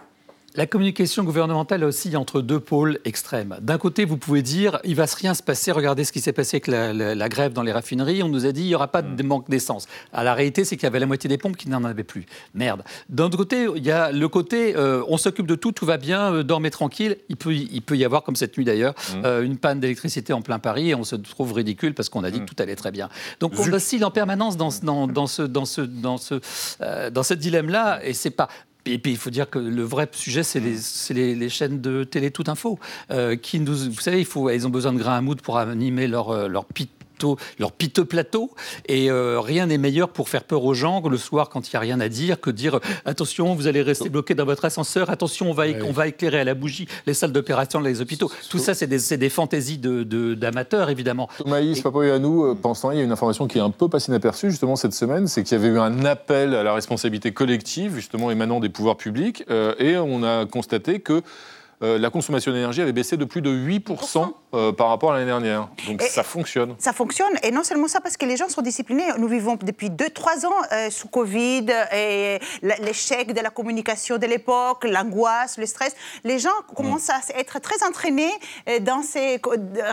La 0.59 0.65
communication 0.67 1.23
gouvernementale 1.23 1.85
oscille 1.85 2.17
entre 2.17 2.41
deux 2.41 2.59
pôles 2.59 2.99
extrêmes. 3.05 3.55
D'un 3.61 3.77
côté, 3.77 4.03
vous 4.03 4.17
pouvez 4.17 4.41
dire 4.41 4.77
il 4.83 4.93
va 4.93 5.05
rien 5.05 5.33
se 5.33 5.41
passer. 5.41 5.71
Regardez 5.71 6.03
ce 6.03 6.11
qui 6.11 6.19
s'est 6.19 6.33
passé 6.33 6.57
avec 6.57 6.67
la, 6.67 6.91
la- 6.91 7.15
la 7.15 7.29
grève 7.29 7.53
dans 7.53 7.63
les 7.63 7.71
raffineries. 7.71 8.23
On 8.23 8.27
nous 8.27 8.45
a 8.45 8.51
dit 8.51 8.63
il 8.63 8.67
n'y 8.67 8.75
aura 8.75 8.89
pas 8.89 9.01
de 9.01 9.23
manque 9.23 9.49
d'essence. 9.49 9.87
À 10.11 10.25
la 10.25 10.33
réalité, 10.33 10.65
c'est 10.65 10.75
qu'il 10.75 10.83
y 10.83 10.87
avait 10.87 10.99
la 10.99 11.05
moitié 11.05 11.29
des 11.29 11.37
pompes 11.37 11.55
qui 11.55 11.69
n'en 11.69 11.85
avaient 11.85 12.03
plus. 12.03 12.25
Merde. 12.55 12.83
D'un 13.07 13.23
autre 13.27 13.37
côté, 13.37 13.67
il 13.73 13.85
y 13.85 13.91
a 13.91 14.11
le 14.11 14.27
côté 14.27 14.75
euh, 14.75 15.01
on 15.07 15.15
s'occupe 15.15 15.47
de 15.47 15.55
tout, 15.55 15.71
tout 15.71 15.85
va 15.85 15.95
bien, 15.95 16.33
euh, 16.33 16.43
dormez 16.43 16.71
tranquille. 16.71 17.15
Il 17.29 17.37
peut, 17.37 17.53
y- 17.53 17.69
il 17.71 17.81
peut 17.81 17.95
y 17.95 18.03
avoir, 18.03 18.23
comme 18.23 18.35
cette 18.35 18.57
nuit 18.57 18.65
d'ailleurs, 18.65 18.95
euh, 19.23 19.43
une 19.43 19.55
panne 19.57 19.79
d'électricité 19.79 20.33
en 20.33 20.41
plein 20.41 20.59
Paris 20.59 20.89
et 20.89 20.95
on 20.95 21.05
se 21.05 21.15
trouve 21.15 21.53
ridicule 21.53 21.93
parce 21.93 22.09
qu'on 22.09 22.25
a 22.25 22.31
dit 22.31 22.41
que 22.41 22.45
tout 22.53 22.61
allait 22.61 22.75
très 22.75 22.91
bien. 22.91 23.07
Donc 23.39 23.53
on 23.57 23.73
oscille 23.73 24.03
en 24.03 24.11
permanence 24.11 24.57
dans, 24.57 24.71
ce- 24.71 24.81
dans, 24.83 25.07
dans 25.07 25.25
ce, 25.27 25.41
dans 25.41 25.63
ce, 25.63 25.79
dans 25.79 26.17
ce, 26.17 26.41
dans 27.11 27.23
ce 27.23 27.33
dilemme-là 27.33 28.01
et 28.03 28.11
c'est 28.13 28.29
pas. 28.31 28.49
Et 28.85 28.97
puis 28.97 29.11
il 29.11 29.17
faut 29.17 29.29
dire 29.29 29.49
que 29.49 29.59
le 29.59 29.83
vrai 29.83 30.09
sujet, 30.11 30.43
c'est 30.43 30.59
les, 30.59 31.35
les, 31.35 31.49
chaînes 31.49 31.81
de 31.81 32.03
télé 32.03 32.31
tout 32.31 32.45
info, 32.47 32.79
euh, 33.11 33.35
qui 33.35 33.59
nous, 33.59 33.75
vous 33.75 33.99
savez, 33.99 34.19
il 34.19 34.25
faut, 34.25 34.49
ont 34.49 34.69
besoin 34.69 34.93
de 34.93 34.97
grains 34.97 35.17
à 35.17 35.21
moudre 35.21 35.43
pour 35.43 35.57
animer 35.57 36.07
leur, 36.07 36.29
euh, 36.29 36.47
leur 36.47 36.65
piteux, 37.19 37.35
leur 37.59 37.71
piteux 37.71 38.05
plateau, 38.05 38.51
et 38.87 39.09
euh, 39.11 39.39
rien 39.39 39.65
n'est 39.67 39.77
meilleur 39.77 40.09
pour 40.09 40.29
faire 40.29 40.43
peur 40.43 40.63
aux 40.63 40.73
gens 40.73 41.01
le 41.07 41.17
soir 41.17 41.49
quand 41.49 41.67
il 41.67 41.71
n'y 41.75 41.77
a 41.77 41.79
rien 41.79 41.99
à 41.99 42.09
dire 42.09 42.39
que 42.39 42.49
dire 42.49 42.75
euh, 42.75 42.79
attention, 43.05 43.55
vous 43.55 43.67
allez 43.67 43.81
rester 43.81 44.09
bloqué 44.09 44.35
dans 44.35 44.45
votre 44.45 44.65
ascenseur, 44.65 45.09
attention, 45.09 45.49
on 45.49 45.53
va, 45.53 45.65
on 45.85 45.91
va 45.91 46.07
éclairer 46.07 46.39
à 46.39 46.43
la 46.43 46.53
bougie 46.53 46.87
les 47.05 47.13
salles 47.13 47.31
d'opération, 47.31 47.79
les 47.79 48.01
hôpitaux. 48.01 48.31
Tout 48.49 48.57
ça, 48.57 48.73
c'est 48.73 48.87
des, 48.87 49.17
des 49.17 49.29
fantaisies 49.29 49.77
de- 49.77 50.03
de- 50.03 50.33
d'amateurs, 50.33 50.89
évidemment. 50.89 51.29
Maïs 51.45 51.81
Papayanou, 51.81 52.45
euh, 52.45 52.55
temps 52.55 52.91
il 52.91 52.97
y 52.97 53.01
a 53.01 53.03
une 53.03 53.11
information 53.11 53.47
qui 53.47 53.57
est 53.57 53.61
un 53.61 53.69
peu 53.71 53.87
passée 53.89 54.09
inaperçue 54.11 54.49
justement 54.51 54.75
cette 54.75 54.93
semaine, 54.93 55.27
c'est 55.27 55.43
qu'il 55.43 55.57
y 55.57 55.61
avait 55.61 55.73
eu 55.73 55.79
un 55.79 56.05
appel 56.05 56.55
à 56.55 56.63
la 56.63 56.73
responsabilité 56.73 57.31
collective, 57.33 57.95
justement 57.95 58.31
émanant 58.31 58.59
des 58.59 58.69
pouvoirs 58.69 58.97
publics, 58.97 59.43
euh, 59.49 59.73
et 59.79 59.97
on 59.97 60.23
a 60.23 60.45
constaté 60.45 60.99
que 60.99 61.21
euh, 61.81 61.97
la 61.97 62.09
consommation 62.09 62.51
d'énergie 62.51 62.81
avait 62.81 62.91
baissé 62.91 63.15
de 63.15 63.23
plus 63.25 63.41
de 63.41 63.49
8% 63.49 64.33
euh, 64.53 64.71
par 64.73 64.89
rapport 64.89 65.11
à 65.11 65.13
l'année 65.13 65.27
dernière. 65.27 65.69
Donc 65.87 66.01
Et- 66.03 66.07
ça 66.07 66.23
fonctionne. 66.23 66.75
Ça 66.77 66.91
fonctionne, 66.91 67.31
et 67.43 67.51
non 67.51 67.63
seulement 67.63 67.87
ça, 67.87 68.01
parce 68.01 68.17
que 68.17 68.25
les 68.25 68.35
gens 68.35 68.49
sont 68.49 68.61
disciplinés. 68.61 69.05
Nous 69.17 69.27
vivons 69.27 69.57
depuis 69.61 69.89
2-3 69.89 70.45
ans 70.45 70.51
euh, 70.73 70.89
sous 70.89 71.07
Covid, 71.07 71.67
et 71.95 72.39
l'échec 72.81 73.33
de 73.33 73.39
la 73.41 73.49
communication 73.49 74.17
de 74.17 74.25
l'époque, 74.25 74.83
l'angoisse, 74.83 75.57
le 75.57 75.65
stress. 75.65 75.95
Les 76.23 76.39
gens 76.39 76.49
commencent 76.75 77.09
à 77.09 77.19
être 77.37 77.59
très 77.59 77.81
entraînés 77.87 78.31
dans 78.81 79.01
ces 79.03 79.39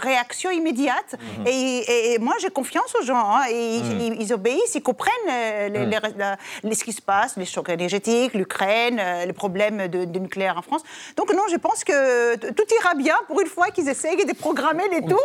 réactions 0.02 0.50
immédiates. 0.50 1.14
Mhm. 1.38 1.44
et, 1.46 2.18
moi, 2.20 2.34
j'ai 2.40 2.50
confiance 2.50 2.94
aux 3.00 3.04
gens. 3.04 3.16
hein, 3.16 3.42
et 3.50 3.76
ils, 3.76 3.84
Mhm. 3.84 4.00
ils- 4.00 4.22
ils 4.22 4.32
obéissent, 4.32 4.74
ils 4.74 4.82
comprennent 4.82 5.12
les- 5.26 5.68
les- 5.86 5.86
la- 6.16 6.36
les- 6.62 6.74
ce 6.74 6.82
qui 6.84 6.92
se 6.92 7.02
passe, 7.02 7.36
les 7.36 7.44
chocs 7.44 7.68
énergétiques, 7.68 8.34
l'Ukraine, 8.34 9.00
les 9.26 9.32
problèmes 9.32 9.86
de, 9.88 10.04
de 10.04 10.18
nucléaire 10.18 10.56
en 10.58 10.62
France. 10.62 10.82
Donc 11.16 11.32
non, 11.32 11.42
je 11.50 11.56
pense 11.56 11.75
que 11.84 12.36
tout 12.52 12.64
ira 12.80 12.94
bien 12.94 13.14
pour 13.26 13.40
une 13.40 13.46
fois 13.46 13.68
qu'ils 13.68 13.88
essayent 13.88 14.24
de 14.24 14.32
programmer 14.34 14.84
les 14.90 15.02
tout. 15.02 15.18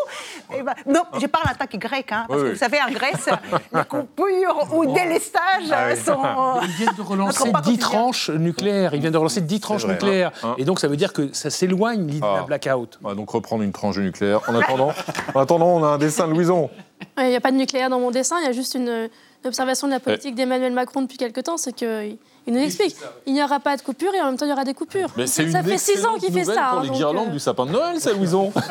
Et 0.55 0.61
ben, 0.63 0.73
non, 0.85 1.03
je 1.19 1.27
parle 1.27 1.45
en 1.51 1.55
tant 1.55 1.67
que 1.67 1.77
grec, 1.77 2.11
hein, 2.11 2.25
parce 2.27 2.39
Oui, 2.39 2.43
que 2.45 2.47
oui. 2.49 2.53
vous 2.53 2.59
savez, 2.59 2.77
en 2.87 2.91
Grèce, 2.91 3.29
les 3.73 3.83
coupures 3.85 4.67
ou 4.73 4.85
délestages 4.93 5.71
Ah 5.71 5.87
oui. 5.89 5.97
sont... 5.97 6.61
Ils 6.63 6.69
viennent 6.71 6.95
de 6.95 7.01
relancer 7.01 7.45
notre 7.45 7.61
10 7.61 7.67
quotidien. 7.69 7.87
tranches 7.87 8.29
nucléaires. 8.29 8.93
Ils 8.93 8.99
viennent 9.01 9.13
de 9.13 9.17
relancer 9.17 9.41
10 9.41 9.59
tranches 9.59 9.83
vrai. 9.83 9.93
nucléaires. 9.93 10.31
Hein. 10.43 10.55
Et 10.57 10.65
donc, 10.65 10.79
ça 10.79 10.87
veut 10.87 10.97
dire 10.97 11.13
que 11.13 11.33
ça 11.33 11.49
s'éloigne 11.49 12.07
l'idée 12.07 12.19
d'un 12.21 12.43
blackout. 12.43 12.99
On 13.03 13.09
va 13.09 13.15
donc 13.15 13.29
reprendre 13.29 13.63
une 13.63 13.71
tranche 13.71 13.97
nucléaire. 13.97 14.41
En 14.47 14.55
attendant, 14.59 14.91
en 15.33 15.39
attendant 15.39 15.67
on 15.67 15.83
a 15.83 15.87
un 15.87 15.97
dessin 15.97 16.27
de 16.27 16.33
Louison. 16.33 16.69
Il 17.17 17.25
n'y 17.27 17.35
a 17.35 17.41
pas 17.41 17.51
de 17.51 17.57
nucléaire 17.57 17.89
dans 17.89 17.99
mon 17.99 18.11
dessin, 18.11 18.37
il 18.39 18.45
y 18.45 18.47
a 18.47 18.51
juste 18.51 18.75
une, 18.75 19.09
une 19.43 19.47
observation 19.47 19.87
de 19.87 19.93
la 19.93 19.99
politique 19.99 20.35
d'Emmanuel 20.35 20.73
Macron 20.73 21.01
depuis 21.01 21.17
quelque 21.17 21.41
temps, 21.41 21.57
c'est 21.57 21.73
qu'il 21.73 22.17
il 22.47 22.53
nous 22.53 22.59
explique. 22.59 22.95
Il 23.25 23.33
n'y 23.33 23.43
aura 23.43 23.59
pas 23.59 23.75
de 23.77 23.81
coupure 23.81 24.13
et 24.13 24.21
en 24.21 24.25
même 24.25 24.37
temps 24.37 24.45
il 24.45 24.49
y 24.49 24.53
aura 24.53 24.63
des 24.63 24.73
coupures. 24.73 25.09
Mais 25.17 25.27
c'est 25.27 25.49
ça 25.49 25.59
une 25.59 25.65
fait 25.65 25.77
six 25.77 26.05
ans 26.05 26.15
qu'il 26.17 26.33
fait 26.33 26.45
ça. 26.45 26.69
pour 26.71 26.79
hein, 26.79 26.83
les 26.83 26.89
guirlandes 26.89 27.29
euh, 27.29 27.33
du 27.33 27.39
sapin 27.39 27.65
de 27.65 27.71
Noël, 27.71 27.99
ça, 27.99 28.13
Louison. 28.13 28.51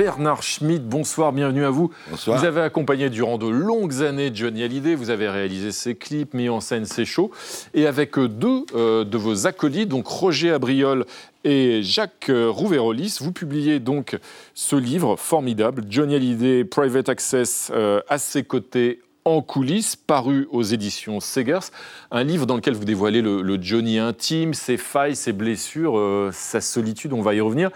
Bernard 0.00 0.42
Schmitt, 0.42 0.88
bonsoir, 0.88 1.30
bienvenue 1.30 1.62
à 1.62 1.68
vous. 1.68 1.90
Bonsoir. 2.08 2.38
Vous 2.38 2.46
avez 2.46 2.62
accompagné 2.62 3.10
durant 3.10 3.36
de 3.36 3.46
longues 3.46 4.02
années 4.02 4.30
Johnny 4.32 4.62
Hallyday, 4.62 4.94
vous 4.94 5.10
avez 5.10 5.28
réalisé 5.28 5.72
ses 5.72 5.94
clips, 5.94 6.32
mis 6.32 6.48
en 6.48 6.60
scène 6.60 6.86
ses 6.86 7.04
shows, 7.04 7.30
et 7.74 7.86
avec 7.86 8.16
euh, 8.16 8.26
deux 8.26 8.64
euh, 8.74 9.04
de 9.04 9.18
vos 9.18 9.46
acolytes, 9.46 9.90
donc 9.90 10.06
Roger 10.06 10.52
Abriol 10.52 11.04
et 11.44 11.82
Jacques 11.82 12.28
euh, 12.28 12.50
Rouvérolis, 12.50 13.18
vous 13.20 13.32
publiez 13.32 13.80
donc 13.80 14.18
ce 14.54 14.76
livre 14.76 15.16
formidable, 15.16 15.84
Johnny 15.88 16.14
Hallyday, 16.14 16.64
Private 16.64 17.08
Access, 17.08 17.70
euh, 17.74 18.00
à 18.08 18.18
ses 18.18 18.42
côtés 18.44 19.00
en 19.24 19.42
coulisses, 19.42 19.96
paru 19.96 20.48
aux 20.50 20.62
éditions 20.62 21.20
Segers, 21.20 21.70
un 22.10 22.24
livre 22.24 22.46
dans 22.46 22.56
lequel 22.56 22.74
vous 22.74 22.84
dévoilez 22.84 23.20
le, 23.22 23.58
Johnny 23.62 23.98
intime, 23.98 24.54
ses 24.54 24.76
failles, 24.76 25.16
ses 25.16 25.32
blessures, 25.32 25.98
euh, 25.98 26.30
sa 26.32 26.60
solitude, 26.60 27.12
on 27.12 27.20
va 27.22 27.34
y 27.34 27.40
revenir. 27.40 27.70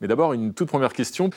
Mais 0.00 0.08
d'abord, 0.08 0.32
une 0.32 0.52
toute 0.52 0.68
première 0.68 0.92
question. 0.92 1.30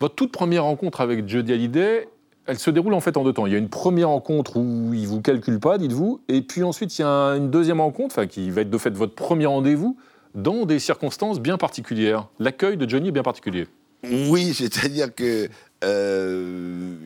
Votre 0.00 0.14
toute 0.14 0.32
première 0.32 0.64
rencontre 0.64 1.00
avec 1.02 1.28
Johnny 1.28 1.52
Hallyday, 1.52 2.08
elle 2.46 2.58
se 2.58 2.70
déroule 2.70 2.94
en 2.94 3.00
fait 3.00 3.16
en 3.16 3.24
deux 3.24 3.32
temps. 3.34 3.46
Il 3.46 3.52
y 3.52 3.56
a 3.56 3.58
une 3.58 3.68
première 3.68 4.08
rencontre 4.08 4.56
où 4.56 4.92
il 4.94 5.06
vous 5.06 5.20
calcule 5.20 5.60
pas, 5.60 5.78
dites-vous, 5.78 6.20
et 6.28 6.40
puis 6.42 6.62
ensuite 6.62 6.98
il 6.98 7.02
y 7.02 7.04
a 7.04 7.08
un- 7.08 7.36
une 7.36 7.50
deuxième 7.50 7.80
rencontre, 7.80 8.24
qui 8.24 8.50
va 8.50 8.62
être 8.62 8.70
de 8.70 8.78
fait 8.78 8.90
votre 8.90 9.14
premier 9.14 9.46
rendez-vous, 9.46 9.96
dans 10.34 10.64
des 10.66 10.78
circonstances 10.78 11.40
bien 11.40 11.58
particulières. 11.58 12.28
L'accueil 12.38 12.76
de 12.76 12.88
Johnny 12.88 13.08
est 13.08 13.12
bien 13.12 13.22
particulier. 13.22 13.66
Oui, 14.04 14.54
c'est-à-dire 14.54 15.14
que 15.14 15.48
euh, 15.84 16.96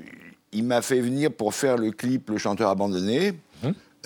il 0.53 0.65
m'a 0.65 0.83
fait 0.83 1.01
venir 1.01 1.33
pour 1.33 1.55
faire 1.55 1.77
le 1.77 1.91
clip 1.91 2.31
Le 2.31 2.39
chanteur 2.39 2.71
abandonné. 2.71 3.35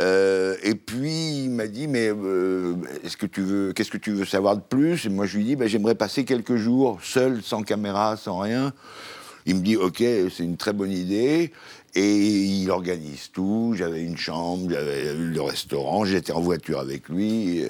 Euh, 0.00 0.54
et 0.62 0.76
puis 0.76 1.42
il 1.42 1.50
m'a 1.50 1.66
dit 1.66 1.88
mais 1.88 2.08
euh, 2.08 2.76
est-ce 3.02 3.16
que 3.16 3.26
tu 3.26 3.40
veux 3.40 3.72
qu'est-ce 3.72 3.90
que 3.90 3.96
tu 3.96 4.12
veux 4.12 4.24
savoir 4.24 4.56
de 4.56 4.62
plus? 4.62 5.06
Et 5.06 5.08
moi 5.08 5.26
je 5.26 5.36
lui 5.36 5.44
dis 5.44 5.56
bah, 5.56 5.66
j'aimerais 5.66 5.96
passer 5.96 6.24
quelques 6.24 6.54
jours 6.54 7.00
seul 7.02 7.42
sans 7.42 7.62
caméra 7.62 8.16
sans 8.16 8.38
rien. 8.38 8.72
Il 9.48 9.56
me 9.56 9.60
dit 9.60 9.76
ok 9.76 9.96
c'est 9.98 10.44
une 10.44 10.56
très 10.56 10.72
bonne 10.72 10.92
idée 10.92 11.52
et 11.94 12.14
il 12.14 12.70
organise 12.70 13.30
tout. 13.32 13.74
J'avais 13.76 14.04
une 14.04 14.16
chambre, 14.16 14.70
j'avais 14.70 15.14
le 15.14 15.42
restaurant, 15.42 16.04
j'étais 16.04 16.32
en 16.32 16.40
voiture 16.40 16.78
avec 16.78 17.08
lui. 17.08 17.64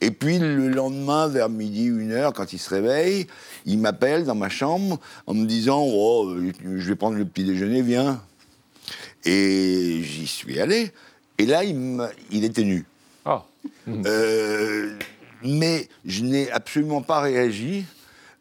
Et 0.00 0.10
puis 0.10 0.38
le 0.38 0.68
lendemain 0.68 1.28
vers 1.28 1.50
midi 1.50 1.84
une 1.84 2.12
heure 2.12 2.32
quand 2.32 2.52
il 2.52 2.58
se 2.58 2.70
réveille, 2.70 3.26
il 3.66 3.78
m'appelle 3.78 4.24
dans 4.24 4.34
ma 4.34 4.48
chambre 4.48 4.98
en 5.26 5.34
me 5.34 5.44
disant 5.44 5.84
oh 5.84 6.34
je 6.64 6.88
vais 6.88 6.96
prendre 6.96 7.18
le 7.18 7.26
petit 7.26 7.44
déjeuner 7.44 7.82
viens. 7.82 8.22
Et 9.26 10.02
j'y 10.02 10.26
suis 10.26 10.60
allé. 10.60 10.92
Et 11.38 11.46
là, 11.46 11.64
il, 11.64 12.44
était 12.44 12.62
nu. 12.62 12.84
Euh, 13.88 14.96
mais 15.42 15.88
je 16.04 16.22
n'ai 16.22 16.50
absolument 16.50 17.02
pas 17.02 17.20
réagi. 17.20 17.84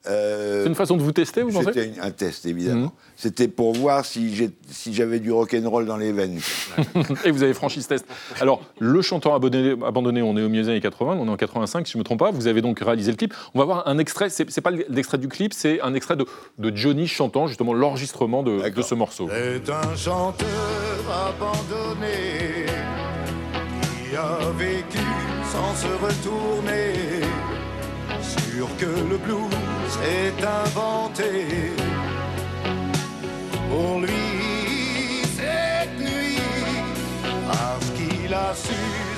C'est 0.06 0.66
une 0.66 0.76
façon 0.76 0.98
de 0.98 1.02
vous 1.02 1.12
tester, 1.12 1.44
vous 1.44 1.52
pensez 1.52 1.72
C'était 1.74 2.00
un 2.02 2.12
test, 2.12 2.46
évidemment. 2.46 2.92
C'était 3.16 3.48
pour 3.48 3.74
voir 3.74 4.06
si 4.06 4.52
j'avais 4.92 5.20
du 5.20 5.32
rock'n'roll 5.32 5.86
dans 5.86 5.98
les 5.98 6.12
veines. 6.12 6.40
Et 7.26 7.32
vous 7.32 7.44
avez 7.44 7.54
franchi 7.54 7.82
ce 7.82 7.88
test. 7.88 8.06
Alors, 8.42 8.62
le 8.80 9.02
chanteur 9.02 9.34
abandonné, 9.34 9.76
abandonné, 9.86 10.22
on 10.22 10.36
est 10.38 10.44
au 10.44 10.50
milieu 10.50 10.64
des 10.64 10.70
années 10.70 10.82
80, 10.82 11.18
on 11.20 11.28
est 11.28 11.30
en 11.30 11.38
85, 11.38 11.88
si 11.88 11.94
je 11.94 11.98
ne 11.98 12.02
me 12.02 12.04
trompe 12.04 12.20
pas. 12.20 12.32
Vous 12.32 12.48
avez 12.48 12.62
donc 12.62 12.80
réalisé 12.80 13.12
le 13.12 13.18
clip. 13.18 13.34
On 13.54 13.60
va 13.60 13.66
voir 13.66 13.88
un 13.88 13.98
extrait, 13.98 14.30
c'est 14.30 14.50
c'est 14.52 14.62
pas 14.62 14.72
l'extrait 14.72 15.18
du 15.18 15.28
clip, 15.28 15.54
c'est 15.54 15.82
un 15.82 15.94
extrait 15.94 16.16
de, 16.16 16.26
de 16.58 16.76
Johnny 16.76 17.08
chantant 17.08 17.48
justement 17.48 17.74
l'enregistrement 17.74 18.44
de, 18.44 18.70
de 18.70 18.82
ce 18.82 18.96
morceau. 18.96 19.30
C'est 19.32 19.70
un 19.72 19.96
chanteur 19.96 20.48
abandonné 21.10 22.66
qui 24.10 24.16
a 24.16 24.52
vécu 24.58 25.00
sans 25.52 25.76
se 25.76 25.88
retourner. 25.88 27.33
Que 28.80 28.86
le 28.86 29.18
blues 29.18 29.98
est 30.04 30.44
inventé 30.44 31.72
pour 33.70 34.00
lui 34.00 35.22
cette 35.38 35.98
nuit 36.00 36.38
parce 37.48 37.90
qu'il 37.92 38.34
a 38.34 38.54
su 38.54 38.74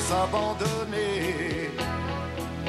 s'abandonner. 0.08 1.72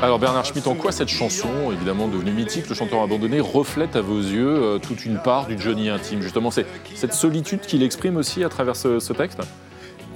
Alors 0.00 0.18
Bernard 0.18 0.46
Schmitt, 0.46 0.66
en 0.66 0.74
quoi 0.74 0.90
cette 0.90 1.08
chanson, 1.08 1.48
évidemment 1.70 2.08
devenue 2.08 2.32
mythique, 2.32 2.68
le 2.68 2.74
chanteur 2.74 3.02
abandonné, 3.02 3.40
reflète 3.40 3.94
à 3.94 4.00
vos 4.00 4.20
yeux 4.20 4.48
euh, 4.48 4.78
toute 4.78 5.04
une 5.04 5.18
part 5.18 5.46
du 5.46 5.58
Johnny 5.58 5.90
intime 5.90 6.22
Justement, 6.22 6.50
c'est 6.50 6.66
cette 6.94 7.12
solitude 7.12 7.60
qu'il 7.60 7.82
exprime 7.82 8.16
aussi 8.16 8.42
à 8.42 8.48
travers 8.48 8.76
ce 8.76 9.12
texte? 9.12 9.40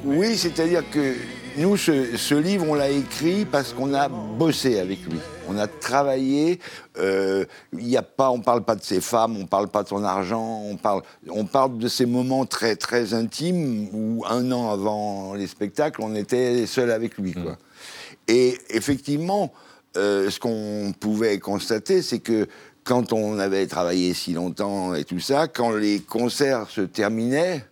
Oui, 0.05 0.37
c'est-à-dire 0.37 0.83
que 0.91 1.15
nous, 1.57 1.77
ce, 1.77 2.17
ce 2.17 2.35
livre, 2.35 2.67
on 2.69 2.75
l'a 2.75 2.91
écrit 2.91 3.45
parce 3.45 3.73
qu'on 3.73 3.93
a 3.93 4.09
bossé 4.09 4.79
avec 4.79 5.03
lui. 5.05 5.19
On 5.49 5.59
a 5.59 5.67
travaillé. 5.67 6.61
euh, 6.99 7.45
Il 7.77 7.89
y 7.89 7.97
a 7.97 8.03
pas, 8.03 8.31
on 8.31 8.41
parle 8.41 8.63
pas 8.65 8.77
de 8.77 8.83
ses 8.83 9.01
femmes, 9.01 9.37
on 9.37 9.47
parle 9.47 9.69
pas 9.69 9.83
de 9.83 9.89
son 9.89 10.05
argent. 10.05 10.63
On 10.65 10.77
parle, 10.77 11.03
on 11.29 11.45
parle 11.45 11.77
de 11.79 11.89
ces 11.89 12.07
moments 12.07 12.47
très 12.47 12.77
très 12.77 13.15
intimes 13.15 13.89
où 13.93 14.25
un 14.29 14.51
an 14.53 14.71
avant 14.71 15.35
les 15.35 15.47
spectacles, 15.47 16.01
on 16.03 16.15
était 16.15 16.67
seul 16.67 16.91
avec 16.91 17.19
lui. 17.19 17.33
Quoi. 17.33 17.59
Et 18.29 18.57
effectivement, 18.71 19.53
euh, 19.97 20.31
ce 20.31 20.39
qu'on 20.39 20.95
pouvait 20.99 21.39
constater, 21.41 22.01
c'est 22.01 22.21
que 22.21 22.47
quand 22.85 23.13
on 23.13 23.39
avait 23.39 23.67
travaillé 23.67 24.15
si 24.15 24.33
longtemps 24.33 24.95
et 24.95 25.05
tout 25.05 25.21
ça, 25.21 25.49
quand 25.49 25.73
les 25.73 26.01
concerts 26.01 26.71
se 26.71 26.81
terminaient, 26.81 27.65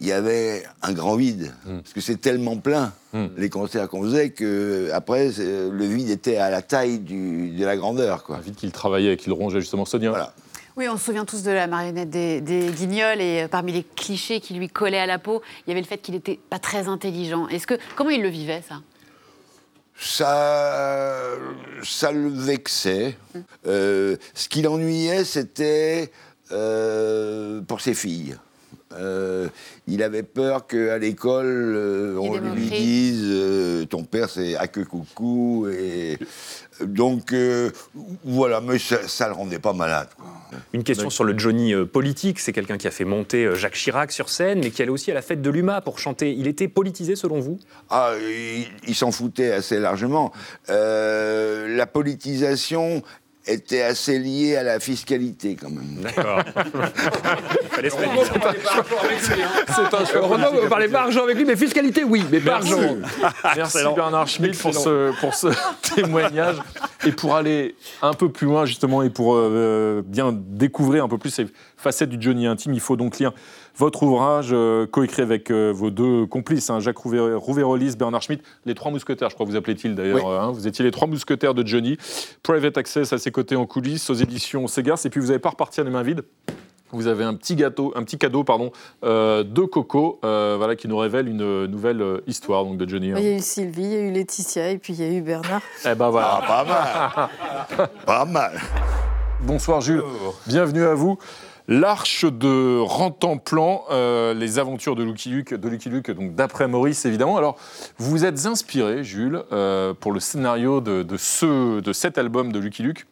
il 0.00 0.06
y 0.06 0.12
avait 0.12 0.64
un 0.82 0.92
grand 0.92 1.14
vide. 1.16 1.52
Parce 1.64 1.92
que 1.92 2.00
c'est 2.00 2.16
tellement 2.20 2.56
plein, 2.56 2.92
les 3.36 3.50
concerts 3.50 3.88
qu'on 3.88 4.02
faisait, 4.02 4.30
que 4.30 4.90
après, 4.92 5.30
c'est- 5.32 5.68
le 5.70 5.84
vide 5.84 6.10
était 6.10 6.36
à 6.38 6.50
la 6.50 6.62
taille 6.62 6.98
du- 6.98 7.50
de 7.50 7.64
la 7.64 7.76
grandeur. 7.76 8.24
Quoi. 8.24 8.36
Un 8.36 8.40
vide 8.40 8.54
qu'il 8.56 8.72
travaillait, 8.72 9.16
qu'il 9.16 9.32
rongeait 9.32 9.60
justement, 9.60 9.84
Sonia. 9.84 10.08
Voilà. 10.10 10.34
Oui, 10.76 10.88
on 10.88 10.96
se 10.96 11.04
souvient 11.04 11.24
tous 11.26 11.42
de 11.42 11.50
la 11.50 11.66
marionnette 11.66 12.08
des, 12.10 12.40
des 12.40 12.68
Guignols 12.70 13.20
et 13.20 13.42
euh, 13.42 13.48
parmi 13.48 13.72
les 13.72 13.82
clichés 13.84 14.40
qui 14.40 14.54
lui 14.54 14.68
collaient 14.68 15.00
à 15.00 15.06
la 15.06 15.18
peau, 15.18 15.42
il 15.66 15.70
y 15.70 15.72
avait 15.72 15.80
le 15.82 15.86
fait 15.86 15.98
qu'il 15.98 16.14
n'était 16.14 16.38
pas 16.48 16.58
très 16.58 16.88
intelligent. 16.88 17.48
Est-ce 17.48 17.66
que 17.66 17.74
comment 17.96 18.10
il 18.10 18.22
le 18.22 18.28
vivait 18.28 18.62
ça? 18.66 18.76
Ça, 19.98 21.36
ça 21.82 22.12
le 22.12 22.28
vexait. 22.28 23.16
Euh, 23.66 24.16
ce 24.32 24.48
qui 24.48 24.62
l'ennuyait, 24.62 25.24
c'était 25.24 26.10
euh, 26.52 27.60
pour 27.62 27.80
ses 27.82 27.92
filles. 27.94 28.36
Euh, 28.92 29.48
il 29.86 30.02
avait 30.02 30.24
peur 30.24 30.66
qu'à 30.66 30.98
l'école, 30.98 31.46
euh, 31.46 32.16
on 32.20 32.36
lui 32.38 32.66
dise 32.68 33.22
euh, 33.24 33.84
ton 33.84 34.02
père 34.02 34.28
c'est 34.28 34.56
à 34.56 34.66
que 34.66 34.80
coucou. 34.80 35.68
Et, 35.68 36.18
donc 36.80 37.32
euh, 37.32 37.70
voilà, 38.24 38.60
mais 38.60 38.78
ça, 38.78 39.06
ça 39.06 39.28
le 39.28 39.34
rendait 39.34 39.58
pas 39.58 39.72
malade. 39.72 40.08
quoi. 40.16 40.26
Une 40.72 40.82
question 40.82 41.10
sur 41.10 41.24
le 41.24 41.38
Johnny 41.38 41.72
euh, 41.72 41.84
politique. 41.84 42.40
C'est 42.40 42.52
quelqu'un 42.52 42.78
qui 42.78 42.88
a 42.88 42.90
fait 42.90 43.04
monter 43.04 43.44
euh, 43.44 43.54
Jacques 43.54 43.74
Chirac 43.74 44.10
sur 44.10 44.28
scène, 44.28 44.60
mais 44.60 44.70
qui 44.70 44.82
allait 44.82 44.90
aussi 44.90 45.10
à 45.10 45.14
la 45.14 45.22
fête 45.22 45.42
de 45.42 45.50
l'UMA 45.50 45.80
pour 45.82 45.98
chanter. 45.98 46.32
Il 46.32 46.48
était 46.48 46.68
politisé 46.68 47.14
selon 47.14 47.38
vous? 47.38 47.58
Ah, 47.90 48.12
il, 48.20 48.66
il 48.88 48.94
s'en 48.94 49.12
foutait 49.12 49.52
assez 49.52 49.78
largement. 49.78 50.32
Euh, 50.68 51.76
la 51.76 51.86
politisation 51.86 53.02
était 53.46 53.82
assez 53.82 54.18
liée 54.18 54.56
à 54.56 54.62
la 54.62 54.80
fiscalité 54.80 55.56
quand 55.60 55.70
même. 55.70 56.02
D'accord. 56.02 56.40
Fallait 57.70 57.90
se 57.90 57.96
Renaud, 57.96 58.22
on 58.34 58.38
parlait 58.38 58.58
pas 58.58 58.70
argent 58.72 58.98
avec 59.02 59.28
lui, 59.28 59.42
hein. 59.42 59.48
C'est 59.66 59.94
un 59.94 60.04
choix 60.04 60.20
Renaud, 60.20 60.44
politique. 60.44 60.64
on 60.64 60.68
parlait 60.68 60.88
pas 60.88 61.00
argent 61.02 61.24
avec 61.24 61.36
lui, 61.36 61.44
mais 61.44 61.56
fiscalité, 61.56 62.04
oui, 62.04 62.24
mais 62.30 62.40
pas 62.40 62.58
Merci. 62.58 62.72
argent. 62.72 62.96
Merci. 63.56 63.78
Bernard 63.94 64.28
Schmitt 64.28 64.58
pour 64.58 64.74
ce, 64.74 65.18
pour 65.20 65.34
ce 65.34 65.48
témoignage. 65.94 66.56
Et 67.06 67.12
pour 67.12 67.34
aller 67.34 67.76
un 68.02 68.12
peu 68.12 68.30
plus 68.30 68.46
loin, 68.46 68.66
justement, 68.66 69.02
et 69.02 69.10
pour 69.10 69.34
euh, 69.34 70.02
bien 70.04 70.32
découvrir 70.32 71.04
un 71.04 71.08
peu 71.08 71.18
plus 71.18 71.30
ces 71.30 71.46
facettes 71.76 72.10
du 72.10 72.18
Johnny 72.20 72.46
intime, 72.46 72.74
il 72.74 72.80
faut 72.80 72.96
donc 72.96 73.18
lire 73.18 73.32
votre 73.76 74.02
ouvrage 74.02 74.50
euh, 74.52 74.86
coécrit 74.86 75.22
avec 75.22 75.50
euh, 75.50 75.70
vos 75.74 75.90
deux 75.90 76.26
complices, 76.26 76.70
hein, 76.70 76.80
Jacques 76.80 76.98
Rouvé- 76.98 77.34
Rouvérolis, 77.34 77.96
Bernard 77.96 78.22
Schmitt, 78.22 78.42
les 78.66 78.74
trois 78.74 78.90
mousquetaires, 78.90 79.30
je 79.30 79.34
crois 79.34 79.46
que 79.46 79.50
vous 79.50 79.56
appelez-il 79.56 79.94
d'ailleurs. 79.94 80.24
Oui. 80.24 80.32
hein, 80.38 80.50
vous 80.52 80.66
étiez 80.66 80.84
les 80.84 80.90
trois 80.90 81.06
mousquetaires 81.08 81.54
de 81.54 81.66
Johnny. 81.66 81.96
Private 82.42 82.76
Access 82.78 83.12
à 83.12 83.18
ses 83.18 83.30
côtés 83.30 83.56
en 83.56 83.66
coulisses, 83.66 84.10
aux 84.10 84.14
éditions 84.14 84.66
Segars. 84.66 84.98
Et 85.04 85.10
puis 85.10 85.20
vous 85.20 85.28
n'avez 85.28 85.38
pas 85.38 85.50
repartir 85.50 85.84
les 85.84 85.90
mains 85.90 86.02
vides. 86.02 86.22
Vous 86.92 87.06
avez 87.06 87.22
un 87.22 87.34
petit 87.34 87.54
gâteau, 87.54 87.92
un 87.94 88.02
petit 88.02 88.18
cadeau, 88.18 88.42
pardon, 88.42 88.72
euh, 89.04 89.44
de 89.44 89.60
Coco, 89.62 90.18
euh, 90.24 90.56
voilà, 90.58 90.74
qui 90.74 90.88
nous 90.88 90.96
révèle 90.98 91.28
une 91.28 91.66
nouvelle 91.66 92.20
histoire 92.26 92.64
donc 92.64 92.78
de 92.78 92.88
Johnny. 92.88 93.12
hein. 93.12 93.16
Il 93.18 93.24
y 93.24 93.28
a 93.28 93.36
eu 93.36 93.40
Sylvie, 93.40 93.84
il 93.84 93.92
y 93.92 93.96
a 93.96 94.00
eu 94.00 94.10
Laetitia 94.10 94.70
et 94.70 94.78
puis 94.78 94.94
il 94.94 95.00
y 95.00 95.04
a 95.08 95.12
eu 95.16 95.20
Bernard. 95.22 95.62
Eh 95.84 95.94
ben 95.94 96.10
voilà. 96.10 96.42
pas 96.46 96.64
mal. 96.64 97.88
pas 98.06 98.24
mal. 98.24 98.60
Bonsoir 99.42 99.80
Jules, 99.80 100.02
bienvenue 100.48 100.82
à 100.84 100.94
vous. 100.94 101.16
L'Arche 101.72 102.24
de 102.24 102.80
Rantanplan, 102.80 103.84
euh, 103.92 104.34
les 104.34 104.58
aventures 104.58 104.96
de 104.96 105.04
Lucky 105.04 105.30
Luke, 105.30 106.10
donc 106.10 106.34
d'après 106.34 106.66
Maurice 106.66 107.04
évidemment. 107.04 107.36
Alors, 107.36 107.56
vous 107.96 108.24
êtes 108.24 108.46
inspiré, 108.46 109.04
Jules, 109.04 109.44
euh, 109.52 109.94
pour 109.94 110.10
le 110.10 110.18
scénario 110.18 110.80
de 110.80 111.16
ce, 111.16 111.78
de 111.78 111.92
cet 111.92 112.18
album 112.18 112.50
de 112.50 112.58
Lucky 112.58 112.82
Luke, 112.82 113.06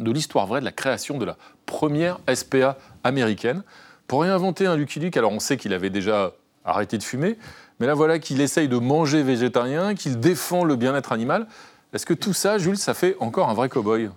de 0.00 0.10
l'histoire 0.10 0.48
vraie 0.48 0.58
de 0.58 0.64
la 0.64 0.72
création 0.72 1.18
de 1.18 1.24
la 1.24 1.36
première 1.66 2.18
SPA 2.34 2.76
américaine, 3.04 3.62
pour 4.08 4.22
réinventer 4.22 4.66
un 4.66 4.74
Lucky 4.76 4.98
Luke. 4.98 5.16
Alors, 5.16 5.30
on 5.30 5.38
sait 5.38 5.56
qu'il 5.56 5.72
avait 5.72 5.88
déjà 5.88 6.32
arrêté 6.64 6.98
de 6.98 7.04
fumer, 7.04 7.38
mais 7.78 7.86
là 7.86 7.94
voilà 7.94 8.18
qu'il 8.18 8.40
essaye 8.40 8.66
de 8.66 8.78
manger 8.78 9.22
végétarien, 9.22 9.94
qu'il 9.94 10.18
défend 10.18 10.64
le 10.64 10.74
bien-être 10.74 11.12
animal. 11.12 11.46
Est-ce 11.92 12.06
que 12.06 12.14
tout 12.14 12.32
ça, 12.32 12.58
Jules, 12.58 12.76
ça 12.76 12.92
fait 12.92 13.16
encore 13.20 13.48
un 13.48 13.54
vrai 13.54 13.68
cow-boy? 13.68 14.10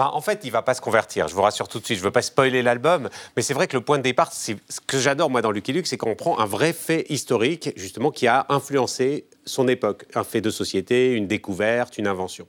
Bah, 0.00 0.12
en 0.14 0.22
fait, 0.22 0.40
il 0.44 0.50
va 0.50 0.62
pas 0.62 0.72
se 0.72 0.80
convertir. 0.80 1.28
Je 1.28 1.34
vous 1.34 1.42
rassure 1.42 1.68
tout 1.68 1.78
de 1.78 1.84
suite. 1.84 1.98
Je 1.98 2.02
veux 2.02 2.10
pas 2.10 2.22
spoiler 2.22 2.62
l'album, 2.62 3.10
mais 3.36 3.42
c'est 3.42 3.52
vrai 3.52 3.66
que 3.66 3.76
le 3.76 3.82
point 3.82 3.98
de 3.98 4.02
départ, 4.02 4.32
c'est 4.32 4.56
ce 4.70 4.80
que 4.80 4.98
j'adore 4.98 5.28
moi 5.28 5.42
dans 5.42 5.50
Lucky 5.50 5.74
Luke, 5.74 5.86
c'est 5.86 5.98
qu'on 5.98 6.14
prend 6.14 6.38
un 6.38 6.46
vrai 6.46 6.72
fait 6.72 7.04
historique, 7.10 7.74
justement, 7.76 8.10
qui 8.10 8.26
a 8.26 8.46
influencé 8.48 9.26
son 9.44 9.68
époque, 9.68 10.06
un 10.14 10.24
fait 10.24 10.40
de 10.40 10.48
société, 10.48 11.12
une 11.12 11.26
découverte, 11.26 11.98
une 11.98 12.06
invention. 12.06 12.46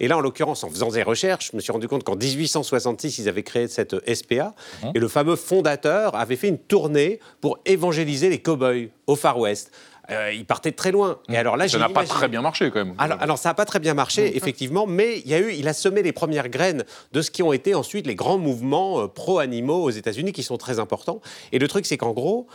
Et 0.00 0.08
là, 0.08 0.16
en 0.16 0.20
l'occurrence, 0.22 0.64
en 0.64 0.70
faisant 0.70 0.88
des 0.88 1.02
recherches, 1.02 1.50
je 1.52 1.56
me 1.58 1.60
suis 1.60 1.72
rendu 1.72 1.88
compte 1.88 2.04
qu'en 2.04 2.16
1866, 2.16 3.18
ils 3.18 3.28
avaient 3.28 3.42
créé 3.42 3.68
cette 3.68 3.96
SPA, 4.08 4.54
Mhm. 4.82 4.92
et 4.94 4.98
le 4.98 5.08
fameux 5.08 5.36
fondateur 5.36 6.14
avait 6.16 6.36
fait 6.36 6.48
une 6.48 6.58
tournée 6.58 7.20
pour 7.42 7.58
évangéliser 7.66 8.30
les 8.30 8.38
cow-boys 8.38 8.88
au 9.06 9.14
Far 9.16 9.38
West. 9.38 9.72
Euh, 10.10 10.32
il 10.32 10.44
partait 10.44 10.70
de 10.70 10.76
très 10.76 10.92
loin. 10.92 11.18
Et 11.28 11.36
alors 11.36 11.56
là, 11.56 11.66
Ça 11.66 11.78
n'a 11.78 11.88
pas 11.88 12.04
très 12.04 12.28
bien 12.28 12.42
marché 12.42 12.70
quand 12.70 12.84
même. 12.84 12.94
alors, 12.98 13.18
alors, 13.20 13.38
ça 13.38 13.50
n'a 13.50 13.54
pas 13.54 13.64
très 13.64 13.80
bien 13.80 13.94
marché, 13.94 14.36
effectivement, 14.36 14.86
mais 14.86 15.20
il, 15.20 15.30
y 15.30 15.34
a 15.34 15.38
eu, 15.38 15.52
il 15.52 15.66
a 15.66 15.72
semé 15.72 16.02
les 16.02 16.12
premières 16.12 16.48
graines 16.48 16.84
de 17.12 17.22
ce 17.22 17.30
qui 17.30 17.42
ont 17.42 17.52
été 17.52 17.74
ensuite 17.74 18.06
les 18.06 18.14
grands 18.14 18.38
mouvements 18.38 19.00
euh, 19.00 19.08
pro-animaux 19.08 19.82
aux 19.82 19.90
États-Unis 19.90 20.32
qui 20.32 20.42
sont 20.42 20.58
très 20.58 20.78
importants. 20.78 21.20
Et 21.52 21.58
le 21.58 21.68
truc, 21.68 21.86
c'est 21.86 21.96
qu'en 21.96 22.12
gros, 22.12 22.46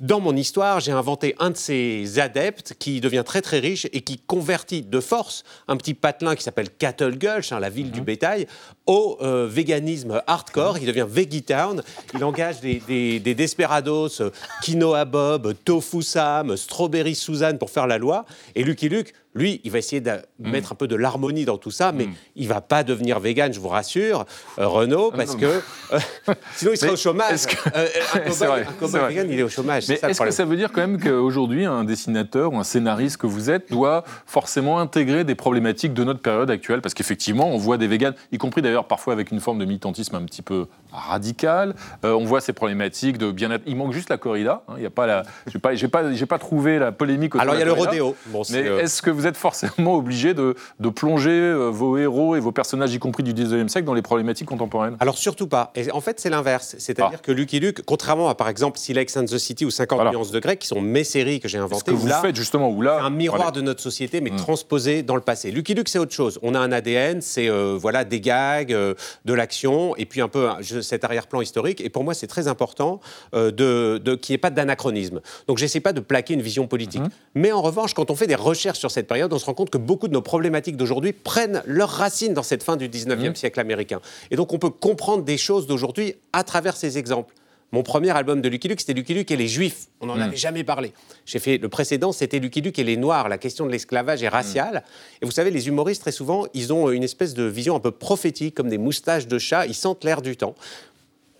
dans 0.00 0.18
mon 0.20 0.34
histoire, 0.36 0.80
j'ai 0.80 0.92
inventé 0.92 1.36
un 1.38 1.50
de 1.50 1.56
ces 1.56 2.18
adeptes 2.18 2.74
qui 2.78 3.00
devient 3.00 3.22
très 3.24 3.40
très 3.42 3.58
riche 3.60 3.86
et 3.92 4.00
qui 4.00 4.18
convertit 4.18 4.82
de 4.82 5.00
force 5.00 5.44
un 5.68 5.76
petit 5.76 5.94
patelin 5.94 6.34
qui 6.34 6.42
s'appelle 6.42 6.68
Cattle 6.70 7.16
Gulch, 7.16 7.52
hein, 7.52 7.60
la 7.60 7.70
ville 7.70 7.90
du 7.90 8.00
bétail, 8.00 8.46
au 8.86 9.16
euh, 9.22 9.46
véganisme 9.48 10.20
hardcore. 10.26 10.78
Il 10.78 10.86
devient 10.86 11.06
Veggie-Town. 11.08 11.82
Il 12.14 12.24
engage 12.24 12.60
des, 12.60 12.82
des- 12.86 13.20
des 13.20 13.34
desperados, 13.34 14.20
euh, 14.20 14.30
Quinoa 14.62 15.04
Bob, 15.04 15.54
Tofu 15.64 16.02
Sam, 16.02 16.56
Strawberry 16.56 17.14
Suzanne 17.14 17.58
pour 17.58 17.70
faire 17.70 17.86
la 17.86 17.98
loi. 17.98 18.24
Et 18.54 18.64
Lucky 18.64 18.88
Luke, 18.88 19.12
lui, 19.34 19.60
il 19.64 19.70
va 19.70 19.78
essayer 19.78 20.00
de 20.00 20.10
mettre 20.38 20.72
un 20.72 20.74
peu 20.76 20.86
de 20.86 20.96
l'harmonie 20.96 21.44
dans 21.44 21.58
tout 21.58 21.70
ça, 21.70 21.92
mais 21.92 22.08
il 22.36 22.46
va 22.48 22.60
pas 22.60 22.84
devenir 22.84 23.18
vegan, 23.20 23.52
je 23.52 23.58
vous 23.60 23.68
rassure, 23.68 24.26
euh, 24.58 24.66
Renaud, 24.68 25.10
parce 25.10 25.32
non, 25.34 25.38
que 25.40 25.46
euh, 25.46 25.98
sinon 26.56 26.70
il 26.72 26.76
serait 26.76 26.92
au 26.92 26.96
chômage. 26.96 27.46
que- 27.46 27.54
Euh, 27.74 27.86
un 28.14 28.18
vrai, 28.30 28.66
un 28.80 28.86
c'est 28.86 28.98
vrai. 28.98 29.08
vegan, 29.08 29.28
il 29.30 29.38
est 29.40 29.42
au 29.42 29.48
chômage. 29.48 29.88
Mais 29.88 29.98
est-ce 30.02 30.20
que 30.22 30.30
ça 30.30 30.44
veut 30.44 30.56
dire 30.56 30.70
quand 30.72 30.80
même 30.80 31.00
qu'aujourd'hui, 31.00 31.64
un 31.64 31.84
dessinateur 31.84 32.52
ou 32.52 32.58
un 32.58 32.64
scénariste 32.64 33.16
que 33.16 33.26
vous 33.26 33.50
êtes 33.50 33.70
doit 33.70 34.04
forcément 34.26 34.78
intégrer 34.78 35.24
des 35.24 35.34
problématiques 35.34 35.94
de 35.94 36.04
notre 36.04 36.20
période 36.20 36.50
actuelle? 36.50 36.80
Parce 36.80 36.94
qu'effectivement, 36.94 37.48
on 37.50 37.58
voit 37.58 37.76
des 37.78 37.86
véganes, 37.88 38.14
y 38.32 38.38
compris 38.38 38.62
d'ailleurs 38.62 38.86
parfois 38.86 39.12
avec 39.12 39.30
une 39.30 39.40
forme 39.40 39.58
de 39.58 39.64
militantisme 39.64 40.14
un 40.14 40.22
petit 40.24 40.42
peu 40.42 40.66
radical. 40.92 41.74
Euh, 42.04 42.12
on 42.12 42.24
voit 42.24 42.40
ces 42.40 42.52
problématiques 42.52 43.18
de 43.18 43.30
bien-être. 43.30 43.62
Il 43.66 43.76
manque 43.76 43.92
juste 43.92 44.10
la 44.10 44.16
corrida. 44.18 44.62
hein. 44.68 44.74
Il 44.76 44.82
y 44.82 44.86
a 44.86 44.90
pas 44.90 45.06
la. 45.06 45.22
J'ai 45.46 45.58
pas, 45.58 45.74
j'ai 45.74 46.26
pas, 46.26 46.38
trouvé 46.38 46.78
la 46.78 46.92
polémique. 46.92 47.34
Alors, 47.38 47.54
il 47.54 47.58
y 47.58 47.62
a 47.62 47.66
le 47.66 47.72
rodéo. 47.72 48.16
Bon, 48.26 48.42
Mais 48.50 48.66
euh, 48.66 48.80
est-ce 48.80 49.02
que 49.02 49.10
vous 49.10 49.23
êtes 49.26 49.36
forcément 49.36 49.94
obligé 49.96 50.34
de, 50.34 50.54
de 50.80 50.88
plonger 50.88 51.30
euh, 51.30 51.68
vos 51.70 51.96
héros 51.98 52.36
et 52.36 52.40
vos 52.40 52.52
personnages, 52.52 52.92
y 52.94 52.98
compris 52.98 53.22
du 53.22 53.32
19e 53.34 53.68
siècle, 53.68 53.86
dans 53.86 53.94
les 53.94 54.02
problématiques 54.02 54.48
contemporaines 54.48 54.96
Alors 55.00 55.18
surtout 55.18 55.46
pas. 55.46 55.72
Et 55.74 55.90
en 55.92 56.00
fait, 56.00 56.20
c'est 56.20 56.30
l'inverse. 56.30 56.72
Ah. 56.74 56.80
C'est-à-dire 56.80 57.22
que 57.22 57.32
Lucky 57.32 57.60
Luke, 57.60 57.82
contrairement 57.84 58.28
à 58.28 58.34
par 58.34 58.48
exemple 58.48 58.78
Silex 58.78 59.16
and 59.16 59.24
the 59.26 59.38
City 59.38 59.64
ou 59.64 59.70
50 59.70 59.96
Voilà. 59.96 60.10
nuances 60.12 60.30
de 60.30 60.38
grec, 60.40 60.58
qui 60.58 60.66
sont 60.68 60.80
mes 60.80 61.04
séries 61.04 61.40
que 61.40 61.48
j'ai 61.48 61.58
inventées, 61.58 61.90
que 61.90 61.96
vous 61.96 62.06
là, 62.06 62.20
faites 62.20 62.36
justement, 62.36 62.70
où 62.70 62.80
là, 62.82 63.02
un 63.02 63.10
miroir 63.10 63.52
de 63.52 63.60
notre 63.60 63.80
société, 63.82 64.20
mais 64.20 64.30
Mm. 64.30 64.36
transposé 64.36 65.02
dans 65.02 65.14
le 65.16 65.20
passé. 65.22 65.50
Lucky 65.50 65.74
Luke, 65.74 65.88
c'est 65.88 65.98
autre 65.98 66.12
chose. 66.14 66.38
On 66.42 66.54
a 66.54 66.58
un 66.58 66.72
ADN, 66.72 67.20
c'est 67.20 67.48
euh, 67.48 67.76
voilà 67.78 68.04
des 68.04 68.20
gags, 68.20 68.72
euh, 68.72 68.94
de 69.24 69.32
l'action, 69.34 69.94
et 69.96 70.06
puis 70.06 70.20
un 70.20 70.28
peu 70.28 70.48
je- 70.60 70.80
cet 70.80 71.04
arrière-plan 71.04 71.40
historique. 71.40 71.80
Et 71.80 71.88
pour 71.90 72.04
moi, 72.04 72.14
c'est 72.14 72.26
très 72.26 72.48
important 72.48 73.00
euh, 73.34 73.50
de, 73.50 73.98
de- 73.98 74.14
qu'il 74.14 74.32
n'y 74.32 74.36
ait 74.36 74.38
pas 74.38 74.50
d'anachronisme. 74.50 75.20
Donc, 75.48 75.58
j'essaie 75.58 75.80
pas 75.80 75.92
de 75.92 76.00
plaquer 76.00 76.34
une 76.34 76.42
vision 76.42 76.66
politique. 76.66 77.02
Mm-hmm. 77.02 77.10
Mais 77.36 77.52
en 77.52 77.62
revanche, 77.62 77.94
quand 77.94 78.10
on 78.10 78.16
fait 78.16 78.26
des 78.26 78.34
recherches 78.34 78.78
sur 78.78 78.90
cette 78.90 79.06
période, 79.14 79.32
on 79.32 79.38
se 79.38 79.46
rend 79.46 79.54
compte 79.54 79.70
que 79.70 79.78
beaucoup 79.78 80.08
de 80.08 80.12
nos 80.12 80.22
problématiques 80.22 80.76
d'aujourd'hui 80.76 81.12
prennent 81.12 81.62
leurs 81.66 81.90
racines 81.90 82.34
dans 82.34 82.42
cette 82.42 82.62
fin 82.62 82.76
du 82.76 82.88
19e 82.88 83.14
Mm-hmm. 83.30 83.34
siècle 83.36 83.60
américain. 83.60 84.00
Et 84.30 84.36
donc, 84.36 84.52
on 84.52 84.58
peut 84.58 84.70
comprendre 84.70 85.22
des 85.24 85.38
choses 85.38 85.66
d'aujourd'hui 85.66 86.14
à 86.32 86.42
travers 86.44 86.76
ces 86.76 86.98
exemples. 86.98 87.32
Mon 87.72 87.82
premier 87.82 88.10
album 88.10 88.40
de 88.40 88.48
Lucky 88.48 88.68
Luke, 88.68 88.80
c'était 88.80 88.92
Lucky 88.92 89.14
Luke 89.14 89.30
et 89.30 89.36
les 89.36 89.48
Juifs. 89.48 89.86
On 90.00 90.06
n'en 90.06 90.16
Mm. 90.16 90.22
avait 90.22 90.36
jamais 90.36 90.62
parlé. 90.64 90.92
J'ai 91.26 91.38
fait 91.40 91.58
le 91.58 91.68
précédent, 91.68 92.12
c'était 92.12 92.38
Lucky 92.38 92.60
Luke 92.60 92.78
et 92.78 92.84
les 92.84 92.96
Noirs. 92.96 93.28
La 93.28 93.38
question 93.38 93.66
de 93.66 93.70
l'esclavage 93.72 94.22
est 94.22 94.28
raciale. 94.28 94.84
Et 95.20 95.24
vous 95.26 95.32
savez, 95.32 95.50
les 95.50 95.66
humoristes, 95.68 96.02
très 96.02 96.12
souvent, 96.12 96.46
ils 96.54 96.72
ont 96.72 96.90
une 96.90 97.02
espèce 97.02 97.34
de 97.34 97.44
vision 97.44 97.74
un 97.74 97.80
peu 97.80 97.90
prophétique, 97.90 98.54
comme 98.54 98.68
des 98.68 98.78
moustaches 98.78 99.26
de 99.26 99.38
chat. 99.38 99.66
Ils 99.66 99.74
sentent 99.74 100.04
l'air 100.04 100.22
du 100.22 100.36
temps. 100.36 100.54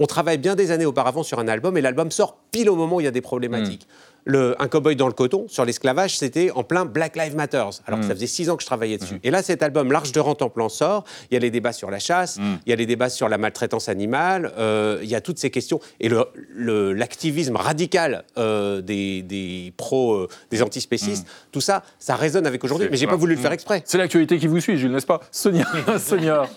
On 0.01 0.07
travaille 0.07 0.39
bien 0.39 0.57
des 0.57 0.71
années 0.73 0.87
auparavant 0.87 1.23
sur 1.23 1.39
un 1.39 1.47
album 1.47 1.77
et 1.77 1.81
l'album 1.81 2.11
sort 2.11 2.37
pile 2.51 2.69
au 2.69 2.75
moment 2.75 2.97
où 2.97 3.01
il 3.01 3.05
y 3.05 3.09
a 3.09 3.13
des 3.13 3.21
problématiques. 3.21 3.87
Le, 4.27 4.57
un 4.59 4.69
cowboy 4.69 4.97
dans 4.97 5.07
le 5.07 5.13
coton, 5.13 5.47
sur 5.49 5.65
l'esclavage, 5.67 6.17
c'était 6.17 6.51
en 6.53 6.65
plein 6.65 6.87
Black 6.87 7.15
Lives 7.15 7.37
Matter, 7.37 7.65
alors 7.87 8.01
que 8.01 8.07
ça 8.07 8.15
faisait 8.15 8.27
six 8.27 8.49
ans 8.49 8.57
que 8.57 8.63
je 8.63 8.67
travaillais 8.67 8.97
dessus. 8.97 9.21
Et 9.23 9.31
là, 9.31 9.43
cet 9.43 9.63
album, 9.63 9.93
L'Arche 9.93 10.13
de 10.13 10.21
Rente 10.21 10.41
en 10.41 10.49
plan 10.49 10.69
sort, 10.71 11.05
il 11.31 11.35
y 11.35 11.37
a 11.37 11.41
les 11.41 11.51
débats 11.51 11.73
sur 11.75 11.91
la 11.91 11.99
chasse, 11.99 12.39
il 12.67 12.71
y 12.71 12.73
a 12.73 12.77
les 12.77 12.87
débats 12.87 13.11
sur 13.11 13.29
la 13.29 13.37
maltraitance 13.37 13.89
animale, 13.91 14.53
euh, 14.59 14.99
il 15.03 15.09
y 15.11 15.15
a 15.15 15.21
toutes 15.21 15.39
ces 15.39 15.51
questions. 15.51 15.79
Et 16.01 16.09
le- 16.09 16.25
le- 16.49 16.93
l'activisme 16.95 17.57
radical 17.57 18.25
euh, 18.39 18.81
des, 18.81 19.21
des 19.23 19.73
pros, 19.77 20.15
euh, 20.15 20.29
des 20.51 20.63
antispécistes, 20.63 21.27
tout 21.53 21.61
ça, 21.61 21.83
ça 21.99 22.17
résonne 22.17 22.47
avec 22.47 22.65
aujourd'hui, 22.65 22.89
mais 22.91 22.97
j'ai 22.97 23.07
pas 23.07 23.17
voulu 23.17 23.35
le 23.35 23.41
faire 23.41 23.53
exprès. 23.53 23.83
C'est 23.85 23.99
l'actualité 23.99 24.39
qui 24.39 24.47
vous 24.47 24.61
suit, 24.61 24.79
Jules, 24.79 24.93
n'est-ce 24.93 25.07
pas? 25.07 25.21
Sonia, 25.33 25.67
Sonia. 25.99 26.49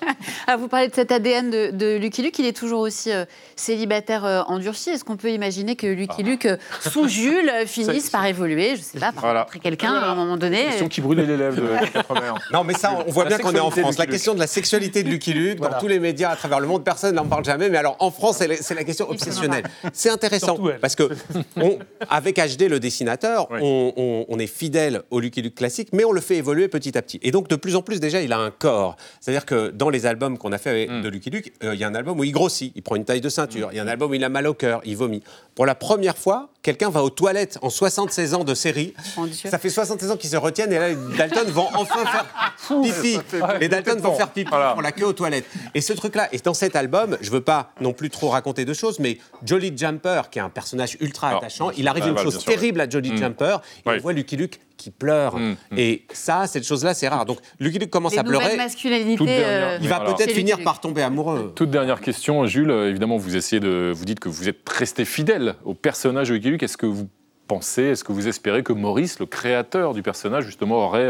Ah, 0.47 0.55
vous 0.55 0.69
parlez 0.69 0.87
de 0.87 0.95
cet 0.95 1.11
ADN 1.11 1.49
de, 1.49 1.71
de 1.71 1.97
Lucky 1.97 2.21
Luke, 2.23 2.39
il 2.39 2.45
est 2.45 2.55
toujours 2.57 2.79
aussi 2.79 3.11
euh, 3.11 3.25
célibataire 3.57 4.23
euh, 4.25 4.41
endurci. 4.47 4.89
Est-ce 4.91 5.03
qu'on 5.03 5.17
peut 5.17 5.31
imaginer 5.31 5.75
que 5.75 5.87
Lucky 5.87 6.23
Luke, 6.23 6.45
euh, 6.45 6.57
son 6.89 7.07
Jules, 7.07 7.51
euh, 7.61 7.65
finisse 7.65 8.09
par 8.09 8.25
évoluer, 8.25 8.75
je 8.75 8.81
sais 8.81 8.99
pas, 8.99 9.11
par 9.11 9.21
Voilà. 9.23 9.39
rencontrer 9.41 9.59
quelqu'un 9.59 9.93
à 9.93 10.07
un 10.11 10.15
moment 10.15 10.37
donné 10.37 10.65
Question 10.65 10.85
euh, 10.85 10.89
qui 10.89 11.01
brûlait 11.01 11.25
les 11.25 11.37
lèvres 11.37 11.55
de 11.55 11.67
quatre 11.93 12.13
mères. 12.13 12.35
Non, 12.53 12.63
mais 12.63 12.73
ça, 12.73 12.97
on 13.05 13.11
voit 13.11 13.23
La 13.23 13.29
bien 13.29 13.37
qu'on 13.39 13.53
est 13.53 13.59
en 13.59 13.71
France. 13.71 13.97
La 13.97 14.05
question 14.05 14.33
de 14.33 14.39
la 14.39 14.47
sexualité 14.47 15.03
de 15.03 15.09
Lucky 15.09 15.33
Luke, 15.33 15.59
dans 15.59 15.77
tous 15.79 15.87
les 15.87 15.99
médias 15.99 16.29
à 16.31 16.35
travers 16.35 16.59
le 16.59 16.67
monde, 16.67 16.83
personne 16.83 17.15
n'en 17.15 17.25
parle 17.25 17.45
jamais. 17.45 17.69
Mais 17.69 17.77
alors, 17.77 17.95
en 17.99 18.11
France, 18.11 18.37
c'est 18.61 18.73
la, 18.75 18.83
question 18.83 19.09
obsessionnelle. 19.09 19.63
C'est 19.93 20.09
intéressant 20.09 20.57
parce 20.81 20.95
que, 20.95 21.09
on- 21.57 21.79
avec 22.09 22.37
HD, 22.37 22.63
le 22.69 22.79
dessinateur, 22.79 23.47
on, 23.51 23.93
on- 23.95 24.25
on 24.29 24.39
est 24.39 24.47
fidèle 24.47 25.01
au 25.11 25.19
Lucky 25.19 25.41
Luke 25.41 25.55
classique, 25.55 25.89
mais 25.93 26.03
on 26.05 26.11
le 26.11 26.21
fait 26.21 26.35
évoluer 26.37 26.67
petit 26.67 26.97
à 26.97 27.01
petit. 27.01 27.19
Et 27.23 27.31
donc, 27.31 27.47
de 27.47 27.55
plus 27.55 27.75
en 27.75 27.81
plus, 27.81 27.99
déjà, 27.99 28.21
il 28.21 28.31
a 28.33 28.37
un 28.37 28.51
corps. 28.51 28.95
C'est-à-dire 29.19 29.45
que 29.45 29.69
dans 29.69 29.89
les 29.89 30.05
albums 30.05 30.37
qu'on 30.37 30.51
a 30.51 30.57
fait 30.57 30.69
avec- 30.69 31.01
de 31.01 31.09
Lucky 31.09 31.29
Luke, 31.29 31.53
euh, 31.63 31.73
il 31.73 31.79
y 31.79 31.83
a 31.83 31.87
un 31.87 31.95
album 31.95 32.19
où 32.19 32.23
il 32.23 32.31
grossit, 32.31 32.71
il 32.75 32.81
prend 32.81 32.95
une 32.95 33.05
taille 33.05 33.21
de 33.21 33.29
ceinture. 33.29 33.69
Il 33.71 33.77
y 33.77 33.79
a 33.79 33.83
un 33.83 33.87
album 33.87 34.11
où 34.11 34.13
il 34.13 34.23
a 34.23 34.29
mal 34.29 34.47
au 34.47 34.53
cœur, 34.53 34.81
il 34.85 34.95
vomit. 34.97 35.23
Pour 35.55 35.65
la 35.65 35.75
première 35.75 36.17
fois, 36.17 36.49
quelqu'un 36.67 36.89
va 36.89 37.01
aux 37.01 37.09
toilettes 37.09 37.57
en 37.61 37.69
76 37.69 38.33
ans 38.33 38.43
de 38.43 38.53
série. 38.53 38.93
Ça 39.31 39.57
fait 39.57 39.69
76 39.69 40.11
ans 40.11 40.17
qu'ils 40.17 40.31
se 40.31 40.35
retiennent 40.35 40.73
et 40.73 40.79
là, 40.79 40.89
les 41.11 41.17
Dalton 41.17 41.47
vont 41.49 41.69
enfin 41.73 42.05
faire 42.05 42.25
pipi. 42.81 43.19
Les 43.61 43.69
Dalton 43.69 43.97
vont 44.01 44.13
faire 44.15 44.29
pipi 44.29 44.49
pour 44.49 44.81
la 44.81 44.91
queue 44.91 45.05
aux 45.05 45.13
toilettes. 45.13 45.45
Et 45.73 45.79
ce 45.79 45.93
truc-là, 45.93 46.27
et 46.33 46.39
dans 46.39 46.53
cet 46.53 46.75
album, 46.75 47.17
je 47.21 47.31
veux 47.31 47.39
pas 47.39 47.71
non 47.79 47.93
plus 47.93 48.09
trop 48.09 48.27
raconter 48.27 48.65
de 48.65 48.73
choses, 48.73 48.99
mais 48.99 49.17
Jolly 49.45 49.71
Jumper, 49.77 50.23
qui 50.29 50.39
est 50.39 50.41
un 50.41 50.49
personnage 50.49 50.97
ultra 50.99 51.37
attachant, 51.37 51.71
il 51.71 51.87
arrive 51.87 52.07
une 52.07 52.17
chose 52.17 52.43
terrible 52.43 52.81
à 52.81 52.89
Jolly 52.89 53.11
Mm. 53.11 53.17
Jumper, 53.17 53.57
et 53.85 53.89
on 53.89 53.97
voit 53.99 54.11
Lucky 54.11 54.35
Luke 54.35 54.59
qui 54.77 54.91
pleure. 54.91 55.37
Mm, 55.37 55.55
Et 55.75 56.05
ça, 56.13 56.47
cette 56.47 56.65
chose-là, 56.65 56.93
c'est 56.93 57.07
rare. 57.07 57.25
Donc 57.25 57.39
Lucky 57.59 57.79
Luke 57.79 57.89
commence 57.89 58.13
les 58.13 58.19
à 58.19 58.23
pleurer. 58.23 58.45
dernière- 59.25 59.41
euh, 59.47 59.77
Il 59.81 59.89
va 59.89 59.97
Alors, 59.97 60.15
peut-être 60.15 60.31
finir 60.31 60.59
par 60.63 60.79
tomber 60.79 61.01
amoureux. 61.01 61.51
Toute 61.55 61.69
dernière 61.71 61.99
question, 61.99 62.45
Jules. 62.45 62.69
Euh, 62.71 62.89
Évidemment, 62.89 63.17
vous 63.17 63.35
essayez 63.35 63.59
de, 63.59 63.91
vous 63.93 64.05
dites 64.05 64.19
que 64.19 64.29
vous 64.29 64.47
êtes 64.47 64.67
resté 64.69 65.03
fidèle 65.03 65.55
au 65.65 65.73
personnage 65.73 66.29
de 66.29 66.35
Lucky 66.35 66.49
Luke. 66.51 66.63
Est-ce 66.63 66.77
que 66.77 66.85
vous 66.85 67.09
pensez, 67.47 67.83
est-ce 67.83 68.03
que 68.03 68.11
vous 68.11 68.27
espérez 68.27 68.61
que 68.63 68.73
Maurice, 68.73 69.19
le 69.19 69.25
créateur 69.25 69.93
du 69.93 70.01
personnage, 70.03 70.45
justement, 70.45 70.85
aurait 70.85 71.09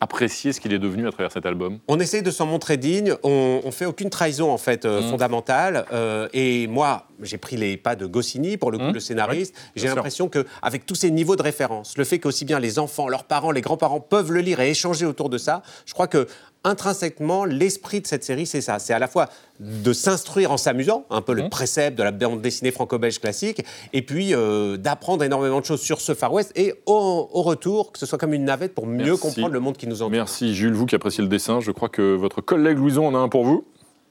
apprécié 0.00 0.52
ce 0.52 0.60
qu'il 0.60 0.72
est 0.72 0.78
devenu 0.78 1.06
à 1.08 1.10
travers 1.10 1.32
cet 1.32 1.44
album 1.46 1.78
On 1.88 1.98
essaye 1.98 2.22
de 2.22 2.30
s'en 2.30 2.46
montrer 2.46 2.76
digne. 2.76 3.14
On, 3.24 3.60
on 3.64 3.70
fait 3.72 3.84
aucune 3.84 4.10
trahison 4.10 4.50
en 4.50 4.58
fait 4.58 4.84
euh, 4.84 5.00
Mm. 5.02 5.10
fondamentale. 5.10 5.84
Euh, 5.92 6.28
et 6.32 6.66
moi, 6.68 7.06
j'ai 7.22 7.38
pris 7.38 7.56
les 7.56 7.76
pas 7.76 7.96
de 7.96 8.06
Goscinny 8.06 8.56
pour 8.56 8.70
le 8.70 8.78
coup, 8.78 8.84
Mm. 8.84 8.92
le 8.94 9.00
scénariste. 9.00 9.54
Oui, 9.56 9.72
j'ai 9.76 9.88
l'impression 9.88 10.28
que 10.28 10.46
avec 10.62 10.86
tous 10.86 10.94
ces 10.94 11.10
niveaux 11.10 11.36
de 11.36 11.42
référence, 11.42 11.96
le 11.98 12.04
fait 12.04 12.18
qu'aussi 12.18 12.44
bien 12.44 12.60
les 12.60 12.78
enfants, 12.78 13.08
leurs 13.08 13.24
parents, 13.24 13.50
les 13.50 13.60
grands-parents 13.60 14.00
peuvent 14.00 14.30
le 14.32 14.40
lire 14.40 14.60
et 14.60 14.70
échanger 14.70 15.04
autour 15.06 15.28
de 15.30 15.38
ça, 15.38 15.62
je 15.86 15.94
crois 15.94 16.06
que 16.06 16.26
intrinsèquement, 16.64 17.44
l'esprit 17.44 18.00
de 18.00 18.06
cette 18.06 18.24
série, 18.24 18.46
c'est 18.46 18.60
ça. 18.60 18.78
C'est 18.78 18.92
à 18.92 18.98
la 18.98 19.08
fois 19.08 19.28
de 19.60 19.92
s'instruire 19.92 20.52
en 20.52 20.56
s'amusant, 20.56 21.04
un 21.10 21.20
peu 21.20 21.32
le 21.32 21.48
précepte 21.48 21.96
de 21.98 22.02
la 22.02 22.10
bande 22.10 22.40
dessinée 22.40 22.70
franco-belge 22.70 23.18
classique, 23.20 23.64
et 23.92 24.02
puis 24.02 24.34
euh, 24.34 24.76
d'apprendre 24.76 25.24
énormément 25.24 25.60
de 25.60 25.64
choses 25.64 25.80
sur 25.80 26.00
ce 26.00 26.14
Far 26.14 26.32
West, 26.32 26.52
et 26.56 26.74
au, 26.86 27.28
au 27.32 27.42
retour, 27.42 27.92
que 27.92 27.98
ce 27.98 28.06
soit 28.06 28.18
comme 28.18 28.34
une 28.34 28.44
navette 28.44 28.74
pour 28.74 28.86
mieux 28.86 29.04
Merci. 29.04 29.20
comprendre 29.20 29.52
le 29.52 29.60
monde 29.60 29.76
qui 29.76 29.86
nous 29.86 30.02
entoure. 30.02 30.10
Merci 30.10 30.54
Jules, 30.54 30.74
vous 30.74 30.86
qui 30.86 30.94
appréciez 30.94 31.22
le 31.22 31.28
dessin. 31.28 31.60
Je 31.60 31.70
crois 31.70 31.88
que 31.88 32.14
votre 32.14 32.40
collègue 32.40 32.78
Louison 32.78 33.06
en 33.06 33.14
a 33.14 33.18
un 33.18 33.28
pour 33.28 33.44
vous. 33.44 33.64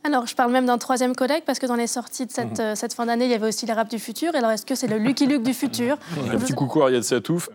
Alors, 0.03 0.25
je 0.25 0.35
parle 0.35 0.51
même 0.51 0.65
d'un 0.65 0.77
troisième 0.77 1.15
collègue 1.15 1.43
parce 1.45 1.59
que 1.59 1.65
dans 1.65 1.75
les 1.75 1.87
sorties 1.87 2.25
de 2.25 2.31
cette, 2.31 2.59
euh, 2.61 2.75
cette 2.75 2.93
fin 2.93 3.07
d'année, 3.07 3.25
il 3.25 3.31
y 3.31 3.33
avait 3.33 3.47
aussi 3.47 3.65
les 3.65 3.73
rap 3.73 3.89
du 3.89 3.99
futur. 3.99 4.35
Et 4.35 4.37
alors, 4.37 4.51
est-ce 4.51 4.65
que 4.65 4.75
c'est 4.75 4.87
le 4.87 4.97
Lucky 4.97 5.25
Luke 5.27 5.43
du 5.43 5.53
futur 5.53 5.97
Un 6.31 6.37
petit 6.37 6.53
coucou 6.53 6.81
à 6.81 6.85
Ariad 6.85 7.03
Satouf. 7.03 7.49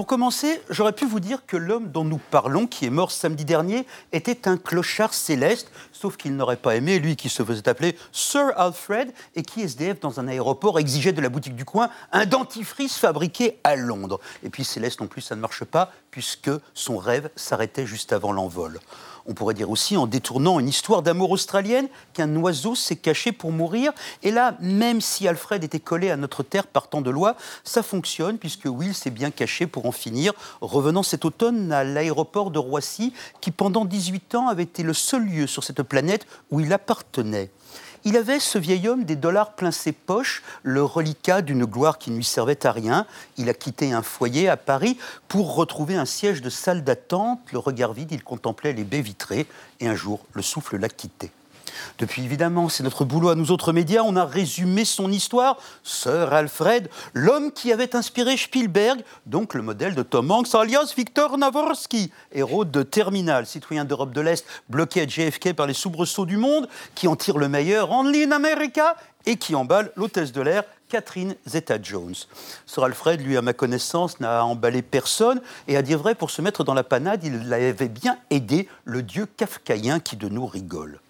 Pour 0.00 0.06
commencer, 0.06 0.62
j'aurais 0.70 0.94
pu 0.94 1.04
vous 1.04 1.20
dire 1.20 1.44
que 1.46 1.58
l'homme 1.58 1.90
dont 1.90 2.04
nous 2.04 2.20
parlons, 2.30 2.66
qui 2.66 2.86
est 2.86 2.90
mort 2.90 3.10
samedi 3.10 3.44
dernier, 3.44 3.84
était 4.12 4.48
un 4.48 4.56
clochard 4.56 5.12
céleste, 5.12 5.70
sauf 5.92 6.16
qu'il 6.16 6.36
n'aurait 6.36 6.56
pas 6.56 6.74
aimé, 6.74 6.98
lui 6.98 7.16
qui 7.16 7.28
se 7.28 7.44
faisait 7.44 7.68
appeler 7.68 7.94
Sir 8.10 8.50
Alfred, 8.56 9.12
et 9.36 9.42
qui, 9.42 9.60
SDF, 9.60 10.00
dans 10.00 10.18
un 10.18 10.26
aéroport, 10.26 10.78
exigeait 10.78 11.12
de 11.12 11.20
la 11.20 11.28
boutique 11.28 11.54
du 11.54 11.66
coin 11.66 11.90
un 12.12 12.24
dentifrice 12.24 12.96
fabriqué 12.96 13.58
à 13.62 13.76
Londres. 13.76 14.20
Et 14.42 14.48
puis 14.48 14.64
Céleste 14.64 15.02
non 15.02 15.06
plus, 15.06 15.20
ça 15.20 15.36
ne 15.36 15.42
marche 15.42 15.64
pas, 15.64 15.92
puisque 16.10 16.50
son 16.72 16.96
rêve 16.96 17.28
s'arrêtait 17.36 17.84
juste 17.84 18.14
avant 18.14 18.32
l'envol. 18.32 18.80
On 19.30 19.32
pourrait 19.32 19.54
dire 19.54 19.70
aussi, 19.70 19.96
en 19.96 20.08
détournant 20.08 20.58
une 20.58 20.68
histoire 20.68 21.02
d'amour 21.02 21.30
australienne, 21.30 21.86
qu'un 22.14 22.34
oiseau 22.34 22.74
s'est 22.74 22.96
caché 22.96 23.30
pour 23.30 23.52
mourir. 23.52 23.92
Et 24.24 24.32
là, 24.32 24.56
même 24.58 25.00
si 25.00 25.28
Alfred 25.28 25.62
était 25.62 25.78
collé 25.78 26.10
à 26.10 26.16
notre 26.16 26.42
terre 26.42 26.66
par 26.66 26.88
tant 26.88 27.00
de 27.00 27.10
lois, 27.10 27.36
ça 27.62 27.84
fonctionne, 27.84 28.38
puisque 28.38 28.64
Will 28.64 28.92
s'est 28.92 29.10
bien 29.10 29.30
caché 29.30 29.68
pour 29.68 29.86
en 29.86 29.92
finir, 29.92 30.32
revenant 30.60 31.04
cet 31.04 31.24
automne 31.24 31.70
à 31.70 31.84
l'aéroport 31.84 32.50
de 32.50 32.58
Roissy, 32.58 33.12
qui 33.40 33.52
pendant 33.52 33.84
18 33.84 34.34
ans 34.34 34.48
avait 34.48 34.64
été 34.64 34.82
le 34.82 34.94
seul 34.94 35.24
lieu 35.24 35.46
sur 35.46 35.62
cette 35.62 35.84
planète 35.84 36.26
où 36.50 36.58
il 36.58 36.72
appartenait. 36.72 37.50
Il 38.04 38.16
avait, 38.16 38.40
ce 38.40 38.58
vieil 38.58 38.88
homme, 38.88 39.04
des 39.04 39.16
dollars 39.16 39.52
plein 39.52 39.70
ses 39.70 39.92
poches, 39.92 40.42
le 40.62 40.82
reliquat 40.82 41.42
d'une 41.42 41.64
gloire 41.64 41.98
qui 41.98 42.10
ne 42.10 42.16
lui 42.16 42.24
servait 42.24 42.66
à 42.66 42.72
rien. 42.72 43.06
Il 43.36 43.48
a 43.48 43.54
quitté 43.54 43.92
un 43.92 44.02
foyer 44.02 44.48
à 44.48 44.56
Paris 44.56 44.96
pour 45.28 45.54
retrouver 45.54 45.96
un 45.96 46.06
siège 46.06 46.40
de 46.40 46.50
salle 46.50 46.82
d'attente. 46.82 47.40
Le 47.52 47.58
regard 47.58 47.92
vide, 47.92 48.12
il 48.12 48.24
contemplait 48.24 48.72
les 48.72 48.84
baies 48.84 49.02
vitrées 49.02 49.46
et 49.80 49.88
un 49.88 49.94
jour, 49.94 50.20
le 50.32 50.42
souffle 50.42 50.78
l'a 50.78 50.88
quitté. 50.88 51.30
Depuis, 51.98 52.24
évidemment, 52.24 52.68
c'est 52.68 52.82
notre 52.82 53.04
boulot 53.04 53.30
à 53.30 53.34
nous 53.34 53.50
autres 53.50 53.72
médias, 53.72 54.02
on 54.04 54.16
a 54.16 54.24
résumé 54.24 54.84
son 54.84 55.10
histoire. 55.10 55.56
Sir 55.82 56.32
Alfred, 56.32 56.88
l'homme 57.14 57.52
qui 57.52 57.72
avait 57.72 57.94
inspiré 57.96 58.36
Spielberg, 58.36 59.02
donc 59.26 59.54
le 59.54 59.62
modèle 59.62 59.94
de 59.94 60.02
Tom 60.02 60.30
Hanks, 60.30 60.54
alias 60.54 60.94
Victor 60.96 61.38
Navorsky, 61.38 62.10
héros 62.32 62.64
de 62.64 62.82
Terminal, 62.82 63.46
citoyen 63.46 63.84
d'Europe 63.84 64.12
de 64.12 64.20
l'Est, 64.20 64.44
bloqué 64.68 65.02
à 65.02 65.06
JFK 65.06 65.52
par 65.52 65.66
les 65.66 65.74
soubresauts 65.74 66.26
du 66.26 66.36
monde, 66.36 66.68
qui 66.94 67.08
en 67.08 67.16
tire 67.16 67.38
le 67.38 67.48
meilleur, 67.48 67.90
Only 67.90 68.24
in 68.24 68.32
America, 68.32 68.96
et 69.26 69.36
qui 69.36 69.54
emballe 69.54 69.92
l'hôtesse 69.96 70.32
de 70.32 70.40
l'air, 70.40 70.64
Catherine 70.88 71.36
Zeta-Jones. 71.46 72.14
Sir 72.66 72.84
Alfred, 72.84 73.20
lui, 73.20 73.36
à 73.36 73.42
ma 73.42 73.52
connaissance, 73.52 74.20
n'a 74.20 74.44
emballé 74.44 74.82
personne, 74.82 75.40
et 75.68 75.76
à 75.76 75.82
dire 75.82 75.98
vrai, 75.98 76.14
pour 76.14 76.30
se 76.30 76.42
mettre 76.42 76.64
dans 76.64 76.74
la 76.74 76.82
panade, 76.84 77.22
il 77.24 77.52
avait 77.52 77.88
bien 77.88 78.18
aidé 78.30 78.68
le 78.84 79.02
dieu 79.02 79.26
kafkaïen 79.36 80.00
qui 80.00 80.16
de 80.16 80.28
nous 80.28 80.46
rigole. 80.46 81.00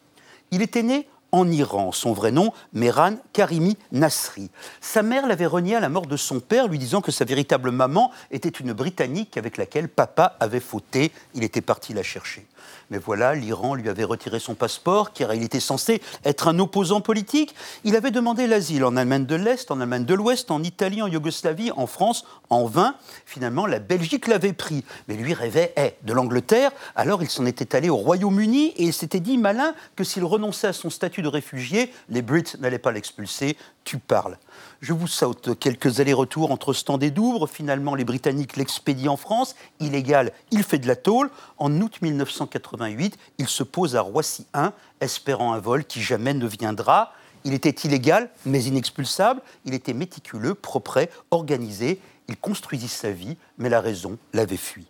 Il 0.51 0.63
était 0.63 0.83
né 0.83 1.07
en 1.33 1.51
Iran, 1.51 1.93
son 1.93 2.13
vrai 2.13 2.33
nom, 2.33 2.53
Mehran 2.73 3.17
Karimi 3.33 3.77
Nasri. 3.93 4.51
Sa 4.81 5.03
mère 5.03 5.27
l'avait 5.27 5.47
renié 5.47 5.77
à 5.77 5.81
la 5.81 5.89
mort 5.89 6.07
de 6.07 6.17
son 6.17 6.41
père, 6.41 6.69
lui 6.69 6.79
disant 6.79 7.01
que 7.01 7.13
sa 7.13 7.25
véritable 7.25 7.71
maman 7.71 8.11
était 8.31 8.49
une 8.49 8.73
Britannique 8.73 9.37
avec 9.37 9.57
laquelle 9.57 9.89
papa 9.89 10.37
avait 10.41 10.61
fauté. 10.61 11.13
Il 11.35 11.45
était 11.45 11.61
parti 11.61 11.95
la 11.95 12.03
chercher. 12.03 12.47
Mais 12.91 12.99
voilà, 12.99 13.35
l'Iran 13.35 13.75
lui 13.75 13.89
avait 13.89 14.05
retiré 14.05 14.41
son 14.41 14.55
passeport, 14.55 15.13
car 15.13 15.33
il 15.33 15.43
était 15.43 15.61
censé 15.61 16.03
être 16.25 16.49
un 16.49 16.59
opposant 16.59 17.01
politique. 17.01 17.55
Il 17.85 17.95
avait 17.95 18.11
demandé 18.11 18.47
l'asile 18.47 18.85
en 18.85 18.97
Allemagne 18.97 19.27
de 19.27 19.37
l'Est, 19.37 19.71
en 19.71 19.81
Allemagne 19.81 20.05
de 20.05 20.15
l'Ouest, 20.15 20.51
en 20.51 20.63
Italie, 20.63 21.01
en 21.01 21.07
Yougoslavie, 21.07 21.71
en 21.73 21.87
France, 21.87 22.25
en 22.49 22.67
vain. 22.67 22.97
Finalement, 23.27 23.67
la 23.67 23.79
Belgique 23.79 24.27
l'avait 24.27 24.53
pris. 24.53 24.85
Mais 25.07 25.15
lui 25.15 25.35
rêvait 25.35 25.73
eh, 25.77 25.95
de 26.03 26.13
l'Angleterre. 26.13 26.73
Alors 26.97 27.23
il 27.23 27.31
s'en 27.31 27.47
était 27.47 27.77
allé 27.77 27.91
au 27.91 27.97
Royaume-Uni 27.97 28.69
et 28.77 28.85
il 28.85 28.93
s'était 28.93 29.21
dit 29.21 29.39
malin 29.39 29.75
que 29.95 30.05
s'il 30.05 30.25
renonçait 30.25 30.67
à 30.67 30.73
son 30.73 30.91
statut 30.91 31.20
de 31.23 31.29
réfugié, 31.29 31.93
les 32.09 32.23
Brits 32.23 32.45
n'allaient 32.59 32.79
pas 32.79 32.93
l'expulser. 32.93 33.57
Tu 33.85 33.99
parles. 33.99 34.39
Je 34.81 34.93
vous 34.93 35.07
saute 35.07 35.59
quelques 35.59 36.01
allers-retours 36.01 36.51
entre 36.51 36.73
Stand 36.73 37.03
et 37.03 37.11
Douvres. 37.11 37.49
Finalement, 37.49 37.95
les 37.95 38.05
Britanniques 38.05 38.57
l'expédient 38.57 39.13
en 39.13 39.17
France. 39.17 39.57
Illégal, 39.81 40.33
il 40.51 40.63
fait 40.63 40.79
de 40.79 40.87
la 40.87 40.97
tôle. 40.97 41.31
En 41.59 41.81
août 41.81 41.99
1988, 42.03 43.19
il 43.39 43.49
se 43.49 43.63
pose 43.63 43.97
à 43.97 44.01
Roissy 44.01 44.47
1, 44.55 44.73
espérant 45.01 45.53
un 45.53 45.59
vol 45.59 45.85
qui 45.85 46.03
jamais 46.03 46.35
ne 46.35 46.47
viendra. 46.47 47.13
Il 47.45 47.55
était 47.55 47.71
illégal, 47.71 48.31
mais 48.45 48.65
inexpulsable. 48.65 49.41
Il 49.65 49.75
était 49.75 49.95
méticuleux, 49.95 50.55
propre, 50.55 51.09
organisé. 51.31 52.01
Il 52.29 52.37
construisit 52.37 52.89
sa 52.89 53.11
vie, 53.11 53.37
mais 53.59 53.69
la 53.69 53.81
raison 53.81 54.19
l'avait 54.33 54.57
fui. 54.57 54.87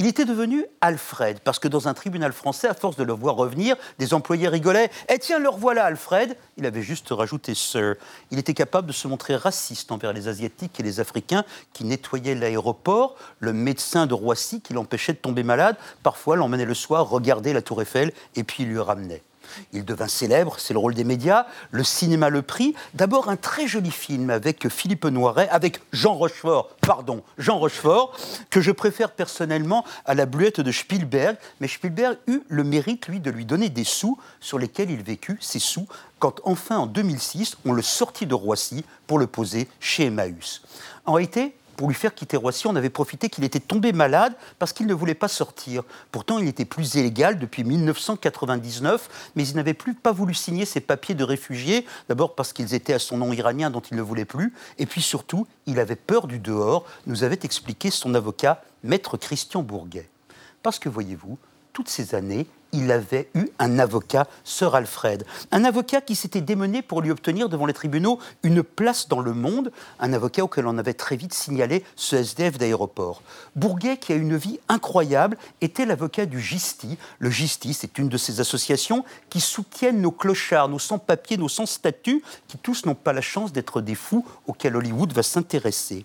Il 0.00 0.06
était 0.06 0.24
devenu 0.24 0.64
Alfred, 0.80 1.40
parce 1.40 1.58
que 1.58 1.68
dans 1.68 1.86
un 1.86 1.92
tribunal 1.92 2.32
français, 2.32 2.66
à 2.66 2.72
force 2.72 2.96
de 2.96 3.04
le 3.04 3.12
voir 3.12 3.34
revenir, 3.34 3.76
des 3.98 4.14
employés 4.14 4.48
rigolaient. 4.48 4.90
Eh 5.10 5.18
tiens, 5.18 5.38
le 5.38 5.50
revoilà, 5.50 5.84
Alfred 5.84 6.38
Il 6.56 6.64
avait 6.64 6.80
juste 6.80 7.08
rajouté 7.10 7.54
Sir. 7.54 7.96
Il 8.30 8.38
était 8.38 8.54
capable 8.54 8.86
de 8.86 8.94
se 8.94 9.06
montrer 9.06 9.36
raciste 9.36 9.92
envers 9.92 10.14
les 10.14 10.26
Asiatiques 10.26 10.80
et 10.80 10.82
les 10.82 11.00
Africains 11.00 11.44
qui 11.74 11.84
nettoyaient 11.84 12.34
l'aéroport. 12.34 13.16
Le 13.40 13.52
médecin 13.52 14.06
de 14.06 14.14
Roissy 14.14 14.62
qui 14.62 14.72
l'empêchait 14.72 15.12
de 15.12 15.18
tomber 15.18 15.42
malade, 15.42 15.76
parfois 16.02 16.34
l'emmenait 16.34 16.64
le 16.64 16.72
soir 16.72 17.06
regarder 17.06 17.52
la 17.52 17.60
Tour 17.60 17.82
Eiffel 17.82 18.14
et 18.36 18.42
puis 18.42 18.62
il 18.62 18.70
lui 18.70 18.80
ramenait. 18.80 19.22
Il 19.72 19.84
devint 19.84 20.08
célèbre, 20.08 20.56
c'est 20.58 20.72
le 20.72 20.78
rôle 20.78 20.94
des 20.94 21.04
médias. 21.04 21.46
Le 21.70 21.84
cinéma 21.84 22.30
le 22.30 22.42
prit. 22.42 22.74
D'abord 22.94 23.28
un 23.28 23.36
très 23.36 23.66
joli 23.66 23.90
film 23.90 24.30
avec 24.30 24.68
Philippe 24.68 25.04
Noiret, 25.04 25.48
avec 25.48 25.80
Jean 25.92 26.14
Rochefort, 26.14 26.70
pardon, 26.80 27.22
Jean 27.38 27.58
Rochefort, 27.58 28.16
que 28.50 28.60
je 28.60 28.70
préfère 28.70 29.10
personnellement 29.12 29.84
à 30.06 30.14
la 30.14 30.26
bluette 30.26 30.60
de 30.60 30.72
Spielberg. 30.72 31.36
Mais 31.60 31.68
Spielberg 31.68 32.18
eut 32.26 32.42
le 32.48 32.64
mérite, 32.64 33.08
lui, 33.08 33.20
de 33.20 33.30
lui 33.30 33.44
donner 33.44 33.68
des 33.68 33.84
sous 33.84 34.18
sur 34.40 34.58
lesquels 34.58 34.90
il 34.90 35.02
vécut, 35.02 35.38
ces 35.40 35.58
sous, 35.58 35.86
quand 36.18 36.40
enfin 36.44 36.76
en 36.76 36.86
2006, 36.86 37.56
on 37.64 37.72
le 37.72 37.82
sortit 37.82 38.26
de 38.26 38.34
Roissy 38.34 38.84
pour 39.06 39.18
le 39.18 39.26
poser 39.26 39.68
chez 39.80 40.06
Emmaüs. 40.06 40.62
En 41.06 41.14
réalité, 41.14 41.54
pour 41.80 41.88
lui 41.88 41.94
faire 41.94 42.14
quitter 42.14 42.36
Roissy, 42.36 42.66
on 42.66 42.76
avait 42.76 42.90
profité 42.90 43.30
qu'il 43.30 43.42
était 43.42 43.58
tombé 43.58 43.94
malade 43.94 44.34
parce 44.58 44.74
qu'il 44.74 44.86
ne 44.86 44.92
voulait 44.92 45.14
pas 45.14 45.28
sortir. 45.28 45.82
Pourtant, 46.12 46.38
il 46.38 46.46
était 46.46 46.66
plus 46.66 46.96
illégal 46.96 47.38
depuis 47.38 47.64
1999, 47.64 49.32
mais 49.34 49.48
il 49.48 49.56
n'avait 49.56 49.72
plus 49.72 49.94
pas 49.94 50.12
voulu 50.12 50.34
signer 50.34 50.66
ses 50.66 50.80
papiers 50.80 51.14
de 51.14 51.24
réfugié, 51.24 51.86
d'abord 52.10 52.34
parce 52.34 52.52
qu'ils 52.52 52.74
étaient 52.74 52.92
à 52.92 52.98
son 52.98 53.16
nom 53.16 53.32
iranien 53.32 53.70
dont 53.70 53.80
il 53.80 53.96
ne 53.96 54.02
voulait 54.02 54.26
plus, 54.26 54.52
et 54.76 54.84
puis 54.84 55.00
surtout, 55.00 55.46
il 55.64 55.80
avait 55.80 55.96
peur 55.96 56.26
du 56.26 56.38
dehors, 56.38 56.84
nous 57.06 57.24
avait 57.24 57.40
expliqué 57.44 57.90
son 57.90 58.14
avocat, 58.14 58.62
maître 58.84 59.16
Christian 59.16 59.62
Bourguet. 59.62 60.10
Parce 60.62 60.78
que 60.78 60.90
voyez-vous, 60.90 61.38
toutes 61.72 61.88
ces 61.88 62.14
années, 62.14 62.46
il 62.72 62.90
avait 62.90 63.28
eu 63.34 63.46
un 63.58 63.78
avocat, 63.78 64.26
Sir 64.44 64.74
Alfred. 64.74 65.24
Un 65.50 65.64
avocat 65.64 66.00
qui 66.00 66.14
s'était 66.14 66.40
démené 66.40 66.82
pour 66.82 67.02
lui 67.02 67.10
obtenir 67.10 67.48
devant 67.48 67.66
les 67.66 67.72
tribunaux 67.72 68.18
une 68.42 68.62
place 68.62 69.08
dans 69.08 69.20
le 69.20 69.32
monde, 69.32 69.72
un 69.98 70.12
avocat 70.12 70.44
auquel 70.44 70.66
on 70.66 70.78
avait 70.78 70.94
très 70.94 71.16
vite 71.16 71.34
signalé 71.34 71.84
ce 71.96 72.16
SDF 72.16 72.58
d'aéroport. 72.58 73.22
Bourguet, 73.56 73.96
qui 73.96 74.12
a 74.12 74.16
une 74.16 74.36
vie 74.36 74.60
incroyable, 74.68 75.36
était 75.60 75.86
l'avocat 75.86 76.26
du 76.26 76.40
GISTI. 76.40 76.98
Le 77.18 77.30
GISTI, 77.30 77.74
c'est 77.74 77.98
une 77.98 78.08
de 78.08 78.16
ces 78.16 78.40
associations 78.40 79.04
qui 79.28 79.40
soutiennent 79.40 80.00
nos 80.00 80.12
clochards, 80.12 80.68
nos 80.68 80.78
sans-papiers, 80.78 81.36
nos 81.36 81.48
sans-statut, 81.48 82.22
qui 82.48 82.58
tous 82.58 82.86
n'ont 82.86 82.94
pas 82.94 83.12
la 83.12 83.20
chance 83.20 83.52
d'être 83.52 83.80
des 83.80 83.94
fous 83.94 84.24
auxquels 84.46 84.76
Hollywood 84.76 85.12
va 85.12 85.22
s'intéresser. 85.22 86.04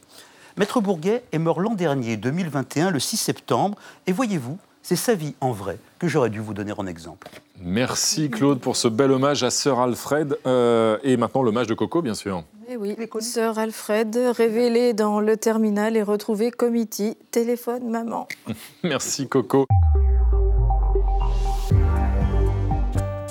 Maître 0.58 0.80
Bourguet 0.80 1.24
est 1.34 1.38
mort 1.38 1.60
l'an 1.60 1.74
dernier, 1.74 2.16
2021, 2.16 2.90
le 2.90 3.00
6 3.00 3.18
septembre, 3.18 3.78
et 4.08 4.14
voyez-vous, 4.14 4.58
c'est 4.88 4.96
sa 4.96 5.16
vie 5.16 5.34
en 5.42 5.52
vrai 5.52 5.80
que 5.98 6.08
j'aurais 6.08 6.30
dû 6.30 6.40
vous 6.40 6.54
donner 6.54 6.72
en 6.78 6.86
exemple. 6.86 7.28
Merci 7.60 8.30
Claude 8.30 8.60
pour 8.60 8.76
ce 8.76 8.88
bel 8.88 9.10
hommage 9.10 9.42
à 9.42 9.50
Sir 9.50 9.80
Alfred. 9.80 10.38
Euh, 10.46 11.00
et 11.02 11.18
maintenant 11.18 11.42
l'hommage 11.42 11.66
de 11.66 11.74
Coco, 11.74 12.04
bien 12.04 12.14
sûr. 12.14 12.44
Eh 12.70 12.78
oui, 12.78 12.96
Sir 13.20 13.58
Alfred, 13.58 14.16
révélé 14.38 14.94
dans 14.94 15.22
le 15.22 15.38
terminal 15.38 15.98
et 15.98 16.04
retrouvé 16.04 16.52
committee, 16.52 17.18
téléphone 17.32 17.90
maman. 17.90 18.28
Merci 18.84 19.28
Coco. 19.28 19.66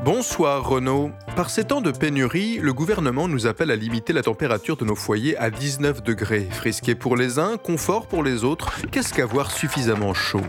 Bonsoir 0.05 0.69
Renaud. 0.69 1.11
Par 1.37 1.51
ces 1.51 1.63
temps 1.63 1.81
de 1.81 1.93
pénurie, 1.93 2.59
le 2.59 2.73
gouvernement 2.73 3.29
nous 3.29 3.47
appelle 3.47 3.71
à 3.71 3.77
limiter 3.77 4.13
la 4.13 4.23
température 4.23 4.77
de 4.77 4.85
nos 4.85 4.97
foyers 4.97 5.37
à 5.37 5.51
19 5.51 6.03
degrés. 6.03 6.49
Frisqué 6.51 6.97
pour 6.97 7.17
les 7.17 7.39
uns, 7.39 7.59
confort 7.59 8.09
pour 8.09 8.25
les 8.25 8.43
autres. 8.43 8.73
Qu'est-ce 8.91 9.15
qu'avoir 9.15 9.53
suffisamment 9.53 10.15
chaud? 10.15 10.43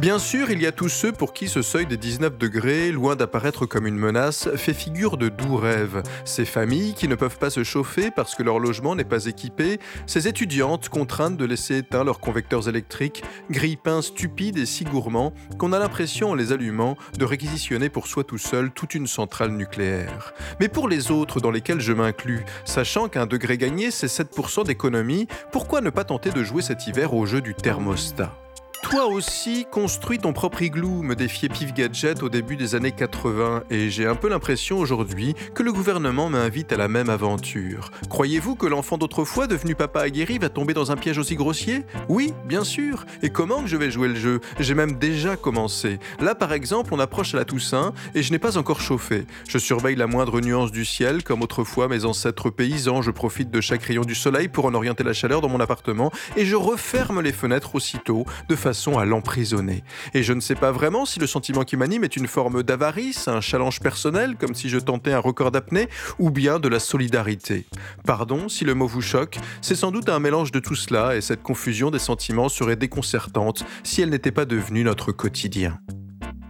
Bien 0.00 0.18
sûr, 0.18 0.50
il 0.50 0.60
y 0.60 0.66
a 0.66 0.72
tous 0.72 0.88
ceux 0.88 1.12
pour 1.12 1.32
qui 1.32 1.48
ce 1.48 1.62
seuil 1.62 1.86
des 1.86 1.96
19 1.96 2.36
degrés, 2.38 2.90
loin 2.90 3.16
d'apparaître 3.16 3.66
comme 3.66 3.86
une 3.86 3.96
menace, 3.96 4.48
fait 4.56 4.74
figure 4.74 5.16
de 5.16 5.28
doux 5.28 5.56
rêve. 5.56 6.02
Ces 6.24 6.44
familles 6.44 6.94
qui 6.94 7.08
ne 7.08 7.14
peuvent 7.14 7.38
pas 7.38 7.50
se 7.50 7.64
chauffer 7.64 8.10
parce 8.10 8.34
que 8.34 8.42
leur 8.42 8.58
logement 8.58 8.94
n'est 8.94 9.04
pas 9.04 9.26
équipé, 9.26 9.78
ces 10.06 10.26
étudiantes 10.26 10.88
contraintes 10.88 11.36
de 11.36 11.44
laisser 11.44 11.78
éteindre 11.78 12.06
leurs 12.06 12.20
convecteurs 12.20 12.68
électriques, 12.68 13.22
grille-pains 13.50 14.02
stupides 14.02 14.58
et 14.58 14.66
si 14.66 14.84
gourmands 14.84 15.32
qu'on 15.58 15.72
a 15.72 15.78
l'impression 15.78 16.30
en 16.30 16.34
les 16.34 16.52
allumant 16.52 16.96
de 17.16 17.24
réquisitionner 17.24 17.88
pour 17.88 18.06
soi 18.06 18.24
tout 18.24 18.38
seul 18.38 18.70
toute 18.70 18.94
une 18.94 19.06
centrale 19.06 19.50
nucléaire. 19.50 20.34
Mais 20.60 20.68
pour 20.68 20.88
les 20.88 21.10
autres 21.10 21.40
dans 21.40 21.50
lesquels 21.50 21.80
je 21.80 21.92
m'inclus, 21.92 22.44
sachant 22.64 23.08
qu'un 23.08 23.26
degré 23.26 23.58
gagné 23.58 23.90
c'est 23.90 24.06
7% 24.06 24.64
d'économie, 24.64 25.28
pourquoi 25.52 25.80
ne 25.80 25.90
pas 25.90 26.04
tenter 26.04 26.30
de 26.30 26.42
jouer 26.42 26.62
cet 26.62 26.86
hiver 26.86 27.14
au 27.14 27.26
jeu 27.26 27.40
du 27.40 27.54
thermostat? 27.54 28.36
Toi 28.82 29.06
aussi 29.06 29.66
construis 29.70 30.18
ton 30.18 30.32
propre 30.32 30.62
igloo 30.62 31.02
me 31.02 31.14
défiait 31.14 31.48
Pif 31.48 31.74
Gadget 31.74 32.22
au 32.22 32.28
début 32.28 32.56
des 32.56 32.74
années 32.74 32.92
80 32.92 33.64
et 33.70 33.90
j'ai 33.90 34.06
un 34.06 34.14
peu 34.14 34.28
l'impression 34.28 34.78
aujourd'hui 34.78 35.34
que 35.54 35.62
le 35.62 35.72
gouvernement 35.72 36.28
m'invite 36.30 36.72
à 36.72 36.76
la 36.76 36.88
même 36.88 37.10
aventure. 37.10 37.90
Croyez-vous 38.08 38.56
que 38.56 38.66
l'enfant 38.66 38.98
d'autrefois 38.98 39.46
devenu 39.46 39.74
papa 39.74 40.00
aguerri 40.00 40.38
va 40.38 40.48
tomber 40.48 40.74
dans 40.74 40.92
un 40.92 40.96
piège 40.96 41.18
aussi 41.18 41.34
grossier? 41.34 41.84
Oui, 42.08 42.32
bien 42.44 42.64
sûr. 42.64 43.04
Et 43.22 43.30
comment 43.30 43.62
que 43.62 43.68
je 43.68 43.76
vais 43.76 43.90
jouer 43.90 44.08
le 44.08 44.14
jeu? 44.14 44.40
J'ai 44.60 44.74
même 44.74 44.98
déjà 44.98 45.36
commencé. 45.36 45.98
Là 46.20 46.34
par 46.34 46.52
exemple, 46.52 46.94
on 46.94 46.98
approche 46.98 47.34
à 47.34 47.38
la 47.38 47.44
Toussaint 47.44 47.92
et 48.14 48.22
je 48.22 48.32
n'ai 48.32 48.38
pas 48.38 48.58
encore 48.58 48.80
chauffé. 48.80 49.26
Je 49.48 49.58
surveille 49.58 49.96
la 49.96 50.06
moindre 50.06 50.40
nuance 50.40 50.70
du 50.70 50.84
ciel 50.84 51.22
comme 51.22 51.42
autrefois 51.42 51.88
mes 51.88 52.04
ancêtres 52.04 52.50
paysans, 52.50 53.02
je 53.02 53.10
profite 53.10 53.50
de 53.50 53.60
chaque 53.60 53.82
rayon 53.82 54.02
du 54.02 54.14
soleil 54.14 54.48
pour 54.48 54.66
en 54.66 54.74
orienter 54.74 55.04
la 55.04 55.12
chaleur 55.12 55.40
dans 55.40 55.48
mon 55.48 55.60
appartement 55.60 56.10
et 56.36 56.44
je 56.44 56.56
referme 56.56 57.20
les 57.20 57.32
fenêtres 57.32 57.74
aussitôt 57.74 58.24
à 58.68 59.04
l'emprisonner. 59.04 59.82
Et 60.14 60.22
je 60.22 60.32
ne 60.32 60.40
sais 60.40 60.54
pas 60.54 60.72
vraiment 60.72 61.06
si 61.06 61.18
le 61.18 61.26
sentiment 61.26 61.64
qui 61.64 61.76
m'anime 61.76 62.04
est 62.04 62.16
une 62.16 62.26
forme 62.26 62.62
d'avarice, 62.62 63.28
un 63.28 63.40
challenge 63.40 63.80
personnel 63.80 64.36
comme 64.36 64.54
si 64.54 64.68
je 64.68 64.78
tentais 64.78 65.12
un 65.12 65.18
record 65.18 65.50
d'apnée 65.50 65.88
ou 66.18 66.30
bien 66.30 66.58
de 66.58 66.68
la 66.68 66.80
solidarité. 66.80 67.66
Pardon 68.04 68.48
si 68.48 68.64
le 68.64 68.74
mot 68.74 68.86
vous 68.86 69.02
choque, 69.02 69.38
c'est 69.62 69.74
sans 69.74 69.90
doute 69.90 70.08
un 70.08 70.18
mélange 70.18 70.52
de 70.52 70.60
tout 70.60 70.74
cela 70.74 71.16
et 71.16 71.20
cette 71.20 71.42
confusion 71.42 71.90
des 71.90 71.98
sentiments 71.98 72.48
serait 72.48 72.76
déconcertante 72.76 73.64
si 73.84 74.02
elle 74.02 74.10
n'était 74.10 74.32
pas 74.32 74.44
devenue 74.44 74.84
notre 74.84 75.12
quotidien. 75.12 75.78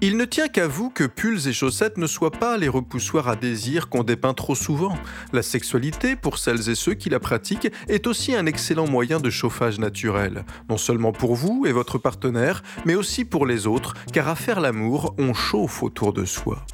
Il 0.00 0.16
ne 0.16 0.24
tient 0.24 0.46
qu'à 0.46 0.68
vous 0.68 0.90
que 0.90 1.02
pulls 1.02 1.48
et 1.48 1.52
chaussettes 1.52 1.98
ne 1.98 2.06
soient 2.06 2.30
pas 2.30 2.56
les 2.56 2.68
repoussoirs 2.68 3.26
à 3.26 3.34
désir 3.34 3.88
qu'on 3.88 4.04
dépeint 4.04 4.32
trop 4.32 4.54
souvent. 4.54 4.96
La 5.32 5.42
sexualité, 5.42 6.14
pour 6.14 6.38
celles 6.38 6.70
et 6.70 6.76
ceux 6.76 6.94
qui 6.94 7.10
la 7.10 7.18
pratiquent, 7.18 7.72
est 7.88 8.06
aussi 8.06 8.36
un 8.36 8.46
excellent 8.46 8.86
moyen 8.86 9.18
de 9.18 9.28
chauffage 9.28 9.80
naturel. 9.80 10.44
Non 10.70 10.76
seulement 10.76 11.10
pour 11.10 11.34
vous 11.34 11.66
et 11.66 11.72
votre 11.72 11.98
partenaire, 11.98 12.62
mais 12.84 12.94
aussi 12.94 13.24
pour 13.24 13.44
les 13.44 13.66
autres, 13.66 13.94
car 14.12 14.28
à 14.28 14.36
faire 14.36 14.60
l'amour, 14.60 15.16
on 15.18 15.34
chauffe 15.34 15.82
autour 15.82 16.12
de 16.12 16.24
soi. 16.24 16.64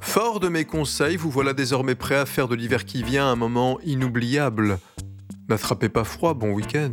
Fort 0.00 0.40
de 0.40 0.48
mes 0.48 0.64
conseils, 0.64 1.16
vous 1.16 1.30
voilà 1.30 1.52
désormais 1.52 1.94
prêt 1.94 2.16
à 2.16 2.24
faire 2.24 2.48
de 2.48 2.54
l'hiver 2.54 2.86
qui 2.86 3.02
vient 3.02 3.26
un 3.26 3.36
moment 3.36 3.78
inoubliable. 3.84 4.78
N'attrapez 5.50 5.90
pas 5.90 6.04
froid, 6.04 6.32
bon 6.32 6.52
week-end. 6.52 6.92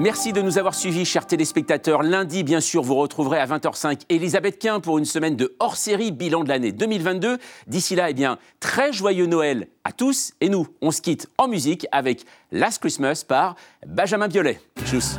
Merci 0.00 0.32
de 0.32 0.40
nous 0.40 0.56
avoir 0.56 0.74
suivis, 0.74 1.04
chers 1.04 1.26
téléspectateurs. 1.26 2.02
Lundi, 2.02 2.42
bien 2.42 2.60
sûr, 2.60 2.82
vous 2.82 2.94
retrouverez 2.94 3.38
à 3.38 3.44
20h05 3.44 4.00
Elisabeth 4.08 4.58
Quint 4.58 4.80
pour 4.80 4.96
une 4.96 5.04
semaine 5.04 5.36
de 5.36 5.54
hors-série 5.58 6.10
bilan 6.10 6.42
de 6.42 6.48
l'année 6.48 6.72
2022. 6.72 7.36
D'ici 7.66 7.96
là, 7.96 8.08
eh 8.08 8.14
bien, 8.14 8.38
très 8.60 8.94
joyeux 8.94 9.26
Noël 9.26 9.68
à 9.84 9.92
tous. 9.92 10.32
Et 10.40 10.48
nous, 10.48 10.66
on 10.80 10.90
se 10.90 11.02
quitte 11.02 11.28
en 11.36 11.48
musique 11.48 11.86
avec 11.92 12.24
Last 12.50 12.78
Christmas 12.78 13.24
par 13.28 13.56
Benjamin 13.86 14.28
Biolay. 14.28 14.58
Tchuss. 14.86 15.18